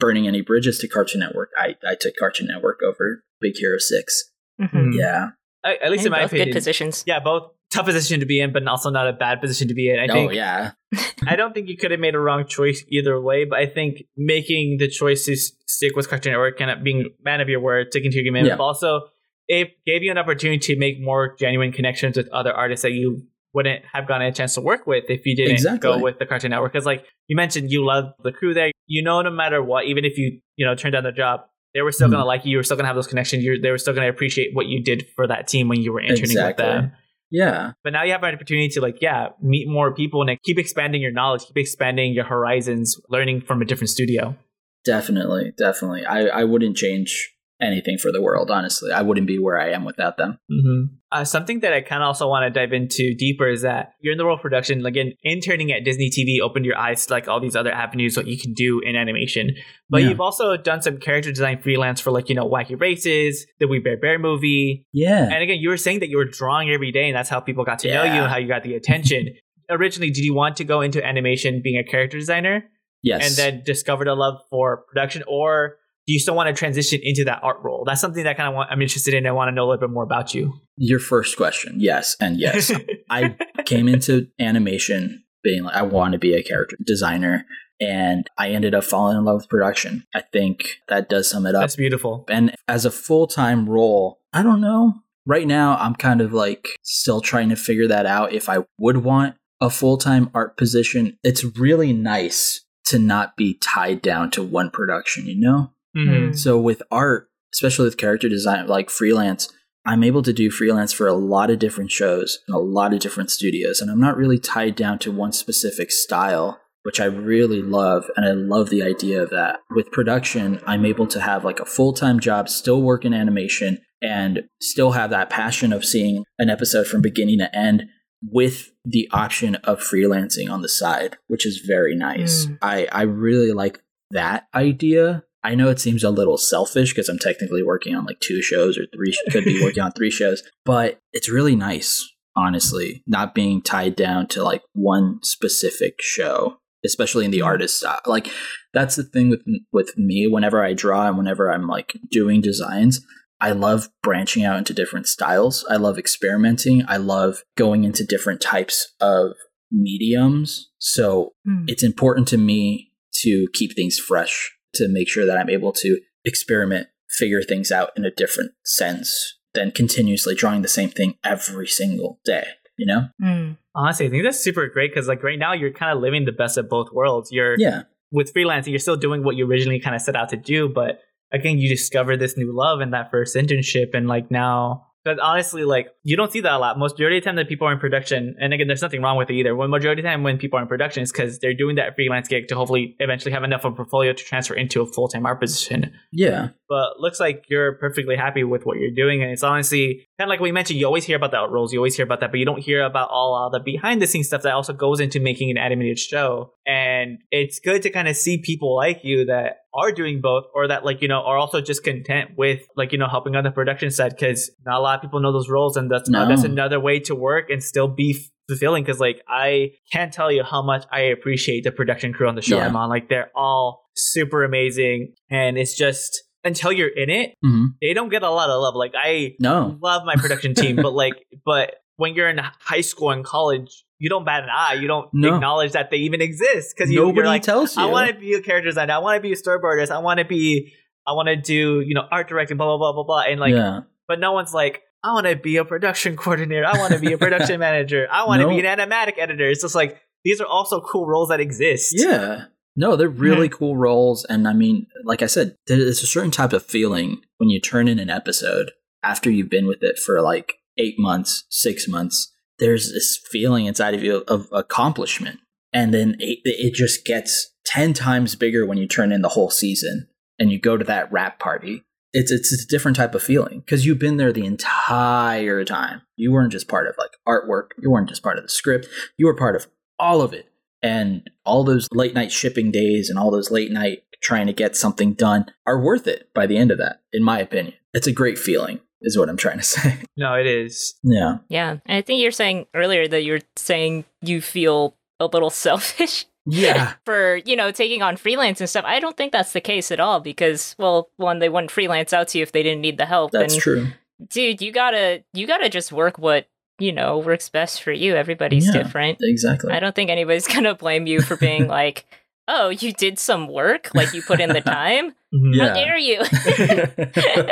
burning 0.00 0.26
any 0.26 0.40
bridges 0.40 0.78
to 0.78 0.88
Cartoon 0.88 1.20
Network, 1.20 1.50
I 1.58 1.76
I 1.86 1.94
took 1.98 2.14
Cartoon 2.18 2.46
Network 2.48 2.80
over 2.82 3.22
Big 3.40 3.56
Hero 3.56 3.78
Six. 3.78 4.30
Mhm. 4.60 4.92
Yeah. 4.94 5.30
At 5.64 5.90
least 5.90 6.04
in 6.04 6.12
my 6.12 6.20
both 6.20 6.26
opinion, 6.32 6.48
good 6.48 6.54
positions. 6.54 7.04
yeah, 7.06 7.20
both 7.20 7.50
tough 7.74 7.86
position 7.86 8.20
to 8.20 8.26
be 8.26 8.40
in, 8.40 8.52
but 8.52 8.66
also 8.66 8.90
not 8.90 9.08
a 9.08 9.12
bad 9.12 9.40
position 9.40 9.68
to 9.68 9.74
be 9.74 9.90
in. 9.90 9.98
I 9.98 10.04
oh 10.04 10.12
think 10.12 10.32
yeah. 10.32 10.72
I 11.26 11.36
don't 11.36 11.52
think 11.54 11.68
you 11.68 11.76
could 11.76 11.90
have 11.90 12.00
made 12.00 12.14
a 12.14 12.18
wrong 12.20 12.46
choice 12.46 12.84
either 12.88 13.20
way, 13.20 13.44
but 13.44 13.58
I 13.58 13.66
think 13.66 14.04
making 14.16 14.76
the 14.78 14.88
choice 14.88 15.24
to 15.26 15.36
stick 15.36 15.96
with 15.96 16.08
Cartoon 16.08 16.32
Network, 16.32 16.58
kind 16.58 16.70
of 16.70 16.82
being 16.84 17.10
man 17.24 17.40
of 17.40 17.48
your 17.48 17.60
word, 17.60 17.88
sticking 17.90 18.10
to 18.10 18.16
your 18.16 18.24
commitment, 18.24 18.52
Yeah. 18.52 18.56
but 18.56 18.64
also 18.64 19.00
it 19.48 19.72
gave 19.84 20.02
you 20.02 20.10
an 20.10 20.18
opportunity 20.18 20.58
to 20.74 20.78
make 20.78 21.00
more 21.00 21.34
genuine 21.38 21.72
connections 21.72 22.16
with 22.16 22.28
other 22.30 22.52
artists 22.52 22.82
that 22.82 22.92
you 22.92 23.22
wouldn't 23.52 23.84
have 23.92 24.08
gotten 24.08 24.26
a 24.26 24.32
chance 24.32 24.54
to 24.54 24.60
work 24.60 24.86
with 24.86 25.04
if 25.08 25.24
you 25.26 25.36
didn't 25.36 25.52
Exactly. 25.52 25.78
go 25.80 25.98
with 25.98 26.18
the 26.18 26.26
Cartoon 26.26 26.50
Network. 26.50 26.72
Because, 26.72 26.86
like 26.86 27.04
you 27.28 27.36
mentioned, 27.36 27.70
you 27.70 27.84
love 27.84 28.06
the 28.22 28.32
crew 28.32 28.52
there. 28.54 28.70
You 28.86 29.02
know, 29.02 29.20
no 29.22 29.30
matter 29.30 29.62
what, 29.62 29.84
even 29.86 30.04
if 30.04 30.16
you 30.18 30.40
you 30.56 30.64
know 30.66 30.74
turned 30.74 30.92
down 30.94 31.04
the 31.04 31.12
job, 31.12 31.40
they 31.74 31.82
were 31.82 31.92
still 31.92 32.08
Mhm. 32.08 32.12
gonna 32.12 32.24
like 32.24 32.44
you. 32.44 32.52
You 32.52 32.56
were 32.58 32.62
still 32.62 32.76
gonna 32.76 32.86
have 32.88 32.96
those 32.96 33.06
connections. 33.06 33.44
You 33.44 33.60
they 33.60 33.70
were 33.70 33.78
still 33.78 33.94
gonna 33.94 34.08
appreciate 34.08 34.54
what 34.54 34.66
you 34.66 34.82
did 34.82 35.06
for 35.16 35.26
that 35.26 35.46
team 35.48 35.68
when 35.68 35.80
you 35.82 35.92
were 35.92 36.00
interning 36.00 36.22
Exactly. 36.24 36.64
with 36.64 36.72
them. 36.74 36.92
Yeah. 37.34 37.72
But 37.82 37.92
now 37.94 38.04
you 38.04 38.12
have 38.12 38.22
an 38.22 38.32
opportunity 38.32 38.68
to 38.68 38.80
like, 38.80 38.98
yeah, 39.00 39.30
meet 39.42 39.68
more 39.68 39.92
people 39.92 40.22
and 40.22 40.40
keep 40.44 40.56
expanding 40.56 41.02
your 41.02 41.10
knowledge, 41.10 41.42
keep 41.46 41.56
expanding 41.56 42.12
your 42.12 42.24
horizons, 42.24 42.96
learning 43.10 43.40
from 43.40 43.60
a 43.60 43.64
different 43.64 43.90
studio. 43.90 44.36
Definitely. 44.84 45.52
Definitely. 45.58 46.06
I 46.06 46.26
I 46.26 46.44
wouldn't 46.44 46.76
change 46.76 47.33
anything 47.64 47.98
for 47.98 48.12
the 48.12 48.22
world. 48.22 48.50
Honestly, 48.50 48.92
I 48.92 49.02
wouldn't 49.02 49.26
be 49.26 49.38
where 49.38 49.58
I 49.60 49.70
am 49.70 49.84
without 49.84 50.16
them. 50.16 50.38
Mm-hmm. 50.50 50.94
Uh, 51.10 51.24
something 51.24 51.60
that 51.60 51.72
I 51.72 51.80
kind 51.80 52.02
of 52.02 52.08
also 52.08 52.28
want 52.28 52.44
to 52.52 52.60
dive 52.60 52.72
into 52.72 53.14
deeper 53.14 53.48
is 53.48 53.62
that 53.62 53.92
you're 54.00 54.12
in 54.12 54.18
the 54.18 54.24
world 54.24 54.38
of 54.40 54.42
production. 54.42 54.84
Again, 54.84 55.12
interning 55.22 55.70
at 55.72 55.84
Disney 55.84 56.10
TV 56.10 56.40
opened 56.44 56.64
your 56.66 56.76
eyes 56.76 57.06
to 57.06 57.12
like 57.12 57.28
all 57.28 57.40
these 57.40 57.54
other 57.56 57.70
avenues 57.72 58.16
what 58.16 58.26
you 58.26 58.36
can 58.38 58.52
do 58.52 58.80
in 58.84 58.96
animation. 58.96 59.54
But 59.88 60.02
Yeah. 60.02 60.08
you've 60.10 60.20
also 60.20 60.56
done 60.56 60.82
some 60.82 60.98
character 60.98 61.30
design 61.30 61.62
freelance 61.62 62.00
for 62.00 62.10
like 62.10 62.28
you 62.28 62.34
know 62.34 62.48
Wacky 62.48 62.78
Races, 62.80 63.46
the 63.60 63.68
We 63.68 63.78
Bare 63.78 63.96
Bears 63.96 64.20
movie, 64.20 64.86
Yeah. 64.92 65.24
and 65.24 65.42
again, 65.42 65.58
you 65.60 65.68
were 65.68 65.76
saying 65.76 66.00
that 66.00 66.08
you 66.08 66.16
were 66.16 66.24
drawing 66.24 66.70
every 66.70 66.90
day, 66.92 67.06
and 67.08 67.16
that's 67.16 67.28
how 67.28 67.40
people 67.40 67.64
got 67.64 67.78
to 67.80 67.88
know 67.88 68.02
you 68.04 68.20
and 68.22 68.30
how 68.30 68.38
you 68.38 68.48
got 68.48 68.62
the 68.64 68.74
attention. 68.74 69.28
Originally, 69.70 70.10
did 70.10 70.24
you 70.24 70.34
want 70.34 70.56
to 70.56 70.64
go 70.64 70.80
into 70.82 71.04
animation 71.04 71.60
being 71.62 71.78
a 71.78 71.84
character 71.84 72.18
designer? 72.18 72.64
yes. 73.02 73.22
and 73.22 73.36
then 73.36 73.62
discovered 73.64 74.08
a 74.08 74.14
love 74.14 74.40
for 74.50 74.78
production, 74.88 75.22
or 75.28 75.76
do 76.06 76.12
you 76.12 76.18
still 76.18 76.34
want 76.34 76.48
to 76.48 76.52
transition 76.52 77.00
into 77.02 77.24
that 77.24 77.40
art 77.42 77.58
role? 77.62 77.84
That's 77.86 78.00
something 78.00 78.24
that 78.24 78.36
kind 78.36 78.48
of 78.48 78.54
want, 78.54 78.70
I'm 78.70 78.82
interested 78.82 79.14
in. 79.14 79.26
I 79.26 79.32
want 79.32 79.48
to 79.48 79.52
know 79.52 79.64
a 79.64 79.68
little 79.68 79.88
bit 79.88 79.92
more 79.92 80.02
about 80.02 80.34
you. 80.34 80.52
Your 80.76 80.98
first 80.98 81.36
question, 81.36 81.76
yes, 81.78 82.16
and 82.20 82.38
yes. 82.38 82.72
I 83.10 83.36
came 83.64 83.88
into 83.88 84.28
animation 84.38 85.24
being 85.42 85.64
like, 85.64 85.74
I 85.74 85.82
want 85.82 86.12
to 86.12 86.18
be 86.18 86.34
a 86.34 86.42
character 86.42 86.76
designer, 86.84 87.46
and 87.80 88.28
I 88.38 88.50
ended 88.50 88.74
up 88.74 88.84
falling 88.84 89.16
in 89.16 89.24
love 89.24 89.36
with 89.36 89.48
production. 89.48 90.04
I 90.14 90.20
think 90.20 90.80
that 90.88 91.08
does 91.08 91.30
sum 91.30 91.46
it 91.46 91.54
up. 91.54 91.62
That's 91.62 91.76
beautiful. 91.76 92.24
And 92.28 92.54
as 92.68 92.84
a 92.84 92.90
full 92.90 93.26
time 93.26 93.68
role, 93.68 94.20
I 94.32 94.42
don't 94.42 94.60
know. 94.60 94.94
Right 95.26 95.46
now, 95.46 95.76
I'm 95.76 95.94
kind 95.94 96.20
of 96.20 96.32
like 96.32 96.68
still 96.82 97.20
trying 97.20 97.48
to 97.48 97.56
figure 97.56 97.88
that 97.88 98.04
out 98.04 98.32
if 98.32 98.48
I 98.48 98.58
would 98.78 98.98
want 98.98 99.36
a 99.60 99.70
full 99.70 99.96
time 99.96 100.30
art 100.34 100.56
position. 100.56 101.18
It's 101.22 101.44
really 101.44 101.92
nice 101.92 102.64
to 102.86 102.98
not 102.98 103.36
be 103.36 103.54
tied 103.54 104.02
down 104.02 104.30
to 104.32 104.42
one 104.42 104.70
production, 104.70 105.26
you 105.26 105.40
know? 105.40 105.70
Mhm. 105.96 106.36
So 106.36 106.58
with 106.58 106.82
art, 106.90 107.28
especially 107.52 107.84
with 107.84 107.96
character 107.96 108.28
design, 108.28 108.66
like 108.66 108.90
freelance, 108.90 109.48
I'm 109.86 110.02
able 110.02 110.22
to 110.22 110.32
do 110.32 110.50
freelance 110.50 110.92
for 110.92 111.06
a 111.06 111.12
lot 111.12 111.50
of 111.50 111.58
different 111.58 111.90
shows 111.90 112.38
and 112.48 112.54
a 112.54 112.58
lot 112.58 112.94
of 112.94 113.00
different 113.00 113.30
studios. 113.30 113.80
And 113.80 113.90
I'm 113.90 114.00
not 114.00 114.16
really 114.16 114.38
tied 114.38 114.76
down 114.76 114.98
to 115.00 115.12
one 115.12 115.32
specific 115.32 115.90
style, 115.90 116.58
which 116.84 117.00
I 117.00 117.04
really 117.04 117.60
love. 117.60 118.06
And 118.16 118.24
I 118.26 118.32
love 118.32 118.70
the 118.70 118.82
idea 118.82 119.22
of 119.22 119.30
that. 119.30 119.60
With 119.70 119.92
production, 119.92 120.60
I'm 120.66 120.86
able 120.86 121.06
to 121.08 121.20
have 121.20 121.44
like 121.44 121.60
a 121.60 121.66
full 121.66 121.92
time 121.92 122.18
job, 122.18 122.48
still 122.48 122.80
work 122.80 123.04
in 123.04 123.12
animation, 123.12 123.78
and 124.00 124.44
still 124.60 124.92
have 124.92 125.10
that 125.10 125.30
passion 125.30 125.72
of 125.72 125.84
seeing 125.84 126.24
an 126.38 126.48
episode 126.48 126.86
from 126.86 127.02
beginning 127.02 127.38
to 127.38 127.54
end 127.56 127.84
with 128.22 128.72
the 128.86 129.06
option 129.12 129.56
of 129.56 129.80
freelancing 129.80 130.50
on 130.50 130.62
the 130.62 130.68
side, 130.68 131.18
which 131.26 131.46
is 131.46 131.62
very 131.66 131.94
nice. 131.94 132.46
Mm. 132.46 132.58
I, 132.62 132.88
I 132.90 133.02
really 133.02 133.52
like 133.52 133.80
that 134.10 134.46
idea. 134.54 135.24
I 135.44 135.54
know 135.54 135.68
it 135.68 135.78
seems 135.80 136.02
a 136.02 136.10
little 136.10 136.38
selfish 136.38 136.90
because 136.92 137.08
I'm 137.08 137.18
technically 137.18 137.62
working 137.62 137.94
on 137.94 138.04
like 138.06 138.18
two 138.20 138.40
shows 138.42 138.76
or 138.78 138.86
three, 138.94 139.12
could 139.30 139.44
be 139.44 139.62
working 139.62 139.82
on 139.82 139.92
three 139.92 140.10
shows, 140.10 140.42
but 140.64 140.98
it's 141.12 141.28
really 141.30 141.54
nice, 141.54 142.04
honestly, 142.34 143.02
not 143.06 143.34
being 143.34 143.62
tied 143.62 143.94
down 143.94 144.26
to 144.28 144.42
like 144.42 144.62
one 144.72 145.20
specific 145.22 145.94
show. 146.00 146.56
especially 146.86 147.24
in 147.24 147.30
the 147.30 147.40
artist 147.42 147.78
style. 147.78 148.00
Like 148.04 148.28
that's 148.74 148.96
the 148.96 149.04
thing 149.04 149.30
with 149.30 149.42
with 149.72 149.96
me. 149.96 150.26
Whenever 150.26 150.62
I 150.62 150.74
draw 150.74 151.06
and 151.08 151.16
whenever 151.16 151.50
I'm 151.52 151.66
like 151.66 151.94
doing 152.10 152.40
designs, 152.42 153.00
I 153.40 153.52
love 153.52 153.88
branching 154.02 154.44
out 154.44 154.58
into 154.58 154.74
different 154.74 155.06
styles. 155.08 155.64
I 155.70 155.76
love 155.76 155.98
experimenting. 155.98 156.82
I 156.86 156.98
love 156.98 157.42
going 157.56 157.84
into 157.84 158.04
different 158.04 158.40
types 158.42 158.92
of 159.00 159.32
mediums. 159.72 160.70
So 160.78 161.32
Mm. 161.46 161.64
it's 161.68 161.82
important 161.82 162.28
to 162.28 162.38
me 162.38 162.90
to 163.22 163.46
keep 163.54 163.74
things 163.74 163.98
fresh, 163.98 164.53
to 164.74 164.88
make 164.88 165.08
sure 165.08 165.26
that 165.26 165.38
I'm 165.38 165.50
able 165.50 165.72
to 165.72 166.00
experiment, 166.24 166.88
figure 167.08 167.42
things 167.42 167.70
out 167.70 167.90
in 167.96 168.04
a 168.04 168.10
different 168.10 168.52
sense 168.64 169.34
than 169.54 169.70
continuously 169.70 170.34
drawing 170.34 170.62
the 170.62 170.68
same 170.68 170.88
thing 170.90 171.14
every 171.24 171.66
single 171.68 172.18
day, 172.24 172.44
you 172.76 172.86
know? 172.86 173.08
Mm. 173.22 173.56
Honestly, 173.74 174.06
I 174.06 174.10
think 174.10 174.24
that's 174.24 174.40
super 174.40 174.66
great 174.68 174.90
because 174.92 175.06
like 175.08 175.22
right 175.22 175.38
now 175.38 175.52
you're 175.52 175.72
kind 175.72 175.96
of 175.96 176.02
living 176.02 176.24
the 176.24 176.32
best 176.32 176.56
of 176.58 176.68
both 176.68 176.88
worlds. 176.92 177.30
You're 177.30 177.54
Yeah. 177.58 177.82
with 178.10 178.32
freelancing, 178.34 178.68
you're 178.70 178.78
still 178.78 178.96
doing 178.96 179.22
what 179.22 179.36
you 179.36 179.46
originally 179.46 179.80
kind 179.80 179.94
of 179.94 180.02
set 180.02 180.16
out 180.16 180.28
to 180.30 180.36
do, 180.36 180.68
but 180.68 181.00
again, 181.32 181.58
you 181.58 181.68
discover 181.68 182.16
this 182.16 182.36
new 182.36 182.52
love 182.56 182.80
in 182.80 182.90
that 182.90 183.10
first 183.10 183.34
internship, 183.36 183.94
and 183.94 184.06
like 184.08 184.30
now, 184.30 184.86
because 185.04 185.18
honestly, 185.22 185.64
like 185.64 185.88
you 186.02 186.16
don't 186.16 186.32
see 186.32 186.40
that 186.40 186.52
a 186.52 186.58
lot. 186.58 186.78
Most 186.78 186.94
majority 186.94 187.18
of 187.18 187.24
the 187.24 187.28
time 187.28 187.36
that 187.36 187.48
people 187.48 187.68
are 187.68 187.72
in 187.72 187.78
production, 187.78 188.36
and 188.40 188.54
again, 188.54 188.66
there's 188.66 188.82
nothing 188.82 189.02
wrong 189.02 189.16
with 189.16 189.30
it 189.30 189.34
either. 189.34 189.54
When 189.54 189.70
majority 189.70 190.00
of 190.00 190.04
the 190.04 190.08
time 190.08 190.22
when 190.22 190.38
people 190.38 190.58
are 190.58 190.62
in 190.62 190.68
production 190.68 191.02
is 191.02 191.12
because 191.12 191.38
they're 191.38 191.54
doing 191.54 191.76
that 191.76 191.94
freelance 191.94 192.28
gig 192.28 192.48
to 192.48 192.54
hopefully 192.54 192.96
eventually 192.98 193.32
have 193.32 193.44
enough 193.44 193.64
of 193.64 193.74
a 193.74 193.76
portfolio 193.76 194.12
to 194.12 194.24
transfer 194.24 194.54
into 194.54 194.80
a 194.80 194.86
full 194.86 195.08
time 195.08 195.26
art 195.26 195.40
position. 195.40 195.92
Yeah. 196.12 196.50
But 196.68 196.98
looks 196.98 197.20
like 197.20 197.44
you're 197.48 197.74
perfectly 197.74 198.16
happy 198.16 198.44
with 198.44 198.64
what 198.64 198.78
you're 198.78 198.94
doing, 198.94 199.22
and 199.22 199.30
it's 199.30 199.42
honestly 199.42 200.06
kind 200.18 200.28
of 200.28 200.30
like 200.30 200.40
we 200.40 200.52
mentioned. 200.52 200.80
You 200.80 200.86
always 200.86 201.04
hear 201.04 201.16
about 201.16 201.30
the 201.30 201.38
out 201.38 201.52
roles, 201.52 201.72
you 201.72 201.78
always 201.78 201.96
hear 201.96 202.04
about 202.04 202.20
that, 202.20 202.30
but 202.30 202.38
you 202.40 202.46
don't 202.46 202.60
hear 202.60 202.82
about 202.82 203.10
all 203.10 203.34
uh, 203.34 203.48
the 203.50 203.62
behind 203.62 204.00
the 204.00 204.06
scenes 204.06 204.28
stuff 204.28 204.42
that 204.42 204.54
also 204.54 204.72
goes 204.72 205.00
into 205.00 205.20
making 205.20 205.50
an 205.50 205.58
animated 205.58 205.98
show. 205.98 206.52
And 206.66 207.18
it's 207.30 207.60
good 207.60 207.82
to 207.82 207.90
kind 207.90 208.08
of 208.08 208.16
see 208.16 208.38
people 208.38 208.74
like 208.74 209.04
you 209.04 209.26
that 209.26 209.63
are 209.74 209.92
doing 209.92 210.20
both, 210.20 210.44
or 210.54 210.68
that 210.68 210.84
like 210.84 211.02
you 211.02 211.08
know 211.08 211.20
are 211.22 211.36
also 211.36 211.60
just 211.60 211.82
content 211.84 212.30
with 212.36 212.60
like 212.76 212.92
you 212.92 212.98
know 212.98 213.08
helping 213.08 213.34
on 213.36 213.44
the 213.44 213.50
production 213.50 213.90
side, 213.90 214.10
because 214.16 214.50
not 214.64 214.78
a 214.78 214.82
lot 214.82 214.96
of 214.96 215.02
people 215.02 215.20
know 215.20 215.32
those 215.32 215.48
roles, 215.48 215.76
and 215.76 215.90
that's 215.90 216.08
No. 216.08 216.26
that's 216.28 216.44
another 216.44 216.78
way 216.80 217.00
to 217.00 217.14
work 217.14 217.50
and 217.50 217.62
still 217.62 217.88
be 217.88 218.16
fulfilling. 218.48 218.84
Because 218.84 219.00
like 219.00 219.22
I 219.28 219.72
can't 219.92 220.12
tell 220.12 220.30
you 220.30 220.42
how 220.44 220.62
much 220.62 220.84
I 220.92 221.00
appreciate 221.16 221.64
the 221.64 221.72
production 221.72 222.12
crew 222.12 222.28
on 222.28 222.34
the 222.34 222.42
show 222.42 222.58
Yeah. 222.58 222.66
I'm 222.66 222.76
on. 222.76 222.88
Like 222.90 223.08
they're 223.08 223.30
all 223.34 223.84
super 223.96 224.44
amazing, 224.44 225.14
and 225.30 225.58
it's 225.58 225.76
just 225.76 226.22
until 226.44 226.70
you're 226.72 226.88
in 226.88 227.08
it, 227.10 227.34
hmm 227.42 227.66
they 227.80 227.94
don't 227.94 228.10
get 228.10 228.22
a 228.22 228.30
lot 228.30 228.50
of 228.50 228.60
love. 228.60 228.74
Like 228.76 228.92
I 228.94 229.34
No. 229.40 229.76
love 229.82 230.04
my 230.04 230.16
production 230.16 230.54
team, 230.54 230.76
but 230.76 230.92
like, 230.92 231.14
but 231.44 231.76
when 231.96 232.14
you're 232.14 232.28
in 232.28 232.38
high 232.60 232.80
school 232.80 233.10
and 233.10 233.24
college, 233.24 233.84
you 234.04 234.10
don't 234.10 234.26
bat 234.26 234.42
an 234.42 234.50
eye. 234.52 234.74
You 234.74 234.86
don't 234.86 235.08
No. 235.14 235.34
acknowledge 235.36 235.72
that 235.72 235.90
they 235.90 235.96
even 235.96 236.20
exist 236.20 236.74
because 236.76 236.90
you, 236.90 237.00
Nobody 237.00 237.16
you're 237.16 237.26
like, 237.26 237.42
tells 237.42 237.74
you. 237.74 237.82
I 237.82 237.86
want 237.86 238.12
to 238.12 238.20
be 238.20 238.34
a 238.34 238.42
character 238.42 238.68
designer. 238.68 238.92
I 238.92 238.98
want 238.98 239.16
to 239.16 239.22
be 239.22 239.32
a 239.32 239.36
storyboardist. 239.36 239.90
I 239.90 240.00
want 240.00 240.18
to 240.18 240.26
be, 240.26 240.74
I 241.06 241.12
want 241.12 241.28
to 241.28 241.36
do, 241.36 241.80
you 241.80 241.94
know, 241.94 242.02
art 242.12 242.28
directing, 242.28 242.58
blah 242.58 242.66
blah 242.66 242.76
blah 242.76 242.92
blah 242.92 243.04
blah. 243.04 243.22
And 243.22 243.40
like, 243.40 243.54
yeah. 243.54 243.80
but 244.06 244.20
no 244.20 244.32
one's 244.32 244.52
like, 244.52 244.82
I 245.02 245.14
want 245.14 245.26
to 245.26 245.36
be 245.36 245.56
a 245.56 245.64
production 245.64 246.16
coordinator. 246.22 246.66
I 246.66 246.76
want 246.76 246.92
to 246.92 246.98
be 246.98 247.14
a 247.14 247.18
production 247.18 247.58
manager. 247.68 248.06
I 248.12 248.26
want 248.26 248.40
to 248.40 248.46
No. 248.46 248.54
be 248.54 248.60
an 248.64 248.66
animatic 248.78 249.18
editor. 249.18 249.48
It's 249.48 249.62
just 249.62 249.74
like 249.74 249.98
these 250.22 250.38
are 250.42 250.46
also 250.46 250.82
cool 250.82 251.06
roles 251.06 251.30
that 251.30 251.40
exist. 251.40 251.94
Yeah. 251.96 252.44
No, 252.76 252.96
they're 252.96 253.08
hmm. 253.08 253.22
really 253.22 253.48
cool 253.48 253.74
roles. 253.76 254.24
And 254.26 254.46
I 254.46 254.52
mean, 254.52 254.86
like 255.04 255.22
I 255.22 255.26
said, 255.26 255.56
there's 255.66 256.02
a 256.02 256.06
certain 256.06 256.30
type 256.30 256.52
of 256.52 256.66
feeling 256.66 257.22
when 257.38 257.48
you 257.48 257.58
turn 257.58 257.88
in 257.88 257.98
an 257.98 258.10
episode 258.10 258.72
after 259.02 259.30
you've 259.30 259.50
been 259.50 259.66
with 259.66 259.82
it 259.82 259.98
for 259.98 260.20
like 260.20 260.56
eight 260.78 260.96
months, 260.98 261.44
six 261.50 261.86
months. 261.88 262.32
There's 262.58 262.92
this 262.92 263.18
feeling 263.30 263.66
inside 263.66 263.94
of 263.94 264.02
you 264.02 264.24
of 264.28 264.48
accomplishment. 264.52 265.40
And 265.72 265.92
then 265.92 266.16
it, 266.20 266.38
it 266.44 266.74
just 266.74 267.04
gets 267.04 267.50
10 267.66 267.94
times 267.94 268.36
bigger 268.36 268.64
when 268.64 268.78
you 268.78 268.86
turn 268.86 269.12
in 269.12 269.22
the 269.22 269.30
whole 269.30 269.50
season 269.50 270.08
and 270.38 270.52
you 270.52 270.60
go 270.60 270.76
to 270.76 270.84
that 270.84 271.10
rap 271.10 271.38
party. 271.38 271.82
It's, 272.12 272.30
it's 272.30 272.52
a 272.52 272.68
different 272.68 272.96
type 272.96 273.14
of 273.16 273.24
feeling 273.24 273.60
because 273.60 273.84
you've 273.84 273.98
been 273.98 274.18
there 274.18 274.32
the 274.32 274.46
entire 274.46 275.64
time. 275.64 276.02
You 276.14 276.30
weren't 276.32 276.52
just 276.52 276.68
part 276.68 276.86
of 276.86 276.94
like 276.96 277.10
artwork. 277.26 277.70
You 277.82 277.90
weren't 277.90 278.08
just 278.08 278.22
part 278.22 278.38
of 278.38 278.44
the 278.44 278.50
script. 278.50 278.86
You 279.18 279.26
were 279.26 279.34
part 279.34 279.56
of 279.56 279.66
all 279.98 280.22
of 280.22 280.32
it 280.32 280.48
and 280.84 281.28
all 281.44 281.64
those 281.64 281.88
late 281.92 282.14
night 282.14 282.30
shipping 282.30 282.70
days 282.70 283.08
and 283.08 283.18
all 283.18 283.30
those 283.30 283.50
late 283.50 283.72
night 283.72 284.02
trying 284.22 284.46
to 284.46 284.52
get 284.52 284.76
something 284.76 285.14
done 285.14 285.46
are 285.66 285.80
worth 285.80 286.06
it 286.06 286.28
by 286.34 286.46
the 286.46 286.56
end 286.56 286.70
of 286.70 286.78
that 286.78 287.00
in 287.12 287.22
my 287.22 287.38
opinion 287.38 287.74
it's 287.92 288.06
a 288.06 288.12
great 288.12 288.38
feeling 288.38 288.80
is 289.04 289.16
what 289.18 289.28
i'm 289.28 289.36
trying 289.36 289.58
to 289.58 289.62
say 289.76 289.98
No, 290.16 290.34
it 290.34 290.46
is. 290.46 290.94
yeah 291.02 291.38
Yeah. 291.48 291.78
And 291.86 291.98
I 291.98 292.02
think 292.02 292.20
you're 292.22 292.30
saying 292.32 292.66
earlier 292.74 293.06
that 293.08 293.22
you're 293.24 293.40
saying 293.56 294.04
you 294.22 294.40
feel 294.40 294.96
a 295.20 295.26
little 295.26 295.50
selfish 295.64 296.26
yeah 296.46 296.92
for, 297.06 297.36
you 297.46 297.56
know, 297.56 297.70
taking 297.72 298.02
on 298.02 298.16
freelance 298.18 298.60
and 298.60 298.68
stuff. 298.68 298.84
I 298.86 299.00
don't 299.00 299.16
think 299.16 299.32
that's 299.32 299.54
the 299.54 299.62
case 299.62 299.90
at 299.90 299.98
all 299.98 300.20
because, 300.20 300.76
well, 300.78 301.08
one, 301.16 301.38
they 301.38 301.48
wouldn't 301.48 301.70
freelance 301.70 302.12
out 302.12 302.28
to 302.28 302.38
you 302.38 302.42
if 302.42 302.52
they 302.52 302.62
didn't 302.62 302.82
need 302.82 302.98
the 302.98 303.06
help. 303.06 303.30
that's 303.32 303.54
and 303.54 303.62
true 303.62 303.86
dude, 304.28 304.60
you 304.60 304.70
gotta 304.70 305.24
you 305.32 305.46
gotta 305.46 305.68
just 305.70 305.90
work 305.90 306.18
what, 306.18 306.46
you 306.78 306.92
know, 306.92 307.18
works 307.18 307.48
best 307.48 307.82
for 307.82 307.92
you. 307.92 308.14
Everybody's 308.14 308.66
Yeah. 308.66 308.82
different. 308.82 309.18
exactly 309.22 309.72
I 309.72 309.80
don't 309.80 309.94
think 309.94 310.10
anybody's 310.10 310.46
gonna 310.54 310.74
blame 310.74 311.06
you 311.06 311.22
for 311.22 311.36
being 311.36 311.66
like, 311.66 312.04
oh, 312.48 312.68
you 312.68 312.92
did 312.92 313.18
some 313.18 313.48
work, 313.48 313.90
like 313.94 314.12
you 314.12 314.22
put 314.22 314.40
in 314.40 314.50
the 314.50 314.60
time. 314.60 315.14
Mhm. 315.34 315.54
Yeah. 315.54 315.68
How 315.68 315.74
dare 315.74 315.98
you? 315.98 316.22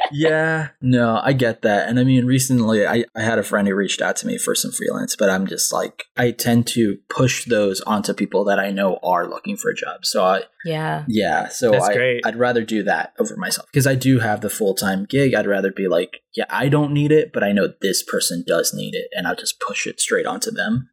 yeah 0.12 0.68
no 0.80 1.20
i 1.24 1.32
get 1.32 1.62
that 1.62 1.88
and 1.88 1.98
i 1.98 2.04
mean 2.04 2.26
recently 2.26 2.86
I, 2.86 3.04
I 3.16 3.22
had 3.22 3.38
a 3.38 3.42
friend 3.42 3.66
who 3.66 3.74
reached 3.74 4.00
out 4.00 4.14
to 4.16 4.26
me 4.26 4.38
for 4.38 4.54
some 4.54 4.70
freelance 4.70 5.16
but 5.16 5.30
i'm 5.30 5.46
just 5.46 5.72
like 5.72 6.04
i 6.16 6.30
tend 6.30 6.66
to 6.68 6.98
push 7.08 7.46
those 7.46 7.80
onto 7.80 8.12
people 8.12 8.44
that 8.44 8.60
i 8.60 8.70
know 8.70 8.98
are 9.02 9.28
looking 9.28 9.56
for 9.56 9.70
a 9.70 9.74
job 9.74 10.04
so 10.04 10.24
i 10.24 10.42
yeah. 10.64 11.04
Yeah, 11.08 11.48
so 11.48 11.70
That's 11.70 11.88
I, 11.88 11.94
great. 11.94 12.26
I'd 12.26 12.36
rather 12.36 12.64
do 12.64 12.82
that 12.84 13.14
over 13.18 13.36
myself 13.36 13.66
because 13.72 13.86
I 13.86 13.94
do 13.94 14.20
have 14.20 14.40
the 14.40 14.50
full 14.50 14.74
time 14.74 15.06
gig. 15.08 15.34
I'd 15.34 15.46
rather 15.46 15.72
be 15.72 15.88
like, 15.88 16.18
yeah, 16.34 16.44
I 16.50 16.68
don't 16.68 16.92
need 16.92 17.12
it, 17.12 17.32
but 17.32 17.42
I 17.42 17.52
know 17.52 17.68
this 17.80 18.02
person 18.02 18.44
does 18.46 18.72
need 18.72 18.94
it, 18.94 19.08
and 19.12 19.26
I'll 19.26 19.36
just 19.36 19.60
push 19.60 19.86
it 19.86 20.00
straight 20.00 20.26
onto 20.26 20.50
them. 20.50 20.90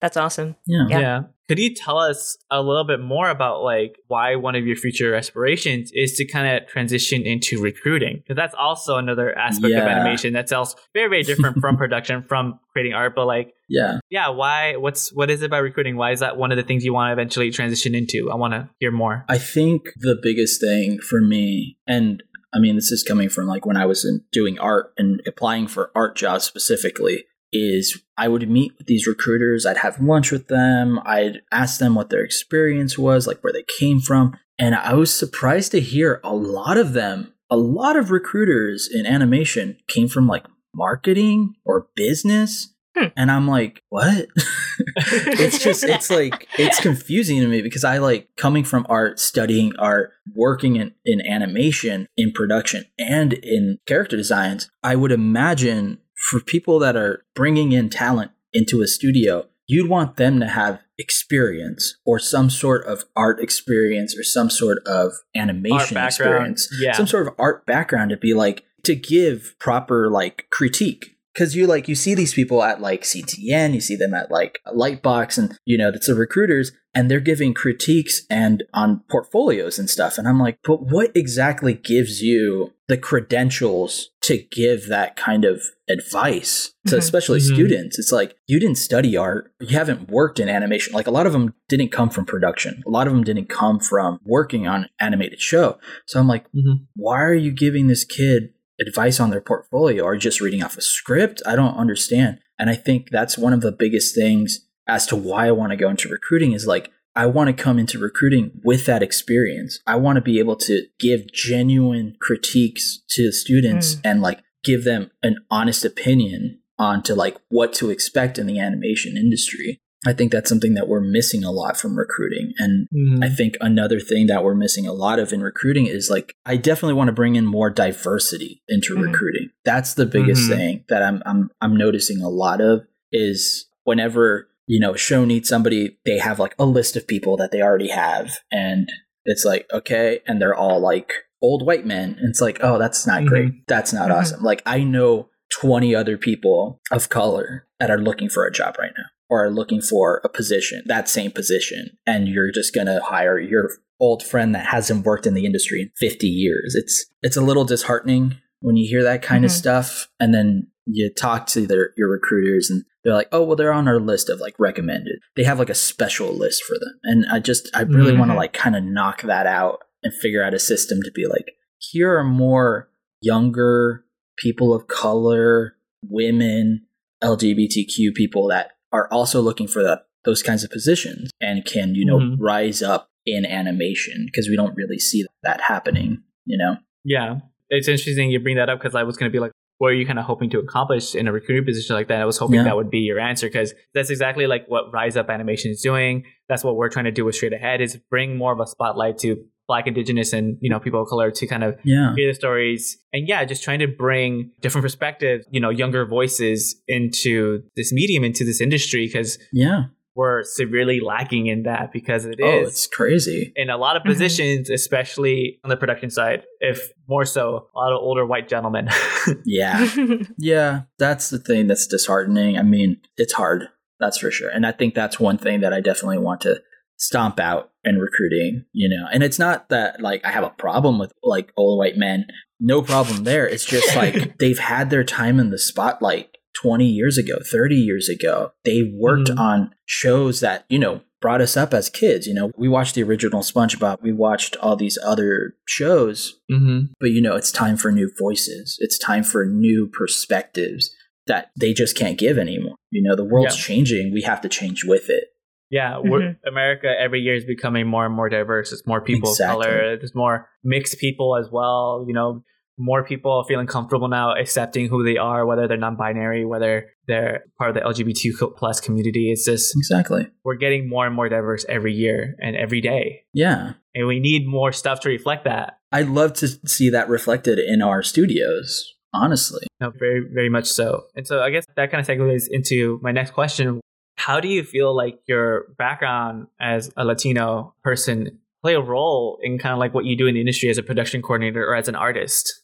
That's 0.00 0.16
awesome. 0.16 0.56
Yeah, 0.66 0.86
Yeah. 0.88 1.00
Yeah. 1.00 1.22
Could 1.48 1.58
you 1.58 1.74
tell 1.74 1.98
us 1.98 2.36
a 2.50 2.60
little 2.60 2.84
bit 2.84 3.00
more 3.00 3.30
about 3.30 3.62
like 3.62 3.96
why 4.06 4.36
one 4.36 4.54
of 4.54 4.66
your 4.66 4.76
future 4.76 5.14
aspirations 5.14 5.90
is 5.94 6.12
to 6.16 6.26
kind 6.26 6.46
of 6.62 6.68
transition 6.68 7.22
into 7.22 7.62
recruiting? 7.62 8.18
Because 8.18 8.36
that's 8.36 8.54
also 8.54 8.96
another 8.96 9.36
aspect 9.36 9.74
of 9.74 9.82
animation 9.82 10.34
that's 10.34 10.52
also 10.52 10.76
very, 10.92 11.08
very 11.08 11.22
different 11.22 11.58
from 11.58 11.76
production, 11.78 12.22
from 12.28 12.60
creating 12.72 12.92
art. 12.92 13.14
But 13.16 13.24
like, 13.24 13.54
yeah. 13.66 14.00
yeah, 14.10 14.28
why? 14.28 14.76
What's 14.76 15.10
what 15.14 15.30
is 15.30 15.40
it 15.40 15.46
about 15.46 15.62
recruiting? 15.62 15.96
Why 15.96 16.12
is 16.12 16.20
that 16.20 16.36
one 16.36 16.52
of 16.52 16.58
the 16.58 16.64
things 16.64 16.84
you 16.84 16.92
want 16.92 17.08
to 17.08 17.12
eventually 17.14 17.50
transition 17.50 17.94
into? 17.94 18.30
I 18.30 18.34
want 18.34 18.52
to 18.52 18.68
hear 18.78 18.92
more. 18.92 19.24
I 19.26 19.38
think 19.38 19.88
the 19.96 20.18
biggest 20.22 20.60
thing 20.60 20.98
for 20.98 21.22
me, 21.22 21.78
and 21.86 22.22
I 22.52 22.58
mean, 22.58 22.76
this 22.76 22.92
is 22.92 23.02
coming 23.02 23.30
from 23.30 23.46
like 23.46 23.64
when 23.64 23.78
I 23.78 23.86
was 23.86 24.04
in 24.04 24.22
doing 24.32 24.58
art 24.58 24.92
and 24.98 25.22
applying 25.26 25.66
for 25.66 25.92
art 25.94 26.14
jobs 26.14 26.44
specifically, 26.44 27.24
is 27.52 28.02
I 28.16 28.28
would 28.28 28.48
meet 28.48 28.72
with 28.78 28.86
these 28.86 29.06
recruiters, 29.06 29.66
I'd 29.66 29.78
have 29.78 30.00
lunch 30.00 30.30
with 30.30 30.48
them, 30.48 31.00
I'd 31.04 31.42
ask 31.52 31.78
them 31.78 31.94
what 31.94 32.10
their 32.10 32.22
experience 32.22 32.98
was, 32.98 33.26
like 33.26 33.40
where 33.40 33.52
they 33.52 33.64
came 33.78 34.00
from. 34.00 34.36
And 34.58 34.74
I 34.74 34.94
was 34.94 35.14
surprised 35.14 35.72
to 35.72 35.80
hear 35.80 36.20
a 36.24 36.34
lot 36.34 36.76
of 36.78 36.92
them, 36.92 37.32
a 37.50 37.56
lot 37.56 37.96
of 37.96 38.10
recruiters 38.10 38.88
in 38.92 39.06
animation 39.06 39.78
came 39.88 40.08
from 40.08 40.26
like 40.26 40.46
marketing 40.74 41.54
or 41.64 41.88
business. 41.94 42.74
Hmm. 42.96 43.06
And 43.16 43.30
I'm 43.30 43.46
like, 43.46 43.82
what? 43.88 44.26
it's 44.96 45.62
just 45.62 45.84
it's 45.84 46.10
like 46.10 46.48
it's 46.58 46.80
confusing 46.80 47.40
to 47.40 47.46
me 47.46 47.62
because 47.62 47.84
I 47.84 47.98
like 47.98 48.28
coming 48.36 48.64
from 48.64 48.86
art, 48.88 49.20
studying 49.20 49.74
art, 49.78 50.12
working 50.34 50.76
in, 50.76 50.92
in 51.04 51.24
animation, 51.24 52.08
in 52.16 52.32
production, 52.32 52.84
and 52.98 53.32
in 53.32 53.78
character 53.86 54.16
designs. 54.16 54.70
I 54.82 54.96
would 54.96 55.12
imagine 55.12 55.98
for 56.30 56.40
people 56.40 56.78
that 56.80 56.96
are 56.96 57.24
bringing 57.34 57.72
in 57.72 57.88
talent 57.88 58.30
into 58.52 58.82
a 58.82 58.86
studio, 58.86 59.46
you'd 59.66 59.88
want 59.88 60.16
them 60.16 60.40
to 60.40 60.48
have 60.48 60.80
experience 60.98 61.96
or 62.04 62.18
some 62.18 62.50
sort 62.50 62.84
of 62.86 63.04
art 63.14 63.40
experience 63.40 64.18
or 64.18 64.22
some 64.24 64.50
sort 64.50 64.78
of 64.86 65.12
animation 65.36 65.96
experience, 65.96 66.68
Yeah. 66.80 66.92
some 66.92 67.06
sort 67.06 67.28
of 67.28 67.34
art 67.38 67.66
background 67.66 68.10
to 68.10 68.16
be 68.16 68.34
like 68.34 68.64
to 68.84 68.94
give 68.94 69.54
proper 69.58 70.10
like 70.10 70.46
critique 70.50 71.16
because 71.38 71.54
you 71.54 71.68
like 71.68 71.86
you 71.86 71.94
see 71.94 72.16
these 72.16 72.34
people 72.34 72.64
at 72.64 72.80
like 72.80 73.02
CTN, 73.02 73.72
you 73.72 73.80
see 73.80 73.94
them 73.94 74.12
at 74.12 74.28
like 74.28 74.58
Lightbox, 74.66 75.38
and 75.38 75.56
you 75.64 75.78
know 75.78 75.92
that's 75.92 76.08
the 76.08 76.16
recruiters, 76.16 76.72
and 76.94 77.08
they're 77.08 77.20
giving 77.20 77.54
critiques 77.54 78.22
and 78.28 78.64
on 78.74 79.02
portfolios 79.08 79.78
and 79.78 79.88
stuff, 79.88 80.18
and 80.18 80.26
I'm 80.26 80.40
like, 80.40 80.58
but 80.64 80.82
what 80.82 81.12
exactly 81.14 81.74
gives 81.74 82.22
you 82.22 82.72
the 82.88 82.96
credentials 82.98 84.10
to 84.22 84.38
give 84.50 84.88
that 84.88 85.14
kind 85.14 85.44
of 85.44 85.62
advice 85.88 86.72
to 86.86 86.96
Mhm. 86.96 86.98
especially 86.98 87.38
Mhm. 87.38 87.54
students? 87.54 87.98
It's 88.00 88.10
like 88.10 88.34
you 88.48 88.58
didn't 88.58 88.78
study 88.78 89.16
art, 89.16 89.52
you 89.60 89.78
haven't 89.78 90.10
worked 90.10 90.40
in 90.40 90.48
animation. 90.48 90.92
Like 90.92 91.06
a 91.06 91.12
lot 91.12 91.26
of 91.26 91.32
them 91.32 91.54
didn't 91.68 91.92
come 91.92 92.10
from 92.10 92.24
production, 92.24 92.82
a 92.84 92.90
lot 92.90 93.06
of 93.06 93.12
them 93.12 93.22
didn't 93.22 93.48
come 93.48 93.78
from 93.78 94.18
working 94.24 94.66
on 94.66 94.84
an 94.84 94.88
animated 95.00 95.40
show. 95.40 95.78
So 96.06 96.18
I'm 96.18 96.26
like, 96.26 96.46
Mhm. 96.52 96.86
why 96.96 97.22
are 97.22 97.34
you 97.34 97.52
giving 97.52 97.86
this 97.86 98.04
kid 98.04 98.50
advice 98.80 99.20
on 99.20 99.30
their 99.30 99.40
portfolio 99.40 100.04
or 100.04 100.16
just 100.16 100.40
reading 100.40 100.62
off 100.62 100.76
a 100.76 100.82
script? 100.82 101.42
I 101.46 101.56
don't 101.56 101.76
understand. 101.76 102.40
And 102.58 102.70
I 102.70 102.74
think 102.74 103.10
that's 103.10 103.38
one 103.38 103.52
of 103.52 103.60
the 103.60 103.72
biggest 103.72 104.14
things 104.14 104.66
as 104.86 105.06
to 105.06 105.16
why 105.16 105.46
I 105.46 105.52
want 105.52 105.70
to 105.70 105.76
go 105.76 105.90
into 105.90 106.08
recruiting 106.08 106.52
is 106.52 106.66
like, 106.66 106.90
I 107.14 107.26
want 107.26 107.48
to 107.48 107.62
come 107.62 107.78
into 107.78 107.98
recruiting 107.98 108.60
with 108.62 108.86
that 108.86 109.02
experience. 109.02 109.80
I 109.86 109.96
want 109.96 110.16
to 110.16 110.22
be 110.22 110.38
able 110.38 110.56
to 110.56 110.86
give 111.00 111.32
genuine 111.32 112.16
critiques 112.20 113.00
to 113.10 113.26
the 113.26 113.32
students 113.32 113.96
mm. 113.96 114.00
and 114.04 114.22
like 114.22 114.40
give 114.62 114.84
them 114.84 115.10
an 115.22 115.38
honest 115.50 115.84
opinion 115.84 116.60
onto 116.78 117.14
like 117.14 117.36
what 117.48 117.72
to 117.74 117.90
expect 117.90 118.38
in 118.38 118.46
the 118.46 118.60
animation 118.60 119.16
industry. 119.16 119.80
I 120.06 120.12
think 120.12 120.30
that's 120.30 120.48
something 120.48 120.74
that 120.74 120.86
we're 120.86 121.00
missing 121.00 121.42
a 121.42 121.50
lot 121.50 121.76
from 121.76 121.98
recruiting. 121.98 122.52
And 122.58 122.88
mm. 122.94 123.24
I 123.24 123.28
think 123.28 123.56
another 123.60 123.98
thing 123.98 124.26
that 124.26 124.44
we're 124.44 124.54
missing 124.54 124.86
a 124.86 124.92
lot 124.92 125.18
of 125.18 125.32
in 125.32 125.42
recruiting 125.42 125.86
is 125.86 126.08
like 126.08 126.32
I 126.46 126.56
definitely 126.56 126.94
want 126.94 127.08
to 127.08 127.12
bring 127.12 127.34
in 127.34 127.46
more 127.46 127.68
diversity 127.68 128.62
into 128.68 128.94
mm. 128.94 129.02
recruiting. 129.02 129.50
That's 129.64 129.94
the 129.94 130.06
biggest 130.06 130.42
mm-hmm. 130.42 130.56
thing 130.58 130.84
that 130.88 131.02
I'm 131.02 131.22
I'm 131.26 131.50
I'm 131.60 131.76
noticing 131.76 132.22
a 132.22 132.28
lot 132.28 132.60
of 132.60 132.86
is 133.10 133.66
whenever, 133.84 134.48
you 134.66 134.78
know, 134.78 134.94
a 134.94 134.98
show 134.98 135.24
needs 135.24 135.48
somebody, 135.48 135.98
they 136.04 136.18
have 136.18 136.38
like 136.38 136.54
a 136.58 136.64
list 136.64 136.94
of 136.94 137.08
people 137.08 137.36
that 137.38 137.50
they 137.50 137.60
already 137.60 137.88
have 137.88 138.38
and 138.52 138.88
it's 139.24 139.44
like, 139.44 139.66
okay, 139.72 140.20
and 140.26 140.40
they're 140.40 140.54
all 140.54 140.80
like 140.80 141.12
old 141.42 141.66
white 141.66 141.84
men. 141.84 142.16
And 142.18 142.30
it's 142.30 142.40
like, 142.40 142.60
oh, 142.62 142.78
that's 142.78 143.06
not 143.06 143.20
mm-hmm. 143.20 143.28
great. 143.28 143.66
That's 143.66 143.92
not 143.92 144.08
mm-hmm. 144.08 144.20
awesome. 144.20 144.42
Like 144.42 144.62
I 144.64 144.84
know 144.84 145.28
20 145.60 145.94
other 145.94 146.16
people 146.16 146.80
of 146.92 147.08
color 147.08 147.66
that 147.80 147.90
are 147.90 147.98
looking 147.98 148.28
for 148.28 148.46
a 148.46 148.52
job 148.52 148.76
right 148.78 148.92
now 148.96 149.04
are 149.30 149.50
looking 149.50 149.80
for 149.80 150.20
a 150.24 150.28
position, 150.28 150.82
that 150.86 151.08
same 151.08 151.30
position, 151.30 151.96
and 152.06 152.28
you're 152.28 152.50
just 152.50 152.74
going 152.74 152.86
to 152.86 153.00
hire 153.00 153.38
your 153.38 153.70
old 154.00 154.22
friend 154.22 154.54
that 154.54 154.66
hasn't 154.66 155.04
worked 155.04 155.26
in 155.26 155.34
the 155.34 155.44
industry 155.44 155.82
in 155.82 155.90
50 155.98 156.26
years. 156.26 156.74
It's 156.74 157.06
it's 157.22 157.36
a 157.36 157.42
little 157.42 157.64
disheartening 157.64 158.36
when 158.60 158.76
you 158.76 158.88
hear 158.88 159.02
that 159.02 159.22
kind 159.22 159.40
mm-hmm. 159.40 159.46
of 159.46 159.52
stuff 159.52 160.08
and 160.18 160.34
then 160.34 160.68
you 160.86 161.12
talk 161.12 161.46
to 161.48 161.66
their 161.66 161.90
your 161.96 162.08
recruiters 162.08 162.70
and 162.70 162.84
they're 163.04 163.14
like, 163.14 163.28
"Oh, 163.32 163.42
well 163.42 163.56
they're 163.56 163.72
on 163.72 163.88
our 163.88 164.00
list 164.00 164.28
of 164.28 164.40
like 164.40 164.54
recommended." 164.58 165.18
They 165.36 165.44
have 165.44 165.58
like 165.58 165.70
a 165.70 165.74
special 165.74 166.32
list 166.32 166.64
for 166.64 166.74
them. 166.78 166.98
And 167.04 167.26
I 167.30 167.40
just 167.40 167.68
I 167.74 167.82
really 167.82 168.10
mm-hmm. 168.10 168.20
want 168.20 168.30
to 168.30 168.36
like 168.36 168.52
kind 168.52 168.76
of 168.76 168.84
knock 168.84 169.22
that 169.22 169.46
out 169.46 169.80
and 170.02 170.14
figure 170.14 170.42
out 170.42 170.54
a 170.54 170.58
system 170.58 171.00
to 171.02 171.10
be 171.12 171.26
like, 171.26 171.52
"Here 171.78 172.16
are 172.16 172.24
more 172.24 172.90
younger 173.20 174.04
people 174.38 174.72
of 174.72 174.86
color, 174.86 175.76
women, 176.02 176.86
LGBTQ 177.22 178.14
people 178.14 178.48
that 178.48 178.72
are 178.92 179.08
also 179.12 179.40
looking 179.40 179.68
for 179.68 179.82
the, 179.82 180.02
those 180.24 180.42
kinds 180.42 180.64
of 180.64 180.70
positions 180.70 181.30
and 181.40 181.64
can, 181.64 181.94
you 181.94 182.04
know, 182.04 182.18
mm-hmm. 182.18 182.42
rise 182.42 182.82
up 182.82 183.08
in 183.26 183.44
animation 183.44 184.26
because 184.26 184.48
we 184.48 184.56
don't 184.56 184.74
really 184.76 184.98
see 184.98 185.24
that 185.42 185.60
happening, 185.60 186.22
you 186.44 186.56
know? 186.56 186.76
Yeah. 187.04 187.40
It's 187.70 187.88
interesting 187.88 188.30
you 188.30 188.40
bring 188.40 188.56
that 188.56 188.70
up 188.70 188.78
because 188.78 188.94
I 188.94 189.02
was 189.02 189.16
going 189.16 189.30
to 189.30 189.32
be 189.34 189.40
like, 189.40 189.52
what 189.78 189.88
are 189.92 189.94
you 189.94 190.06
kind 190.06 190.18
of 190.18 190.24
hoping 190.24 190.50
to 190.50 190.58
accomplish 190.58 191.14
in 191.14 191.28
a 191.28 191.32
recruiting 191.32 191.64
position 191.64 191.94
like 191.94 192.08
that? 192.08 192.20
I 192.20 192.24
was 192.24 192.36
hoping 192.36 192.56
yeah. 192.56 192.64
that 192.64 192.76
would 192.76 192.90
be 192.90 193.00
your 193.00 193.20
answer 193.20 193.46
because 193.46 193.74
that's 193.94 194.10
exactly 194.10 194.46
like 194.46 194.66
what 194.66 194.92
Rise 194.92 195.16
Up 195.16 195.30
Animation 195.30 195.70
is 195.70 195.80
doing. 195.80 196.24
That's 196.48 196.64
what 196.64 196.76
we're 196.76 196.88
trying 196.88 197.04
to 197.04 197.12
do 197.12 197.24
with 197.24 197.36
Straight 197.36 197.52
Ahead 197.52 197.80
is 197.80 197.96
bring 198.10 198.36
more 198.36 198.52
of 198.52 198.60
a 198.60 198.66
spotlight 198.66 199.18
to 199.18 199.44
black 199.68 199.86
indigenous 199.86 200.32
and 200.32 200.56
you 200.60 200.70
know 200.70 200.80
people 200.80 201.02
of 201.02 201.08
color 201.08 201.30
to 201.30 201.46
kind 201.46 201.62
of 201.62 201.78
yeah. 201.84 202.14
hear 202.16 202.28
the 202.28 202.34
stories. 202.34 202.98
And 203.12 203.28
yeah 203.28 203.44
just 203.44 203.62
trying 203.62 203.78
to 203.80 203.86
bring 203.86 204.50
different 204.60 204.82
perspectives 204.82 205.46
you 205.50 205.60
know 205.60 205.70
younger 205.70 206.04
voices 206.06 206.74
into 206.88 207.62
this 207.76 207.92
medium 207.92 208.24
into 208.24 208.44
this 208.44 208.60
industry 208.60 209.06
because 209.06 209.38
yeah. 209.52 209.84
we're 210.14 210.42
severely 210.42 211.00
lacking 211.00 211.46
in 211.46 211.64
that 211.64 211.92
because 211.92 212.24
it 212.24 212.40
oh, 212.42 212.62
is 212.62 212.68
it's 212.70 212.86
crazy. 212.86 213.52
in 213.54 213.70
a 213.70 213.76
lot 213.76 213.96
of 213.96 214.02
mm-hmm. 214.02 214.12
positions 214.12 214.68
mm-hmm. 214.68 214.74
especially 214.74 215.60
on 215.62 215.68
the 215.68 215.76
production 215.76 216.10
side 216.10 216.44
if 216.60 216.90
more 217.06 217.24
so 217.24 217.68
a 217.74 217.78
lot 217.78 217.92
of 217.92 218.00
older 218.00 218.26
white 218.26 218.48
gentlemen. 218.48 218.88
Yeah. 219.44 219.86
Yeah 220.38 220.82
that's 220.98 221.28
the 221.28 221.38
thing 221.38 221.66
that's 221.66 221.86
disheartening. 221.86 222.56
I 222.58 222.62
mean 222.62 223.00
it's 223.18 223.34
hard 223.34 223.68
that's 224.00 224.18
for 224.18 224.30
sure. 224.30 224.48
And 224.48 224.66
i 224.66 224.72
think 224.72 224.94
that's 224.94 225.20
one 225.20 225.36
thing 225.36 225.60
that 225.60 225.74
i 225.74 225.80
definitely 225.80 226.18
want 226.18 226.40
to 226.42 226.62
stomp 226.98 227.38
out 227.38 227.70
in 227.88 227.98
recruiting, 227.98 228.64
you 228.72 228.88
know. 228.88 229.06
And 229.12 229.22
it's 229.22 229.38
not 229.38 229.68
that 229.70 230.00
like 230.00 230.24
I 230.24 230.30
have 230.30 230.44
a 230.44 230.50
problem 230.50 230.98
with 230.98 231.12
like 231.22 231.52
old 231.56 231.78
white 231.78 231.96
men. 231.96 232.26
No 232.60 232.82
problem 232.82 233.24
there. 233.24 233.46
It's 233.46 233.64
just 233.64 233.96
like 233.96 234.36
they've 234.38 234.58
had 234.58 234.90
their 234.90 235.04
time 235.04 235.40
in 235.40 235.50
the 235.50 235.58
spotlight 235.58 236.36
20 236.60 236.86
years 236.86 237.18
ago, 237.18 237.38
30 237.50 237.76
years 237.76 238.08
ago. 238.08 238.52
They 238.64 238.82
worked 238.82 239.28
mm-hmm. 239.28 239.38
on 239.38 239.74
shows 239.86 240.40
that, 240.40 240.64
you 240.68 240.78
know, 240.78 241.02
brought 241.20 241.40
us 241.40 241.56
up 241.56 241.74
as 241.74 241.90
kids. 241.90 242.26
You 242.26 242.34
know, 242.34 242.50
we 242.56 242.68
watched 242.68 242.94
the 242.94 243.02
original 243.02 243.42
SpongeBob, 243.42 244.02
we 244.02 244.12
watched 244.12 244.56
all 244.56 244.76
these 244.76 244.98
other 245.04 245.54
shows, 245.66 246.38
mm-hmm. 246.50 246.92
but 247.00 247.10
you 247.10 247.20
know, 247.20 247.36
it's 247.36 247.52
time 247.52 247.76
for 247.76 247.92
new 247.92 248.10
voices. 248.18 248.76
It's 248.80 248.98
time 248.98 249.24
for 249.24 249.44
new 249.44 249.88
perspectives 249.88 250.90
that 251.26 251.50
they 251.58 251.72
just 251.72 251.96
can't 251.96 252.18
give 252.18 252.38
anymore. 252.38 252.76
You 252.90 253.02
know, 253.02 253.14
the 253.14 253.24
world's 253.24 253.56
yeah. 253.56 253.62
changing. 253.62 254.12
We 254.12 254.22
have 254.22 254.40
to 254.42 254.48
change 254.48 254.84
with 254.84 255.08
it. 255.08 255.28
Yeah, 255.70 255.94
mm-hmm. 255.94 256.48
America 256.48 256.88
every 256.98 257.20
year 257.20 257.34
is 257.34 257.44
becoming 257.44 257.86
more 257.86 258.06
and 258.06 258.14
more 258.14 258.28
diverse. 258.28 258.72
It's 258.72 258.86
more 258.86 259.02
people 259.02 259.30
exactly. 259.30 259.66
of 259.66 259.72
color. 259.72 259.96
There's 259.96 260.14
more 260.14 260.48
mixed 260.64 260.98
people 260.98 261.36
as 261.36 261.48
well. 261.50 262.04
You 262.08 262.14
know, 262.14 262.42
more 262.78 263.04
people 263.04 263.44
feeling 263.46 263.66
comfortable 263.66 264.08
now 264.08 264.34
accepting 264.34 264.88
who 264.88 265.04
they 265.04 265.16
are, 265.18 265.44
whether 265.44 265.66
they're 265.66 265.76
non-binary, 265.76 266.44
whether 266.44 266.90
they're 267.06 267.44
part 267.58 267.70
of 267.70 267.74
the 267.74 267.80
LGBTQ 267.80 268.56
plus 268.56 268.80
community. 268.80 269.30
It's 269.32 269.44
just 269.44 269.74
exactly 269.76 270.28
we're 270.44 270.56
getting 270.56 270.88
more 270.88 271.06
and 271.06 271.14
more 271.14 271.28
diverse 271.28 271.66
every 271.68 271.92
year 271.92 272.34
and 272.40 272.56
every 272.56 272.80
day. 272.80 273.24
Yeah, 273.34 273.74
and 273.94 274.06
we 274.06 274.20
need 274.20 274.46
more 274.46 274.72
stuff 274.72 275.00
to 275.00 275.08
reflect 275.08 275.44
that. 275.44 275.78
I'd 275.90 276.08
love 276.08 276.34
to 276.34 276.48
see 276.48 276.90
that 276.90 277.08
reflected 277.08 277.58
in 277.58 277.82
our 277.82 278.02
studios. 278.02 278.94
Honestly, 279.12 279.66
no, 279.80 279.90
very, 279.98 280.22
very 280.32 280.50
much 280.50 280.66
so. 280.66 281.04
And 281.16 281.26
so, 281.26 281.40
I 281.40 281.50
guess 281.50 281.64
that 281.76 281.90
kind 281.90 282.00
of 282.00 282.06
segues 282.06 282.44
into 282.50 283.00
my 283.02 283.10
next 283.10 283.32
question, 283.32 283.80
how 284.18 284.40
do 284.40 284.48
you 284.48 284.64
feel 284.64 284.94
like 284.94 285.20
your 285.26 285.66
background 285.78 286.48
as 286.60 286.90
a 286.96 287.04
Latino 287.04 287.74
person 287.84 288.38
play 288.62 288.74
a 288.74 288.80
role 288.80 289.38
in 289.42 289.58
kind 289.58 289.72
of 289.72 289.78
like 289.78 289.94
what 289.94 290.04
you 290.04 290.16
do 290.16 290.26
in 290.26 290.34
the 290.34 290.40
industry 290.40 290.68
as 290.68 290.76
a 290.76 290.82
production 290.82 291.22
coordinator 291.22 291.64
or 291.64 291.76
as 291.76 291.88
an 291.88 291.94
artist? 291.94 292.62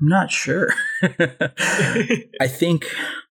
I'm 0.00 0.08
not 0.08 0.30
sure. 0.30 0.72
I 1.02 2.46
think 2.48 2.86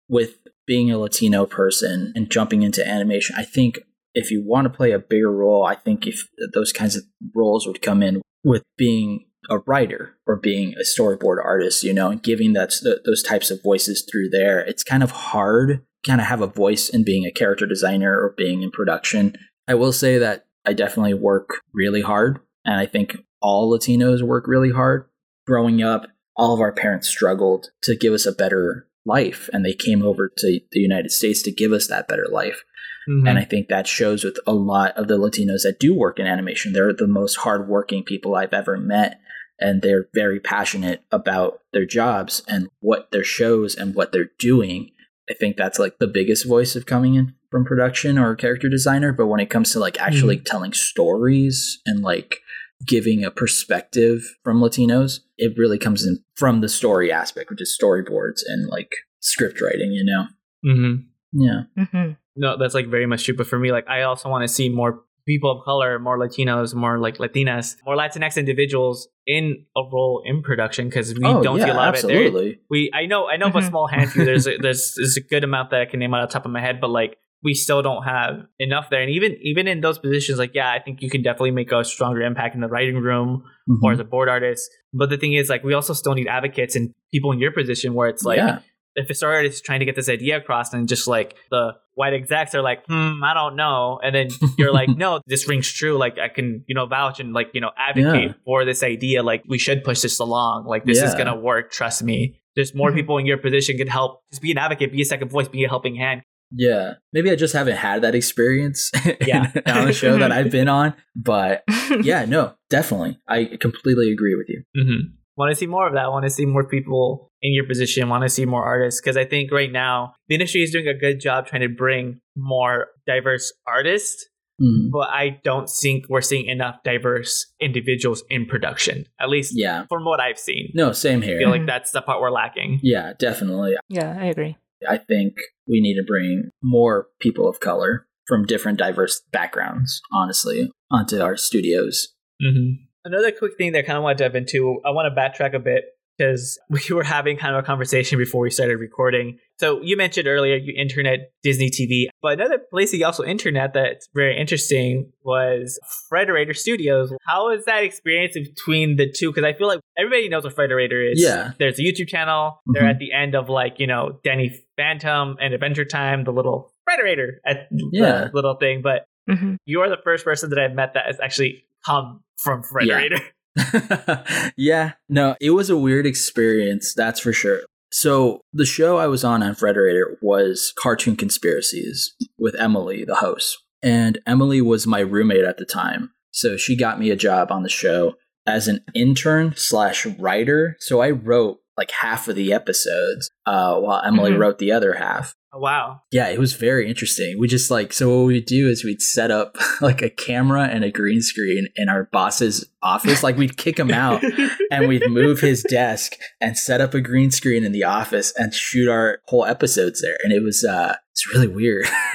with 0.09 0.39
being 0.67 0.91
a 0.91 0.99
Latino 0.99 1.47
person 1.47 2.13
and 2.17 2.31
jumping 2.31 2.63
into 2.63 2.87
animation, 2.87 3.37
I 3.39 3.45
think 3.45 3.79
if 4.15 4.31
you 4.33 4.43
want 4.45 4.65
to 4.65 4.77
play 4.77 4.91
a 4.91 4.99
bigger 4.99 5.31
role, 5.31 5.65
I 5.65 5.77
think 5.77 6.07
if 6.09 6.27
those 6.53 6.73
kinds 6.73 6.97
of 6.97 7.05
roles 7.35 7.67
would 7.67 7.83
come 7.83 8.03
in 8.03 8.21
with 8.43 8.65
being 8.77 9.27
a 9.49 9.59
writer 9.59 10.17
or 10.27 10.37
being 10.37 10.75
a 10.75 10.83
storyboard 10.83 11.37
artist, 11.45 11.85
you 11.85 11.95
know, 11.95 12.11
and 12.11 12.23
giving 12.23 12.55
that 12.55 12.73
those 13.05 13.23
types 13.23 13.51
of 13.51 13.63
voices 13.63 14.07
through 14.11 14.31
there, 14.31 14.61
it's 14.61 14.83
kind 14.83 15.03
of 15.03 15.13
hard 15.13 15.85
kind 16.07 16.21
of 16.21 16.27
have 16.27 16.41
a 16.41 16.47
voice 16.47 16.89
in 16.89 17.05
being 17.05 17.25
a 17.25 17.33
character 17.33 17.67
designer 17.67 18.13
or 18.13 18.35
being 18.37 18.63
in 18.63 18.71
production. 18.71 19.37
I 19.67 19.75
will 19.75 19.93
say 19.93 20.19
that 20.19 20.47
I 20.65 20.73
definitely 20.73 21.15
work 21.15 21.61
really 21.73 22.03
hard, 22.03 22.41
and 22.65 22.77
I 22.77 22.87
think 22.87 23.17
all 23.41 23.71
Latinos 23.71 24.23
work 24.23 24.47
really 24.47 24.73
hard. 24.73 25.07
Growing 25.47 25.83
up, 25.83 26.07
all 26.37 26.55
of 26.55 26.61
our 26.61 26.73
parents 26.73 27.09
struggled 27.09 27.69
to 27.83 27.97
give 27.97 28.13
us 28.13 28.27
a 28.27 28.33
better 28.33 28.89
life, 29.05 29.49
and 29.53 29.65
they 29.65 29.75
came 29.75 30.03
over 30.03 30.31
to 30.37 30.61
the 30.71 30.81
United 30.81 31.11
States 31.11 31.43
to 31.43 31.53
give 31.53 31.73
us 31.73 31.87
that 31.89 32.09
better 32.09 32.27
life. 32.31 32.65
Mm-hmm. 33.09 33.27
And 33.27 33.39
I 33.39 33.45
think 33.45 33.69
that 33.69 33.87
shows 33.87 34.25
with 34.25 34.39
a 34.47 34.55
lot 34.55 34.97
of 34.97 35.09
the 35.09 35.19
Latinos 35.19 35.63
that 35.65 35.77
do 35.79 35.95
work 35.95 36.19
in 36.19 36.27
animation. 36.27 36.73
They're 36.73 36.93
the 36.93 37.07
most 37.07 37.37
hardworking 37.37 38.03
people 38.03 38.35
I've 38.35 38.55
ever 38.55 38.79
met, 38.79 39.21
and 39.61 39.83
they're 39.83 40.09
very 40.15 40.41
passionate 40.41 41.05
about 41.13 41.61
their 41.73 41.85
jobs 41.85 42.43
and 42.49 42.69
what 42.81 43.11
their 43.11 43.25
shows 43.25 43.75
and 43.75 43.95
what 43.95 44.13
they're 44.13 44.31
doing 44.39 44.91
I 45.29 45.35
think 45.35 45.57
that's 45.57 45.79
like 45.79 45.99
the 45.99 46.07
biggest 46.07 46.47
voice 46.47 46.77
of 46.77 46.87
coming 46.87 47.15
in 47.15 47.35
from 47.51 47.65
production 47.65 48.19
or 48.19 48.35
character 48.35 48.69
designer. 48.69 49.13
But 49.13 49.27
when 49.27 49.41
it 49.41 49.51
comes 49.51 49.73
to 49.73 49.79
like 49.79 50.01
actually 50.01 50.39
mm. 50.39 50.45
telling 50.45 50.73
stories 50.73 51.81
and 51.87 52.03
like 52.03 52.41
giving 52.87 53.25
a 53.25 53.31
perspective 53.31 54.23
from 54.43 54.61
Latinos, 54.61 55.21
it 55.39 55.57
really 55.57 55.79
comes 55.79 56.05
in 56.07 56.23
from 56.37 56.61
the 56.61 56.69
story 56.69 57.11
aspect, 57.11 57.51
which 57.51 57.63
is 57.63 57.79
storyboards 57.81 58.43
and 58.47 58.69
like 58.69 58.93
script 59.21 59.61
writing, 59.61 59.93
you 59.93 60.05
know? 60.05 60.27
Mm-hmm. 60.67 61.41
Yeah. 61.41 61.63
Mm-hmm. 61.79 62.13
No, 62.37 62.59
that's 62.59 62.75
like 62.75 62.89
very 62.89 63.07
much 63.07 63.25
true. 63.25 63.37
But 63.37 63.47
for 63.47 63.59
me, 63.59 63.73
like 63.73 63.89
I 63.89 64.03
also 64.03 64.29
want 64.29 64.43
to 64.43 64.49
see 64.49 64.69
more 64.69 65.03
people 65.27 65.51
of 65.51 65.65
color, 65.65 65.99
more 65.99 66.19
Latinos, 66.19 66.75
more 66.75 66.99
like 66.99 67.19
Latinas, 67.19 67.77
more 67.85 67.97
Latinx 67.97 68.37
individuals 68.37 69.09
in 69.27 69.65
a 69.77 69.81
role 69.81 70.23
in 70.25 70.43
production 70.43 70.89
because 70.89 71.15
we 71.15 71.25
oh, 71.25 71.43
don't 71.43 71.59
yeah, 71.59 71.65
see 71.65 71.71
a 71.71 71.75
lot 71.75 71.89
absolutely. 71.89 72.27
of 72.27 72.35
it. 72.35 72.49
There, 72.49 72.55
we 72.71 72.91
I 72.95 73.07
know 73.07 73.29
I 73.29 73.37
know 73.37 73.49
mm-hmm. 73.49 73.59
of 73.59 73.65
a 73.65 73.67
small 73.67 73.87
handful. 73.87 74.25
There's 74.25 74.47
a, 74.47 74.57
there's 74.59 74.95
there's 74.97 75.17
a 75.17 75.23
good 75.23 75.45
amount 75.45 75.71
that 75.71 75.81
I 75.81 75.87
can 75.87 76.01
name 76.01 76.15
out 76.15 76.23
of 76.23 76.29
the 76.29 76.33
top 76.33 76.45
of 76.45 76.53
my 76.53 76.61
head, 76.61 76.81
but 76.81 76.91
like 76.91 77.17
we 77.43 77.53
still 77.55 77.83
don't 77.83 78.05
have 78.05 78.47
enough 78.59 78.89
there. 78.91 79.03
And 79.03 79.11
even 79.11 79.37
even 79.43 79.67
in 79.67 79.81
those 79.81 79.99
positions, 79.99 80.39
like 80.39 80.53
yeah, 80.55 80.71
I 80.71 80.81
think 80.81 81.03
you 81.03 81.11
can 81.11 81.23
definitely 81.23 81.53
make 81.53 81.73
a 81.73 81.85
stronger 81.85 82.23
impact 82.23 82.55
in 82.55 82.61
the 82.61 82.69
writing 82.69 82.97
room 82.97 83.45
mm-hmm. 83.69 83.85
or 83.85 83.93
as 83.93 84.01
a 84.01 84.05
board 84.05 84.29
artist. 84.29 84.71
But 84.93 85.11
the 85.11 85.17
thing 85.17 85.35
is, 85.35 85.49
like 85.49 85.65
we 85.65 85.75
also 85.75 85.95
still 85.95 86.15
need 86.15 86.29
advocates 86.29 86.77
and 86.77 86.93
people 87.13 87.33
in 87.33 87.39
your 87.39 87.53
position 87.53 87.95
where 87.95 88.09
it's 88.09 88.25
like. 88.25 88.39
Yeah 88.39 88.61
if 88.97 89.11
a 89.11 89.15
story 89.15 89.47
is 89.47 89.61
trying 89.61 89.81
to 89.81 89.87
get 89.87 89.97
this 89.97 90.09
idea 90.09 90.37
across 90.37 90.73
and 90.73 90.89
just 90.89 91.07
like 91.07 91.37
the 91.51 91.73
white 91.95 92.13
execs 92.13 92.55
are 92.55 92.63
like, 92.63 92.85
hmm, 92.87 93.23
I 93.23 93.35
don't 93.35 93.57
know. 93.57 94.01
And 94.03 94.15
then 94.15 94.29
you're 94.59 94.73
like, 94.73 94.89
no, 94.97 95.21
this 95.27 95.49
rings 95.49 95.71
true. 95.71 95.97
Like 95.99 96.19
I 96.19 96.29
can, 96.29 96.65
you 96.67 96.75
know, 96.75 96.87
vouch 96.87 97.21
and 97.21 97.33
like, 97.33 97.51
you 97.55 97.61
know, 97.61 97.71
advocate 97.77 98.31
yeah. 98.31 98.35
for 98.45 98.65
this 98.65 98.83
idea. 98.83 99.23
Like 99.23 99.45
we 99.49 99.59
should 99.59 99.85
push 99.85 100.01
this 100.01 100.19
along. 100.19 100.67
Like 100.67 100.85
this 100.85 100.99
yeah. 100.99 101.09
is 101.09 101.15
going 101.15 101.27
to 101.27 101.35
work. 101.35 101.71
Trust 101.71 102.03
me. 102.03 102.41
There's 102.57 102.75
more 102.75 102.91
mm-hmm. 102.91 102.97
people 102.97 103.19
in 103.19 103.27
your 103.27 103.39
position 103.39 103.77
can 103.77 103.89
help. 103.89 104.23
Just 104.31 104.43
be 104.43 104.53
an 104.53 104.59
advocate, 104.59 104.93
be 104.93 105.03
a 105.03 105.05
second 105.05 105.29
voice, 105.29 105.49
be 105.49 105.65
a 105.65 105.69
helping 105.69 105.97
hand. 105.97 106.23
Yeah, 106.57 106.95
maybe 107.13 107.31
I 107.31 107.37
just 107.37 107.53
haven't 107.53 107.77
had 107.77 108.03
that 108.03 108.15
experience 108.15 108.93
Yeah. 109.27 109.51
on 109.67 109.87
the 109.87 109.93
show 109.93 110.19
that 110.19 110.31
I've 110.31 110.51
been 110.51 110.69
on. 110.69 110.95
But 111.17 111.65
yeah, 112.03 112.25
no, 112.27 112.55
definitely. 112.71 113.19
I 113.29 113.57
completely 113.61 114.13
agree 114.13 114.37
with 114.37 114.49
you. 114.49 114.63
Mm-hmm. 114.77 115.15
Want 115.37 115.51
to 115.51 115.57
see 115.57 115.67
more 115.67 115.87
of 115.87 115.95
that? 115.95 116.11
Want 116.11 116.25
to 116.25 116.31
see 116.31 116.47
more 116.47 116.65
people 116.67 117.31
in 117.43 117.53
your 117.53 117.67
position? 117.67 118.09
Want 118.09 118.23
to 118.23 118.29
see 118.29 118.45
more 118.45 118.65
artists? 118.65 119.01
Because 119.01 119.17
I 119.17 119.25
think 119.25 119.51
right 119.51 119.73
now 119.73 120.15
the 120.29 120.35
industry 120.37 120.63
is 120.63 120.71
doing 120.71 120.87
a 120.89 120.95
good 120.95 121.21
job 121.21 121.47
trying 121.47 121.63
to 121.63 121.69
bring 121.69 122.21
more 122.37 122.89
diverse 123.07 123.53
artists, 123.67 124.27
Mm, 124.63 124.91
but 124.93 125.09
I 125.11 125.41
don't 125.43 125.69
think 125.69 126.05
we're 126.09 126.21
seeing 126.21 126.47
enough 126.47 126.77
diverse 126.85 127.53
individuals 127.61 128.23
in 128.31 128.47
production. 128.47 129.05
At 129.19 129.29
least 129.29 129.53
yeah. 129.57 129.85
from 129.89 130.05
what 130.05 130.21
I've 130.21 130.39
seen, 130.39 130.71
No, 130.75 130.93
same 130.93 131.23
here. 131.23 131.35
I 131.35 131.39
here. 131.39 131.39
feel 131.41 131.51
like 131.51 131.67
that's 131.67 131.91
the 131.91 132.01
part 132.01 132.21
we're 132.21 132.31
lacking. 132.31 132.79
Yeah, 132.81 133.15
definitely. 133.19 133.75
yeah, 133.89 134.17
I 134.17 134.27
agree. 134.27 134.57
I 134.89 134.99
think 134.99 135.35
we 135.67 135.81
need 135.81 135.97
to 135.97 136.05
bring 136.07 136.51
more 136.63 137.09
people 137.19 137.49
of 137.49 137.59
color 137.59 138.07
from 138.29 138.47
different 138.47 138.79
diverse 138.79 139.23
backgrounds, 139.33 140.01
honestly, 140.13 140.71
onto 140.91 141.21
our 141.21 141.37
studios. 141.37 142.15
Mm-hmm. 142.41 142.85
Another 143.05 143.31
quick 143.33 143.53
thing 143.59 143.73
that 143.73 143.81
I 143.81 143.83
kind 143.83 143.99
of 143.99 144.05
want 144.05 144.19
to 144.19 144.25
dive 144.25 144.35
into, 144.35 144.81
I 144.85 144.91
want 144.91 145.15
to 145.15 145.21
backtrack 145.21 145.55
a 145.55 145.59
bit 145.59 145.85
because 146.17 146.59
we 146.71 146.81
were 146.95 147.03
having 147.05 147.37
kind 147.37 147.55
of 147.57 147.63
a 147.63 147.67
conversation 147.67 148.19
before 148.19 148.41
we 148.43 148.51
started 148.51 148.79
recording. 148.79 149.39
So 149.59 149.81
you 149.83 149.97
mentioned 149.97 150.27
earlier 150.27 150.57
you 150.57 150.73
internet 150.77 151.33
Disney 151.43 151.71
TV, 151.71 152.07
but 152.23 152.35
another 152.41 152.59
place 152.71 152.93
you 152.93 153.05
also 153.05 153.25
internet 153.25 153.75
that's 153.75 154.09
very 154.15 154.37
interesting 154.39 155.13
was 155.23 155.79
Frederator 156.11 156.57
Studios. 156.57 157.13
How 157.27 157.51
is 157.51 157.65
that 157.67 157.83
experience 157.85 158.35
between 158.35 158.97
the 158.97 159.11
two? 159.13 159.31
Because 159.33 159.45
I 159.45 159.53
feel 159.57 159.69
like 159.69 159.81
everybody 159.99 160.29
knows 160.29 160.45
what 160.45 160.57
Frederator 160.57 161.13
is. 161.13 161.23
Yeah. 161.23 161.53
There's 161.59 161.79
a 161.79 161.83
YouTube 161.83 162.09
channel. 162.09 162.61
They're 162.73 162.85
Mhm. 162.85 162.91
at 162.91 162.99
the 162.99 163.13
end 163.13 163.35
of 163.35 163.49
like, 163.49 163.79
you 163.79 163.87
know, 163.87 164.19
Danny 164.25 164.55
Phantom 164.77 165.37
and 165.41 165.53
Adventure 165.53 165.85
Time, 165.85 166.25
the 166.25 166.33
little 166.33 166.73
Frederator 166.89 167.33
at 167.47 167.69
Yeah. 167.93 168.29
the 168.29 168.31
little 168.33 168.55
thing. 168.57 168.81
But 168.83 169.05
hmm 169.29 169.55
you 169.67 169.81
are 169.81 169.89
the 169.89 169.97
first 170.05 170.25
person 170.25 170.51
that 170.51 170.59
I've 170.59 170.75
met 170.75 170.95
that 170.95 171.07
has 171.07 171.19
actually 171.21 171.65
come 171.87 172.23
from 172.39 172.63
Frederator. 172.63 173.21
yeah, 174.57 174.93
no, 175.09 175.37
it 175.41 175.51
was 175.51 175.71
a 175.71 175.77
weird 175.77 176.07
experience, 176.07 176.93
that's 176.95 177.21
for 177.21 177.33
sure. 177.33 177.61
So, 177.93 178.41
the 178.53 178.67
show 178.67 178.97
I 178.97 179.07
was 179.07 179.23
on 179.23 179.43
on 179.43 179.55
Frederator 179.55 180.17
was 180.21 180.73
Cartoon 180.77 181.15
Conspiracies 181.15 182.15
with 182.39 182.57
Emily, 182.59 183.05
the 183.05 183.15
host. 183.17 183.59
And 183.83 184.19
Emily 184.27 184.61
was 184.61 184.87
my 184.87 184.99
roommate 185.01 185.45
at 185.45 185.59
the 185.59 185.65
time. 185.65 186.11
So, 186.33 186.57
she 186.57 186.77
got 186.77 186.99
me 186.99 187.11
a 187.11 187.17
job 187.17 187.53
on 187.53 187.63
the 187.63 187.69
show 187.69 188.15
as 188.47 188.67
an 188.67 188.81
intern 188.95 189.55
slash 189.57 190.07
writer. 190.07 190.77
So, 190.81 191.01
I 191.03 191.11
wrote 191.11 191.59
like 191.77 191.93
half 191.93 192.27
of 192.27 192.35
the 192.37 192.53
episodes 192.53 193.31
uh, 193.47 193.79
while 193.79 194.03
Emily 194.05 194.33
Mhm. 194.33 194.39
wrote 194.39 194.59
the 194.59 194.73
other 194.73 194.95
half. 194.95 195.35
Oh, 195.57 195.61
wow. 195.61 196.01
Yeah, 196.11 196.29
it 196.31 196.41
was 196.41 196.55
very 196.55 196.89
interesting. 196.89 197.39
We 197.39 197.47
just 197.47 197.71
like 197.71 197.93
so 197.93 198.19
what 198.19 198.27
we'd 198.27 198.45
do 198.47 198.69
is 198.69 198.83
we'd 198.85 199.01
set 199.01 199.31
up 199.31 199.57
like 199.81 200.03
a 200.03 200.11
camera 200.11 200.65
and 200.65 200.83
a 200.83 200.91
green 200.91 201.23
screen 201.23 201.69
in 201.77 201.89
our 201.89 202.09
boss's 202.13 202.65
office. 202.83 203.23
Like 203.23 203.37
we'd 203.37 203.57
kick 203.57 203.79
him 203.79 203.93
out 203.93 204.23
and 204.73 204.89
we'd 204.89 205.09
move 205.09 205.41
his 205.41 205.63
desk 205.63 206.15
and 206.41 206.59
set 206.59 206.81
up 206.81 206.93
a 206.93 207.01
green 207.01 207.31
screen 207.31 207.65
in 207.65 207.71
the 207.71 207.85
office 207.85 208.33
and 208.37 208.53
shoot 208.53 208.89
our 208.91 209.19
whole 209.27 209.45
episodes 209.45 210.03
there. 210.03 210.17
And 210.25 210.33
it 210.33 210.43
was 210.43 210.65
uh 210.65 210.97
it's 211.13 211.33
really 211.33 211.47
weird. 211.47 211.87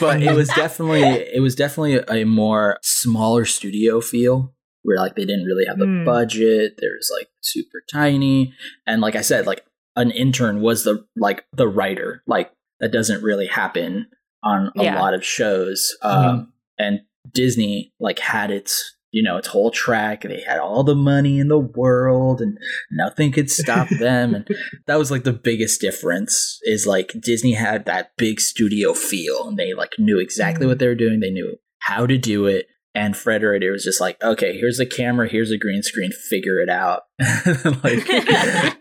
but 0.00 0.22
it 0.22 0.34
was 0.36 0.48
definitely 0.50 1.02
it 1.02 1.42
was 1.42 1.56
definitely 1.56 1.98
a 2.22 2.24
more 2.24 2.78
smaller 2.82 3.44
studio 3.44 4.00
feel 4.00 4.54
where 4.82 4.98
like 4.98 5.16
they 5.16 5.24
didn't 5.24 5.46
really 5.46 5.64
have 5.66 5.78
the 5.78 5.86
Hmm. 5.86 6.04
budget. 6.04 6.74
There's 6.78 7.10
like 7.18 7.28
super 7.40 7.82
tiny. 7.92 8.52
And 8.86 9.00
like 9.00 9.16
I 9.16 9.22
said, 9.22 9.46
like 9.46 9.64
an 9.96 10.10
intern 10.10 10.60
was 10.60 10.84
the 10.84 11.04
like 11.16 11.44
the 11.52 11.68
writer. 11.68 12.22
Like 12.26 12.50
that 12.80 12.92
doesn't 12.92 13.22
really 13.22 13.46
happen 13.46 14.06
on 14.42 14.72
a 14.76 14.84
Yeah. 14.84 15.00
lot 15.00 15.14
of 15.14 15.24
shows. 15.24 15.96
Um 16.02 16.52
and 16.78 17.00
Disney 17.32 17.92
like 18.00 18.18
had 18.18 18.50
its 18.50 18.96
you 19.12 19.22
know 19.22 19.36
its 19.36 19.48
whole 19.48 19.70
track 19.70 20.22
they 20.22 20.40
had 20.40 20.58
all 20.58 20.82
the 20.82 20.94
money 20.94 21.38
in 21.38 21.48
the 21.48 21.58
world 21.58 22.40
and 22.40 22.56
nothing 22.90 23.30
could 23.30 23.50
stop 23.50 23.86
them 24.00 24.34
and 24.34 24.48
that 24.86 24.98
was 24.98 25.10
like 25.10 25.22
the 25.24 25.32
biggest 25.34 25.82
difference 25.82 26.58
is 26.62 26.86
like 26.86 27.12
disney 27.20 27.52
had 27.52 27.84
that 27.84 28.12
big 28.16 28.40
studio 28.40 28.94
feel 28.94 29.48
and 29.48 29.58
they 29.58 29.74
like 29.74 29.92
knew 29.98 30.18
exactly 30.18 30.64
Mhm. 30.64 30.70
what 30.70 30.78
they 30.78 30.86
were 30.88 30.94
doing 30.94 31.20
they 31.20 31.30
knew 31.30 31.56
how 31.80 32.06
to 32.06 32.16
do 32.16 32.46
it 32.46 32.68
and 32.94 33.14
frederator 33.14 33.72
was 33.72 33.84
just 33.84 34.00
like 34.00 34.22
okay 34.22 34.56
here's 34.56 34.78
a 34.78 34.86
camera 34.86 35.28
here's 35.28 35.50
a 35.50 35.58
green 35.58 35.82
screen 35.82 36.12
figure 36.12 36.60
it 36.60 36.68
out 36.68 37.02
like 37.84 38.06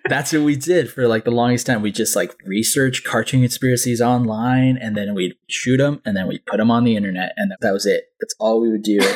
that's 0.10 0.34
what 0.34 0.42
we 0.44 0.56
did 0.56 0.92
for 0.92 1.08
like 1.08 1.24
the 1.24 1.32
longest 1.32 1.66
time 1.66 1.82
we 1.82 1.92
just 1.92 2.16
like 2.16 2.36
research 2.46 3.04
cartoon 3.04 3.42
conspiracies 3.42 4.02
online 4.02 4.78
and 4.78 4.96
then 4.96 5.14
we'd 5.14 5.36
shoot 5.48 5.78
them 5.78 6.02
and 6.06 6.16
then 6.18 6.28
we'd 6.28 6.46
put 6.46 6.58
them 6.58 6.72
on 6.72 6.84
the 6.84 6.96
internet 6.96 7.34
and 7.38 7.54
that 7.62 7.72
was 7.72 7.86
it 7.86 8.06
that's 8.20 8.36
all 8.40 8.62
we 8.62 8.70
would 8.70 8.84
do 8.84 9.00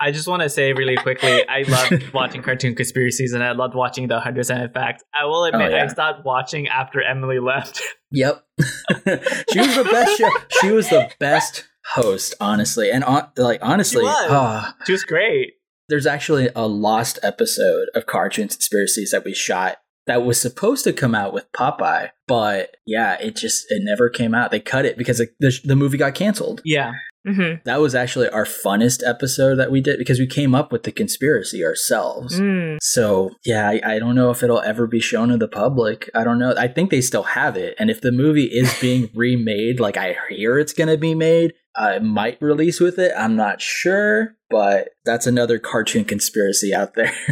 I 0.00 0.10
just 0.10 0.26
want 0.26 0.42
to 0.42 0.48
say 0.48 0.72
really 0.72 0.96
quickly, 0.96 1.46
I 1.48 1.62
loved 1.62 2.12
watching 2.12 2.42
cartoon 2.42 2.74
conspiracies 2.74 3.34
and 3.34 3.44
I 3.44 3.52
loved 3.52 3.76
watching 3.76 4.08
the 4.08 4.18
100% 4.18 4.74
Facts. 4.74 5.04
I 5.16 5.26
will 5.26 5.44
admit, 5.44 5.68
Oh, 5.70 5.76
yeah. 5.76 5.84
I 5.84 5.86
stopped 5.86 6.24
watching 6.24 6.66
after 6.66 7.00
Emily 7.00 7.38
left. 7.38 7.80
Yep. 8.10 8.44
she 8.58 9.60
was 9.60 9.76
the 9.76 9.88
best 9.90 10.18
show. 10.18 10.28
She 10.60 10.72
was 10.72 10.88
the 10.88 11.08
best 11.20 11.68
host, 11.94 12.34
honestly. 12.40 12.90
And 12.90 13.04
on, 13.04 13.28
like 13.36 13.60
honestly, 13.62 14.02
was. 14.04 14.26
ah, 14.30 14.76
she 14.86 14.92
was 14.92 15.04
great. 15.04 15.54
there's 15.88 16.06
actually 16.06 16.48
a 16.54 16.66
lost 16.66 17.18
episode 17.22 17.88
of 17.94 18.06
Cartoon 18.06 18.48
Conspiracies 18.48 19.10
that 19.10 19.24
we 19.24 19.34
shot 19.34 19.78
that 20.06 20.24
was 20.24 20.40
supposed 20.40 20.82
to 20.84 20.92
come 20.92 21.14
out 21.14 21.32
with 21.32 21.50
Popeye, 21.52 22.10
but 22.26 22.76
yeah, 22.86 23.16
it 23.20 23.36
just 23.36 23.66
it 23.70 23.82
never 23.84 24.08
came 24.08 24.34
out. 24.34 24.50
They 24.50 24.58
cut 24.60 24.84
it 24.84 24.96
because 24.98 25.20
it, 25.20 25.34
the, 25.38 25.56
the 25.64 25.76
movie 25.76 25.96
got 25.98 26.14
canceled. 26.16 26.60
Yeah. 26.64 26.92
hmm 27.24 27.54
That 27.64 27.80
was 27.80 27.94
actually 27.94 28.28
our 28.30 28.44
funnest 28.44 29.06
episode 29.08 29.56
that 29.56 29.70
we 29.70 29.80
did 29.80 29.98
because 29.98 30.18
we 30.18 30.26
came 30.26 30.56
up 30.56 30.72
with 30.72 30.82
the 30.82 30.90
conspiracy 30.90 31.64
ourselves. 31.64 32.40
Mm. 32.40 32.78
So 32.80 33.30
yeah, 33.44 33.68
I, 33.68 33.80
I 33.94 33.98
don't 34.00 34.16
know 34.16 34.30
if 34.30 34.42
it'll 34.42 34.60
ever 34.62 34.88
be 34.88 34.98
shown 35.00 35.28
to 35.28 35.36
the 35.36 35.46
public. 35.46 36.10
I 36.16 36.24
don't 36.24 36.40
know. 36.40 36.52
I 36.58 36.66
think 36.66 36.90
they 36.90 37.00
still 37.00 37.22
have 37.22 37.56
it, 37.56 37.76
and 37.78 37.88
if 37.88 38.00
the 38.00 38.10
movie 38.12 38.46
is 38.46 38.76
being 38.80 39.08
remade, 39.14 39.78
like 39.78 39.96
I 39.96 40.16
hear 40.30 40.58
it's 40.58 40.72
gonna 40.72 40.96
be 40.96 41.14
made, 41.14 41.52
I 41.74 41.98
might 42.00 42.40
release 42.42 42.80
with 42.80 42.98
it. 42.98 43.12
I'm 43.16 43.34
not 43.34 43.60
sure, 43.62 44.36
but 44.50 44.90
that's 45.04 45.26
another 45.26 45.58
cartoon 45.58 46.04
conspiracy 46.04 46.74
out 46.74 46.94
there. 46.94 47.12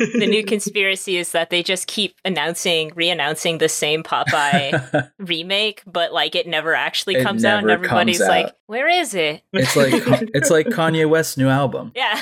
The 0.00 0.26
new 0.26 0.42
conspiracy 0.46 1.18
is 1.18 1.32
that 1.32 1.50
they 1.50 1.62
just 1.62 1.86
keep 1.86 2.16
announcing, 2.24 2.90
re-announcing 2.94 3.58
the 3.58 3.68
same 3.68 4.02
Popeye 4.02 5.10
remake, 5.18 5.82
but 5.86 6.12
like 6.12 6.34
it 6.34 6.46
never 6.46 6.74
actually 6.74 7.16
It 7.16 7.22
comes 7.22 7.44
out, 7.44 7.62
and 7.62 7.70
everybody's 7.70 8.18
comes 8.18 8.28
like, 8.28 8.46
out. 8.46 8.56
"Where 8.66 8.88
is 8.88 9.14
it?" 9.14 9.42
it's 9.52 9.76
like 9.76 9.92
it's 10.34 10.50
like 10.50 10.66
Kanye 10.68 11.08
West's 11.08 11.36
new 11.36 11.48
album. 11.48 11.92
Yeah. 11.94 12.20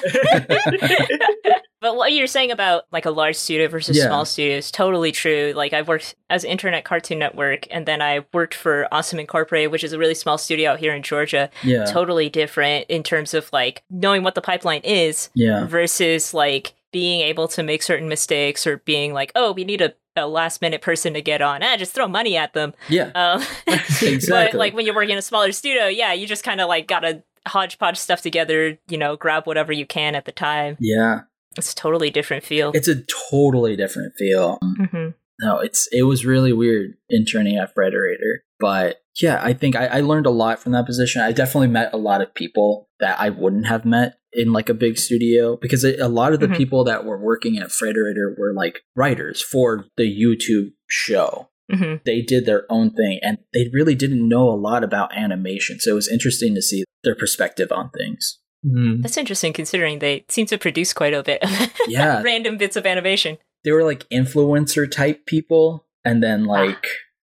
But 1.88 1.96
what 1.96 2.12
you're 2.12 2.26
saying 2.26 2.50
about 2.50 2.84
like 2.92 3.06
a 3.06 3.10
large 3.10 3.36
studio 3.36 3.66
versus 3.68 3.96
Yeah. 3.96 4.06
small 4.08 4.24
studio 4.26 4.56
is 4.58 4.70
totally 4.70 5.10
true. 5.10 5.52
Like 5.56 5.72
I've 5.72 5.88
worked 5.88 6.14
as 6.28 6.44
Internet 6.44 6.84
Cartoon 6.84 7.18
Network, 7.18 7.66
and 7.70 7.86
then 7.86 8.02
I 8.02 8.26
worked 8.34 8.52
for 8.54 8.86
Awesome 8.92 9.18
Incorporated, 9.18 9.72
which 9.72 9.82
is 9.84 9.94
a 9.94 9.98
really 9.98 10.14
small 10.14 10.36
studio 10.36 10.72
out 10.72 10.80
here 10.80 10.94
in 10.94 11.02
Georgia. 11.02 11.48
Yeah, 11.62 11.86
Totally 11.86 12.28
different 12.28 12.84
in 12.90 13.02
terms 13.02 13.32
of 13.32 13.50
like 13.52 13.84
knowing 13.88 14.22
what 14.22 14.34
the 14.34 14.42
pipeline 14.42 14.82
is 14.82 15.30
yeah, 15.34 15.64
versus 15.64 16.34
like 16.34 16.74
being 16.92 17.20
able 17.22 17.48
to 17.48 17.62
make 17.62 17.82
certain 17.82 18.08
mistakes 18.08 18.66
or 18.66 18.78
being 18.78 19.12
like, 19.14 19.32
oh, 19.34 19.52
we 19.52 19.64
need 19.64 19.80
a, 19.80 19.94
a 20.16 20.26
last 20.26 20.60
minute 20.60 20.82
person 20.82 21.14
to 21.14 21.22
get 21.22 21.40
on. 21.40 21.62
Ah, 21.62 21.76
just 21.78 21.94
throw 21.94 22.06
money 22.08 22.36
at 22.36 22.52
them. 22.52 22.74
yeah. 22.90 23.10
Um, 23.14 23.42
Exactly. 24.02 24.28
But 24.30 24.54
like 24.54 24.74
when 24.74 24.84
you're 24.86 24.94
working 24.94 25.12
in 25.12 25.18
a 25.18 25.22
smaller 25.22 25.52
studio, 25.52 25.86
yeah, 25.86 26.12
you 26.12 26.26
just 26.26 26.44
kind 26.44 26.60
of 26.60 26.68
like 26.68 26.86
gotta 26.86 27.22
hodgepodge 27.46 27.96
stuff 27.96 28.20
together. 28.20 28.78
You 28.88 28.98
know, 28.98 29.16
grab 29.16 29.46
whatever 29.46 29.72
you 29.72 29.86
can 29.86 30.14
at 30.14 30.24
the 30.26 30.32
time. 30.32 30.76
yeah, 30.80 31.20
It's 31.56 31.72
a 31.72 31.76
totally 31.76 32.10
different 32.10 32.44
feel. 32.44 32.70
it's 32.74 32.88
a 32.88 33.02
totally 33.30 33.76
different 33.76 34.14
feel. 34.16 34.58
hmm 34.62 35.08
no, 35.40 35.60
it's 35.60 35.88
it 35.92 36.02
was 36.02 36.26
really 36.26 36.52
weird 36.52 36.94
interning 37.08 37.56
at 37.58 37.72
Frederator. 37.72 38.38
But 38.58 39.02
yeah, 39.20 39.40
I 39.40 39.52
think 39.52 39.76
I, 39.76 39.86
I 39.86 40.00
learned 40.00 40.26
a 40.26 40.30
lot 40.30 40.58
from 40.60 40.72
that 40.72 40.84
position. 40.84 41.22
I 41.22 41.30
definitely 41.30 41.68
met 41.68 41.94
a 41.94 41.96
lot 41.96 42.20
of 42.22 42.34
people 42.34 42.88
that 42.98 43.20
I 43.20 43.30
wouldn't 43.30 43.68
have 43.68 43.84
met 43.84 44.18
in 44.32 44.52
like 44.52 44.68
a 44.68 44.74
big 44.74 44.98
studio 44.98 45.56
because 45.56 45.84
a 45.84 45.96
a 46.04 46.08
lot 46.08 46.32
of 46.32 46.40
the 46.40 46.48
Mhm. 46.48 46.56
people 46.56 46.82
that 46.84 47.04
were 47.04 47.22
working 47.22 47.56
at 47.56 47.68
Frederator 47.68 48.36
were 48.36 48.52
like 48.52 48.82
writers 48.96 49.40
for 49.40 49.86
the 49.96 50.04
YouTube 50.10 50.72
show. 50.88 51.50
hmm 51.70 51.94
They 52.04 52.20
did 52.20 52.44
their 52.44 52.64
own 52.68 52.90
thing 52.90 53.20
and 53.22 53.38
they 53.54 53.68
really 53.72 53.94
didn't 53.94 54.28
know 54.28 54.48
a 54.50 54.58
lot 54.58 54.82
about 54.82 55.16
animation. 55.16 55.78
So 55.78 55.92
it 55.92 55.94
was 55.94 56.08
interesting 56.08 56.56
to 56.56 56.62
see 56.62 56.82
their 57.04 57.14
perspective 57.14 57.70
on 57.70 57.90
things. 57.90 58.40
Mhm. 58.66 59.02
That's 59.02 59.16
interesting 59.16 59.52
considering 59.52 59.98
they 60.00 60.24
seem 60.28 60.46
to 60.46 60.58
produce 60.58 60.92
quite 60.92 61.14
a 61.14 61.22
bit 61.22 61.42
of 61.42 61.50
Yeah. 61.88 62.22
random 62.22 62.56
bits 62.58 62.76
of 62.76 62.86
animation. 62.86 63.38
they 63.64 63.72
were 63.72 63.84
like 63.84 64.08
influencer 64.10 64.90
type 64.90 65.26
people 65.26 65.86
and 66.04 66.22
then 66.22 66.44
like 66.44 66.86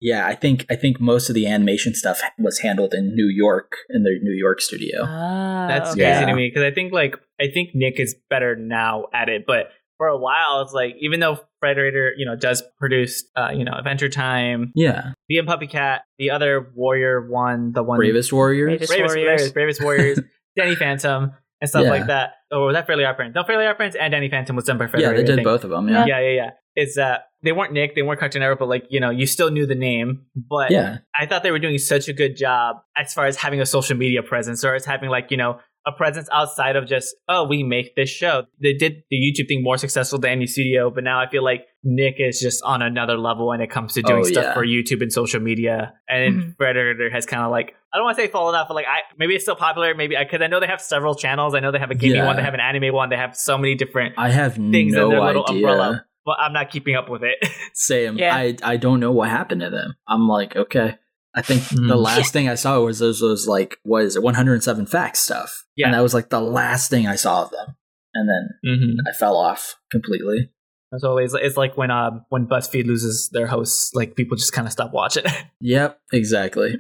yeah 0.01 0.27
i 0.27 0.35
think 0.35 0.67
i 0.71 0.75
think 0.77 1.01
most 1.01 1.29
of 1.29 1.35
the 1.35 1.47
animation 1.47 1.95
stuff 1.95 2.21
was 2.39 2.59
handled 2.61 2.93
in 2.95 3.15
new 3.15 3.27
york 3.29 3.73
in 3.91 4.03
their 4.05 4.19
new 4.21 4.33
york 4.37 4.61
studio 4.61 5.03
Ah, 5.05 5.67
That's 5.69 5.91
okay. 5.93 6.03
crazy 6.05 6.21
Yeah. 6.21 6.27
to 6.27 6.35
me 6.37 6.49
because 6.49 6.65
I 6.65 6.71
think 6.73 6.93
like 6.93 7.15
I 7.41 7.49
think 7.55 7.71
Nick 7.75 7.99
is 8.01 8.15
better 8.31 8.57
now 8.57 9.07
at 9.15 9.29
it, 9.29 9.45
but 9.47 9.71
for 9.97 10.07
a 10.09 10.17
while, 10.19 10.63
it's 10.63 10.73
like 10.73 10.95
even 11.01 11.19
though 11.21 11.39
Frederator, 11.63 12.11
you 12.17 12.25
know, 12.27 12.37
does 12.37 12.63
produce, 12.79 13.25
uh, 13.37 13.51
you 13.53 13.65
know, 13.65 13.73
Adventure 13.77 14.09
Time, 14.09 14.73
Yeah. 14.77 15.13
Bee 15.29 15.39
and 15.39 15.47
Puppy 15.47 15.67
Cat, 15.67 16.03
the 16.19 16.31
other 16.31 16.71
Warrior 16.75 17.29
one, 17.29 17.73
the 17.73 17.83
one 17.83 17.99
Bravest 17.99 18.33
Warriors. 18.33 18.69
Bravest- 18.69 18.91
Bravest 18.93 19.15
Warriors. 19.17 19.27
Warriors, 19.27 19.53
Bravest 19.53 19.83
Warriors, 19.83 20.21
Danny 20.59 20.75
Phantom, 20.75 21.33
and 21.61 21.69
stuff 21.71 21.85
Yeah. 21.85 21.91
like 21.91 22.07
that. 22.09 22.33
Or 22.53 22.67
was 22.67 22.75
that 22.75 22.87
Fairly 22.87 23.05
Odd 23.05 23.17
Parents? 23.17 23.35
No, 23.35 23.45
Fairly 23.45 23.67
Odd 23.67 23.77
Parents 23.79 23.97
and 23.99 24.13
Danny 24.13 24.29
Phantom 24.29 24.55
was 24.57 24.65
done 24.65 24.79
by 24.79 24.87
Fairly. 24.87 25.05
Yeah, 25.07 25.13
they 25.13 25.25
did 25.25 25.43
both 25.45 25.65
of 25.65 25.71
them. 25.71 25.89
Yeah. 25.89 26.05
Yeah, 26.07 26.21
yeah, 26.21 26.31
yeah. 26.31 26.51
It's 26.75 26.95
that 26.97 27.23
they 27.43 27.51
weren't 27.53 27.73
Nick, 27.73 27.95
they 27.97 28.03
weren't 28.03 28.21
Cartoon 28.21 28.41
Network, 28.41 28.59
but 28.61 28.69
like 28.69 28.85
you 28.91 29.01
know, 29.01 29.11
you 29.11 29.27
still 29.27 29.51
knew 29.51 29.67
the 29.67 29.75
name. 29.75 30.23
But 30.37 30.71
Yeah. 30.71 30.99
I 31.19 31.27
thought 31.27 31.43
they 31.43 31.51
were 31.51 31.59
doing 31.59 31.79
such 31.79 32.09
a 32.09 32.13
good 32.13 32.37
job 32.37 32.77
as 32.97 33.13
far 33.13 33.27
as 33.27 33.37
having 33.37 33.61
a 33.61 33.67
social 33.67 33.97
media 33.97 34.23
presence, 34.23 34.65
or 34.65 34.75
as 34.75 34.85
having 34.85 35.11
like 35.11 35.31
you 35.31 35.37
know 35.37 35.59
a 35.89 35.93
presence 35.93 36.29
outside 36.33 36.77
of 36.77 36.87
just 36.87 37.15
oh 37.29 37.45
we 37.45 37.63
make 37.63 37.97
this 37.97 38.11
show. 38.11 38.45
They 38.63 38.75
did 38.75 39.03
the 39.11 39.17
YouTube 39.17 39.49
thing 39.49 39.63
more 39.63 39.79
successful 39.79 40.19
than 40.19 40.31
any 40.33 40.47
studio, 40.47 40.91
but 40.91 41.03
now 41.05 41.21
I 41.21 41.29
feel 41.31 41.43
like 41.43 41.63
Nick 41.83 42.17
is 42.19 42.41
just 42.41 42.63
on 42.65 42.83
another 42.83 43.17
level 43.17 43.49
when 43.49 43.61
it 43.61 43.71
comes 43.71 43.95
to 43.95 44.03
doing 44.03 44.21
Oh, 44.21 44.29
stuff 44.29 44.45
yeah. 44.45 44.55
for 44.55 44.67
YouTube 44.67 45.01
and 45.01 45.13
social 45.13 45.41
media. 45.41 45.95
And 46.09 46.35
Mhm. 46.43 46.57
Frederator 46.57 47.11
has 47.13 47.25
kind 47.27 47.43
of 47.43 47.51
like 47.51 47.75
I 47.93 47.97
don't 47.97 48.05
want 48.05 48.19
to 48.19 48.23
say 48.25 48.29
fallen 48.29 48.55
off, 48.55 48.69
but 48.69 48.75
like 48.75 48.87
I 48.87 48.99
maybe 49.19 49.35
it's 49.35 49.45
still 49.45 49.57
popular, 49.57 49.95
maybe 49.95 50.15
because 50.19 50.43
I 50.43 50.47
know 50.49 50.61
they 50.61 50.67
have 50.67 50.81
several 50.81 51.15
channels. 51.15 51.55
I 51.55 51.61
know 51.61 51.73
they 51.73 51.79
have 51.79 51.91
a 51.91 51.95
gaming 51.95 52.17
Yeah. 52.17 52.27
one, 52.27 52.37
they 52.37 52.43
have 52.43 52.55
an 52.55 52.61
anime 52.61 52.93
one, 52.95 53.09
they 53.09 53.17
have 53.17 53.35
so 53.35 53.57
many 53.57 53.75
different 53.75 54.15
I 54.19 54.31
have 54.31 54.55
things 54.57 54.93
no 54.93 55.05
in 55.07 55.11
their 55.11 55.23
little 55.25 55.45
idea. 55.45 55.57
umbrella. 55.57 56.05
But 56.27 56.37
I'm 56.41 56.53
not 56.53 56.69
keeping 56.71 56.95
up 56.95 57.09
with 57.09 57.23
it. 57.25 57.37
Same. 57.73 58.19
Yeah. 58.19 58.35
I 58.37 58.57
I 58.63 58.77
don't 58.77 59.01
know 59.01 59.13
what 59.13 59.31
happened 59.31 59.63
to 59.63 59.71
them. 59.71 59.95
I'm 60.07 60.29
like, 60.29 60.55
okay. 60.57 60.97
I 61.39 61.43
think 61.43 61.63
the 61.69 61.77
Mm. 61.95 62.03
last 62.03 62.33
thing 62.33 62.49
I 62.49 62.57
saw 62.57 62.81
was 62.81 62.99
those 62.99 63.23
was 63.23 63.47
like 63.47 63.79
what 63.85 64.03
is 64.03 64.17
it, 64.17 64.23
107 64.23 64.87
facts 64.87 65.21
stuff. 65.21 65.65
Yeah. 65.77 65.87
And 65.87 65.95
that 65.95 66.01
was 66.03 66.13
like 66.15 66.31
the 66.31 66.41
last 66.41 66.91
thing 66.91 67.07
I 67.07 67.15
saw 67.15 67.43
of 67.45 67.51
them. 67.51 67.77
And 68.15 68.29
then 68.29 68.49
mm-hmm. 68.73 69.09
I 69.09 69.13
fell 69.13 69.37
off 69.37 69.77
completely. 69.91 70.51
So 70.97 71.19
it's, 71.19 71.35
it's 71.35 71.57
like 71.57 71.77
when 71.77 71.91
um 71.91 72.25
when 72.31 72.47
BuzzFeed 72.47 72.87
loses 72.87 73.29
their 73.33 73.47
hosts, 73.47 73.95
like 73.95 74.17
people 74.17 74.37
just 74.37 74.53
kind 74.53 74.67
of 74.67 74.73
stop 74.73 74.93
watching. 74.93 75.25
Yep, 75.61 76.01
exactly. 76.13 76.77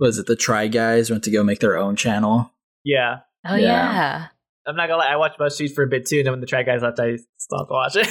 was 0.00 0.18
it 0.18 0.26
the 0.26 0.36
Try 0.36 0.66
Guys 0.68 1.10
went 1.10 1.22
to 1.24 1.30
go 1.30 1.42
make 1.42 1.60
their 1.60 1.76
own 1.78 1.96
channel? 1.96 2.52
yeah, 2.84 3.20
Oh 3.46 3.54
Yeah. 3.54 3.92
yeah. 3.92 4.26
I'm 4.66 4.76
not 4.76 4.88
gonna 4.88 4.98
lie. 5.02 5.12
I 5.12 5.16
watched 5.16 5.38
BuzzFeed 5.38 5.74
for 5.74 5.82
a 5.84 5.88
bit 5.88 6.06
too, 6.06 6.18
and 6.18 6.26
then 6.26 6.32
when 6.34 6.40
the 6.40 6.46
Try 6.46 6.62
guys 6.62 6.82
left, 6.82 7.00
I 7.00 7.18
stopped 7.38 7.70
watching. 7.70 8.04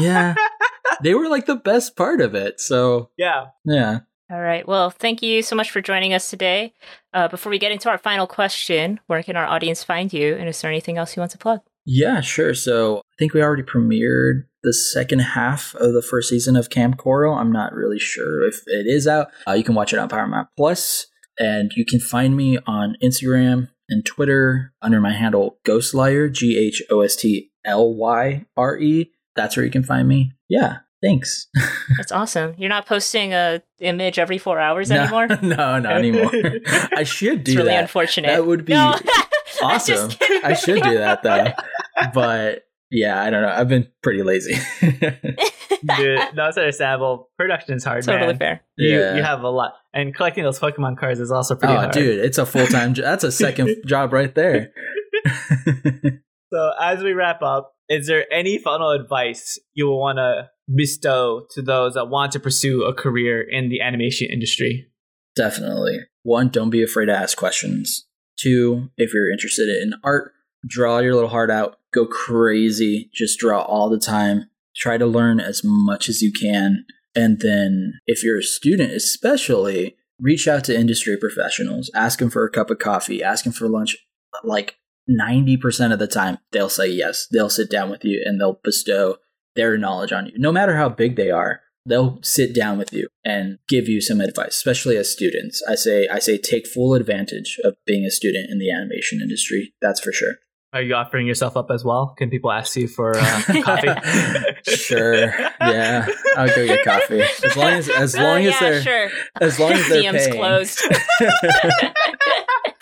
Yeah. 0.00 0.34
they 1.02 1.14
were 1.14 1.28
like 1.28 1.46
the 1.46 1.56
best 1.56 1.96
part 1.96 2.20
of 2.22 2.34
it. 2.34 2.60
So, 2.60 3.10
yeah. 3.18 3.46
yeah. 3.66 4.00
All 4.32 4.40
right. 4.40 4.66
Well, 4.66 4.88
thank 4.88 5.20
you 5.20 5.42
so 5.42 5.54
much 5.54 5.70
for 5.70 5.82
joining 5.82 6.14
us 6.14 6.30
today. 6.30 6.72
Uh, 7.12 7.28
before 7.28 7.50
we 7.50 7.58
get 7.58 7.70
into 7.70 7.90
our 7.90 7.98
final 7.98 8.26
question, 8.26 8.98
where 9.06 9.22
can 9.22 9.36
our 9.36 9.44
audience 9.44 9.84
find 9.84 10.10
you? 10.10 10.34
And 10.36 10.48
is 10.48 10.58
there 10.62 10.70
anything 10.70 10.96
else 10.96 11.14
you 11.14 11.20
want 11.20 11.32
to 11.32 11.38
plug? 11.38 11.60
Yeah, 11.84 12.22
sure. 12.22 12.54
So 12.54 13.00
I 13.00 13.16
think 13.18 13.34
we 13.34 13.42
already 13.42 13.62
premiered 13.62 14.44
the 14.62 14.72
second 14.72 15.18
half 15.18 15.74
of 15.74 15.92
the 15.92 16.00
first 16.00 16.30
season 16.30 16.56
of 16.56 16.70
Kamp 16.70 16.96
Koral. 16.96 17.36
I'm 17.36 17.52
not 17.52 17.74
really 17.74 17.98
sure 17.98 18.48
if 18.48 18.62
it 18.66 18.86
is 18.86 19.06
out. 19.06 19.28
Uh, 19.46 19.52
you 19.52 19.64
can 19.64 19.74
watch 19.74 19.92
it 19.92 19.98
on 19.98 20.08
Paramount 20.08 20.48
Plus, 20.56 21.08
and 21.38 21.70
you 21.76 21.84
can 21.84 22.00
find 22.00 22.34
me 22.34 22.56
on 22.66 22.96
Instagram 23.02 23.68
and 23.90 24.02
Twitter 24.06 24.72
under 24.80 24.98
my 24.98 25.12
handle 25.12 25.58
Ghostlyre, 25.66 26.32
G 26.32 26.56
H 26.56 26.82
O 26.90 27.00
S 27.00 27.16
T 27.16 27.50
L 27.66 27.92
Y 27.94 28.46
R 28.56 28.78
E. 28.78 29.10
That's 29.36 29.58
where 29.58 29.66
you 29.66 29.72
can 29.72 29.84
find 29.84 30.08
me. 30.08 30.32
Yeah, 30.48 30.78
thanks. 31.02 31.48
That's 31.96 32.12
awesome. 32.12 32.54
You're 32.58 32.68
not 32.68 32.86
posting 32.86 33.32
a 33.32 33.62
image 33.80 34.18
every 34.18 34.38
four 34.38 34.58
hours 34.60 34.90
no, 34.90 35.00
anymore. 35.02 35.26
no, 35.42 35.78
not 35.78 35.86
anymore. 35.86 36.30
I 36.96 37.04
should 37.04 37.44
do 37.44 37.52
it's 37.52 37.56
really 37.56 37.68
that. 37.70 37.82
unfortunate. 37.82 38.28
That 38.28 38.46
would 38.46 38.64
be 38.64 38.72
No. 38.74 38.94
I'm 39.62 39.78
just 39.80 39.90
awesome. 39.90 40.18
I 40.44 40.54
should 40.54 40.82
do 40.82 40.98
that 40.98 41.22
though. 41.22 41.52
But 42.14 42.62
yeah, 42.90 43.22
I 43.22 43.30
don't 43.30 43.42
know. 43.42 43.48
I've 43.48 43.68
been 43.68 43.88
pretty 44.02 44.22
lazy. 44.22 44.54
Dude, 44.80 46.20
no, 46.34 46.46
it's 46.48 46.56
understandable. 46.58 47.30
Production 47.38 47.74
is 47.74 47.84
hard, 47.84 48.04
totally 48.04 48.28
man. 48.28 48.38
fair. 48.38 48.60
You, 48.76 48.98
Yeah. 48.98 49.16
you 49.16 49.22
have 49.22 49.42
a 49.42 49.48
lot, 49.48 49.74
and 49.92 50.14
collecting 50.14 50.44
those 50.44 50.60
Pokemon 50.60 50.96
cards 50.96 51.18
is 51.18 51.30
also 51.30 51.54
pretty 51.56 51.74
oh, 51.74 51.78
hard. 51.78 51.92
dude, 51.92 52.24
it's 52.24 52.38
a 52.38 52.46
full 52.46 52.66
time. 52.66 52.94
Jo- 52.94 53.02
that's 53.02 53.24
a 53.24 53.32
second 53.32 53.76
job 53.86 54.12
right 54.12 54.34
there. 54.34 54.72
So 56.52 56.70
as 56.78 57.02
we 57.02 57.12
wrap 57.14 57.40
up, 57.42 57.72
is 57.88 58.06
there 58.06 58.30
any 58.30 58.58
final 58.58 58.90
advice 58.90 59.58
you 59.72 59.86
will 59.86 59.98
want 59.98 60.18
to 60.18 60.50
bestow 60.72 61.46
to 61.50 61.62
those 61.62 61.94
that 61.94 62.08
want 62.08 62.32
to 62.32 62.40
pursue 62.40 62.84
a 62.84 62.94
career 62.94 63.40
in 63.40 63.68
the 63.68 63.80
animation 63.80 64.28
industry? 64.30 64.88
Definitely. 65.34 66.00
One, 66.22 66.48
don't 66.48 66.70
be 66.70 66.82
afraid 66.82 67.06
to 67.06 67.16
ask 67.16 67.36
questions. 67.36 68.06
Two, 68.38 68.90
if 68.96 69.12
you're 69.14 69.30
interested 69.30 69.68
in 69.68 69.94
art, 70.04 70.32
draw 70.66 70.98
your 70.98 71.14
little 71.14 71.30
heart 71.30 71.50
out. 71.50 71.78
Go 71.92 72.06
crazy. 72.06 73.10
Just 73.12 73.38
draw 73.38 73.62
all 73.62 73.88
the 73.88 73.98
time. 73.98 74.50
Try 74.74 74.98
to 74.98 75.06
learn 75.06 75.40
as 75.40 75.62
much 75.64 76.08
as 76.08 76.22
you 76.22 76.32
can. 76.32 76.84
And 77.14 77.40
then, 77.40 77.94
if 78.06 78.24
you're 78.24 78.38
a 78.38 78.42
student, 78.42 78.92
especially, 78.92 79.96
reach 80.18 80.48
out 80.48 80.64
to 80.64 80.78
industry 80.78 81.16
professionals. 81.18 81.90
Ask 81.94 82.20
them 82.20 82.30
for 82.30 82.44
a 82.44 82.50
cup 82.50 82.70
of 82.70 82.78
coffee. 82.78 83.22
Ask 83.22 83.44
them 83.44 83.52
for 83.52 83.68
lunch. 83.68 83.96
Like 84.42 84.76
90% 85.10 85.92
of 85.92 85.98
the 85.98 86.06
time, 86.06 86.38
they'll 86.52 86.68
say 86.68 86.88
yes. 86.88 87.26
They'll 87.30 87.50
sit 87.50 87.70
down 87.70 87.90
with 87.90 88.04
you 88.04 88.22
and 88.24 88.40
they'll 88.40 88.60
bestow 88.62 89.16
their 89.54 89.76
knowledge 89.78 90.12
on 90.12 90.26
you. 90.26 90.32
No 90.36 90.52
matter 90.52 90.76
how 90.76 90.88
big 90.88 91.16
they 91.16 91.30
are, 91.30 91.60
they'll 91.86 92.18
sit 92.22 92.54
down 92.54 92.78
with 92.78 92.92
you 92.92 93.08
and 93.24 93.58
give 93.68 93.88
you 93.88 94.00
some 94.00 94.20
advice, 94.20 94.56
especially 94.56 94.96
as 94.96 95.10
students. 95.12 95.62
I 95.68 95.74
say 95.74 96.08
I 96.08 96.18
say 96.18 96.38
take 96.38 96.66
full 96.66 96.94
advantage 96.94 97.58
of 97.64 97.74
being 97.86 98.04
a 98.04 98.10
student 98.10 98.50
in 98.50 98.58
the 98.58 98.70
animation 98.70 99.20
industry. 99.20 99.74
That's 99.82 100.00
for 100.00 100.12
sure. 100.12 100.34
Are 100.74 100.80
you 100.80 100.94
offering 100.94 101.26
yourself 101.26 101.54
up 101.54 101.66
as 101.70 101.84
well? 101.84 102.14
Can 102.16 102.30
people 102.30 102.50
ask 102.50 102.74
you 102.76 102.88
for 102.88 103.12
uh, 103.14 103.42
coffee? 103.62 103.88
Sure. 104.64 105.26
Yeah. 105.60 106.06
I'll 106.36 106.46
go 106.48 106.64
get 106.66 106.84
coffee. 106.84 107.20
As 107.44 107.56
long 107.56 107.72
as 107.72 107.88
as 107.90 108.14
Oh, 108.18 108.22
long 108.22 108.38
as 108.44 108.52
yeah, 108.52 108.60
they're 108.60 108.80
sure. 108.82 109.10
as 109.40 109.58
long 109.58 109.72
as 109.72 109.88
they're 109.88 110.02
DM's 110.04 110.28
paying. 110.28 110.32
closed. 110.34 110.80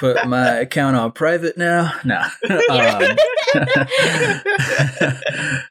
Put 0.01 0.27
my 0.27 0.57
account 0.61 0.97
on 0.97 1.13
private 1.13 1.57
now. 1.57 1.93
No. 2.05 2.23
Um, 2.71 3.17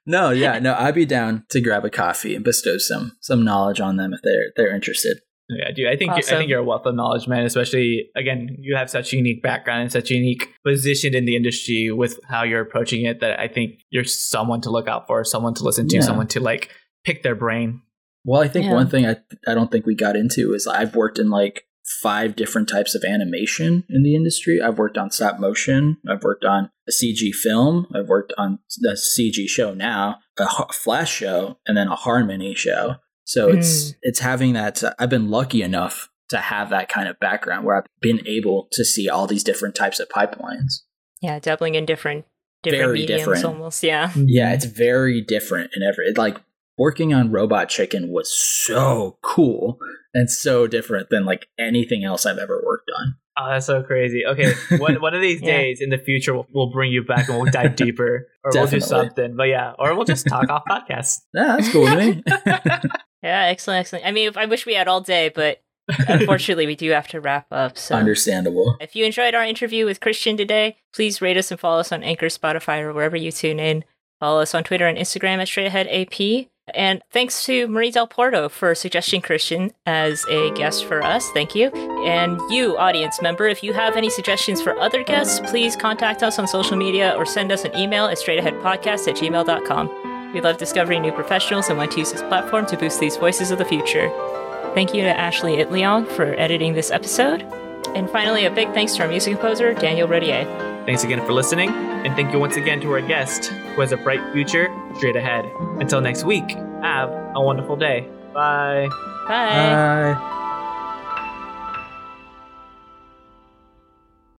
no, 0.05 0.31
yeah, 0.31 0.59
no, 0.59 0.75
I'd 0.77 0.95
be 0.95 1.05
down 1.05 1.45
to 1.49 1.61
grab 1.61 1.85
a 1.85 1.89
coffee 1.89 2.35
and 2.35 2.43
bestow 2.43 2.77
some 2.77 3.17
some 3.21 3.43
knowledge 3.43 3.79
on 3.79 3.97
them 3.97 4.13
if 4.13 4.21
they're 4.21 4.51
they're 4.55 4.73
interested. 4.75 5.19
Yeah, 5.49 5.71
dude. 5.71 5.87
I 5.87 5.95
think 5.95 6.09
you're, 6.11 6.17
I 6.17 6.37
think 6.37 6.49
you're 6.49 6.59
a 6.59 6.63
wealth 6.63 6.85
of 6.85 6.93
knowledge, 6.95 7.27
man. 7.27 7.45
Especially 7.45 8.09
again, 8.15 8.57
you 8.59 8.75
have 8.75 8.89
such 8.89 9.13
a 9.13 9.15
unique 9.17 9.41
background 9.41 9.81
and 9.83 9.91
such 9.91 10.11
a 10.11 10.15
unique 10.15 10.47
position 10.65 11.15
in 11.15 11.25
the 11.25 11.35
industry 11.35 11.89
with 11.91 12.19
how 12.27 12.43
you're 12.43 12.61
approaching 12.61 13.05
it. 13.05 13.19
That 13.21 13.39
I 13.39 13.47
think 13.47 13.79
you're 13.89 14.03
someone 14.03 14.61
to 14.61 14.69
look 14.69 14.87
out 14.87 15.07
for, 15.07 15.23
someone 15.23 15.53
to 15.55 15.63
listen 15.63 15.87
to, 15.87 15.95
Yeah. 15.95 16.01
someone 16.01 16.27
to 16.27 16.39
like 16.39 16.69
pick 17.03 17.23
their 17.23 17.35
brain. 17.35 17.81
Well, 18.25 18.41
I 18.41 18.47
think 18.47 18.65
Yeah. 18.65 18.73
one 18.73 18.89
thing 18.89 19.05
I 19.07 19.15
I 19.47 19.53
don't 19.55 19.71
think 19.71 19.85
we 19.85 19.95
got 19.95 20.15
into 20.15 20.53
is 20.53 20.67
I've 20.67 20.95
worked 20.95 21.17
in 21.17 21.29
like 21.29 21.63
five 21.89 22.35
different 22.35 22.69
types 22.69 22.93
of 22.93 23.03
animation 23.03 23.83
in 23.89 24.03
the 24.03 24.15
industry. 24.15 24.61
I've 24.61 24.77
worked 24.77 24.97
on 24.97 25.11
stop 25.11 25.39
motion. 25.39 25.97
I've 26.07 26.23
worked 26.23 26.45
on 26.45 26.69
a 26.87 26.91
CG 26.91 27.33
film. 27.33 27.87
I've 27.93 28.07
worked 28.07 28.33
on 28.37 28.59
the 28.77 28.91
CG 28.91 29.47
show 29.47 29.73
now, 29.73 30.19
a 30.37 30.71
flash 30.71 31.11
show, 31.11 31.57
and 31.65 31.75
then 31.75 31.87
a 31.87 31.95
Harmony 31.95 32.53
show. 32.55 32.95
So 33.23 33.49
it's 33.49 33.89
hmm. 33.89 33.97
it's 34.01 34.19
having 34.19 34.53
that. 34.53 34.81
I've 34.99 35.09
been 35.09 35.29
lucky 35.29 35.61
enough 35.61 36.09
to 36.29 36.37
have 36.37 36.69
that 36.69 36.89
kind 36.89 37.07
of 37.07 37.19
background 37.19 37.65
where 37.65 37.77
I've 37.77 37.87
been 38.01 38.25
able 38.27 38.67
to 38.73 38.85
see 38.85 39.09
all 39.09 39.27
these 39.27 39.43
different 39.43 39.75
types 39.75 39.99
of 39.99 40.07
pipelines. 40.09 40.81
yeah, 41.21 41.39
doubling 41.39 41.75
in 41.75 41.85
different 41.85 42.25
different 42.63 42.85
Very 42.85 42.99
mediums 42.99 43.21
different. 43.21 43.45
almost. 43.45 43.83
Yeah. 43.83 44.11
Yeah, 44.15 44.53
it's 44.53 44.65
very 44.65 45.21
different 45.21 45.71
in 45.75 45.83
every. 45.83 46.13
Like 46.13 46.37
working 46.77 47.13
on 47.13 47.31
Robot 47.31 47.69
Chicken 47.69 48.11
was 48.11 48.31
so 48.31 49.17
cool 49.21 49.79
and 50.13 50.29
so 50.29 50.67
different 50.67 51.09
than 51.09 51.25
like 51.25 51.47
anything 51.59 52.03
else 52.03 52.25
I've 52.25 52.37
ever 52.37 52.61
worked 52.65 52.89
on. 52.97 53.15
Oh, 53.37 53.49
that's 53.51 53.65
so 53.67 53.81
crazy. 53.83 54.25
Okay, 54.25 54.53
one 54.77 54.99
one 55.01 55.13
of 55.13 55.21
these 55.21 55.41
Yeah. 55.41 55.57
days 55.57 55.79
in 55.81 55.89
the 55.89 55.97
future, 55.97 56.33
we'll, 56.33 56.47
we'll 56.53 56.71
bring 56.71 56.91
you 56.91 57.03
back 57.03 57.29
and 57.29 57.37
we'll 57.39 57.51
dive 57.51 57.75
deeper, 57.77 58.27
or 58.43 58.51
we'll 58.53 58.67
do 58.67 58.79
something. 58.79 59.35
But 59.35 59.43
yeah, 59.45 59.73
or 59.79 59.95
we'll 59.95 60.05
just 60.05 60.27
talk 60.27 60.49
off 60.49 60.63
podcast. 60.69 61.19
Yeah, 61.33 61.55
that's 61.57 61.71
cool 61.71 61.85
to 61.87 61.95
me. 61.95 62.23
Yeah, 63.23 63.45
excellent, 63.47 63.79
excellent. 63.81 64.05
I 64.05 64.11
mean, 64.11 64.31
I 64.35 64.45
wish 64.45 64.65
we 64.65 64.73
had 64.75 64.87
all 64.87 65.01
day, 65.01 65.29
but 65.33 65.61
unfortunately, 66.07 66.65
we 66.67 66.75
do 66.75 66.89
have 66.91 67.07
to 67.09 67.19
wrap 67.19 67.47
up. 67.51 67.77
So, 67.77 67.95
Understandable. 67.95 68.77
if 68.79 68.95
you 68.95 69.05
enjoyed 69.05 69.33
our 69.35 69.43
interview 69.43 69.85
with 69.85 69.99
Christian 69.99 70.37
today, 70.37 70.77
please 70.93 71.21
rate 71.21 71.35
us 71.37 71.51
and 71.51 71.59
follow 71.59 71.79
us 71.79 71.91
on 71.91 72.03
Anchor, 72.03 72.27
Spotify, 72.27 72.79
or 72.81 72.93
wherever 72.93 73.17
you 73.17 73.31
tune 73.31 73.59
in. 73.59 73.83
Follow 74.19 74.41
us 74.41 74.53
on 74.55 74.63
Twitter 74.63 74.87
and 74.87 74.97
Instagram 74.97 75.39
at 75.39 75.47
StraightAheadAP. 75.47 76.47
And 76.73 77.01
thanks 77.11 77.45
to 77.45 77.67
Marie 77.67 77.91
Del 77.91 78.07
Porto 78.07 78.49
for 78.49 78.75
suggesting 78.75 79.21
Christian 79.21 79.71
as 79.85 80.25
a 80.29 80.51
guest 80.51 80.85
for 80.85 81.03
us. 81.03 81.29
Thank 81.31 81.55
you. 81.55 81.69
And 82.05 82.39
you, 82.51 82.77
audience 82.77 83.21
member, 83.21 83.47
if 83.47 83.63
you 83.63 83.73
have 83.73 83.95
any 83.95 84.09
suggestions 84.09 84.61
for 84.61 84.77
other 84.79 85.03
guests, 85.03 85.39
please 85.49 85.75
contact 85.75 86.23
us 86.23 86.39
on 86.39 86.47
social 86.47 86.77
media 86.77 87.13
or 87.17 87.25
send 87.25 87.51
us 87.51 87.65
an 87.65 87.75
email 87.77 88.05
at 88.05 88.17
straightaheadpodcast 88.17 89.07
at 89.07 89.15
gmail.com. 89.15 90.33
We 90.33 90.41
love 90.41 90.57
discovering 90.57 91.01
new 91.01 91.11
professionals 91.11 91.69
and 91.69 91.77
want 91.77 91.91
to 91.93 91.99
use 91.99 92.11
this 92.11 92.21
platform 92.21 92.65
to 92.67 92.77
boost 92.77 92.99
these 92.99 93.17
voices 93.17 93.51
of 93.51 93.57
the 93.57 93.65
future. 93.65 94.09
Thank 94.75 94.93
you 94.93 95.01
to 95.01 95.19
Ashley 95.19 95.57
Itleong 95.57 96.07
for 96.07 96.35
editing 96.35 96.73
this 96.73 96.91
episode. 96.91 97.41
And 97.95 98.09
finally, 98.09 98.45
a 98.45 98.51
big 98.51 98.71
thanks 98.73 98.95
to 98.95 99.03
our 99.03 99.09
music 99.09 99.33
composer, 99.33 99.73
Daniel 99.73 100.07
Rodier. 100.07 100.68
Thanks 100.89 101.03
again 101.03 101.23
for 101.23 101.33
listening, 101.33 101.69
and 101.69 102.15
thank 102.15 102.33
you 102.33 102.39
once 102.39 102.55
again 102.55 102.81
to 102.81 102.91
our 102.93 103.01
guest, 103.01 103.45
who 103.45 103.81
has 103.81 103.91
a 103.91 103.97
bright 103.97 104.33
future 104.33 104.75
straight 104.95 105.15
ahead. 105.15 105.45
Until 105.79 106.01
next 106.01 106.23
week, 106.23 106.49
have 106.81 107.11
a 107.35 107.39
wonderful 107.39 107.75
day. 107.75 108.07
Bye. 108.33 108.87
Bye. 109.27 110.15
Bye. 110.17 110.45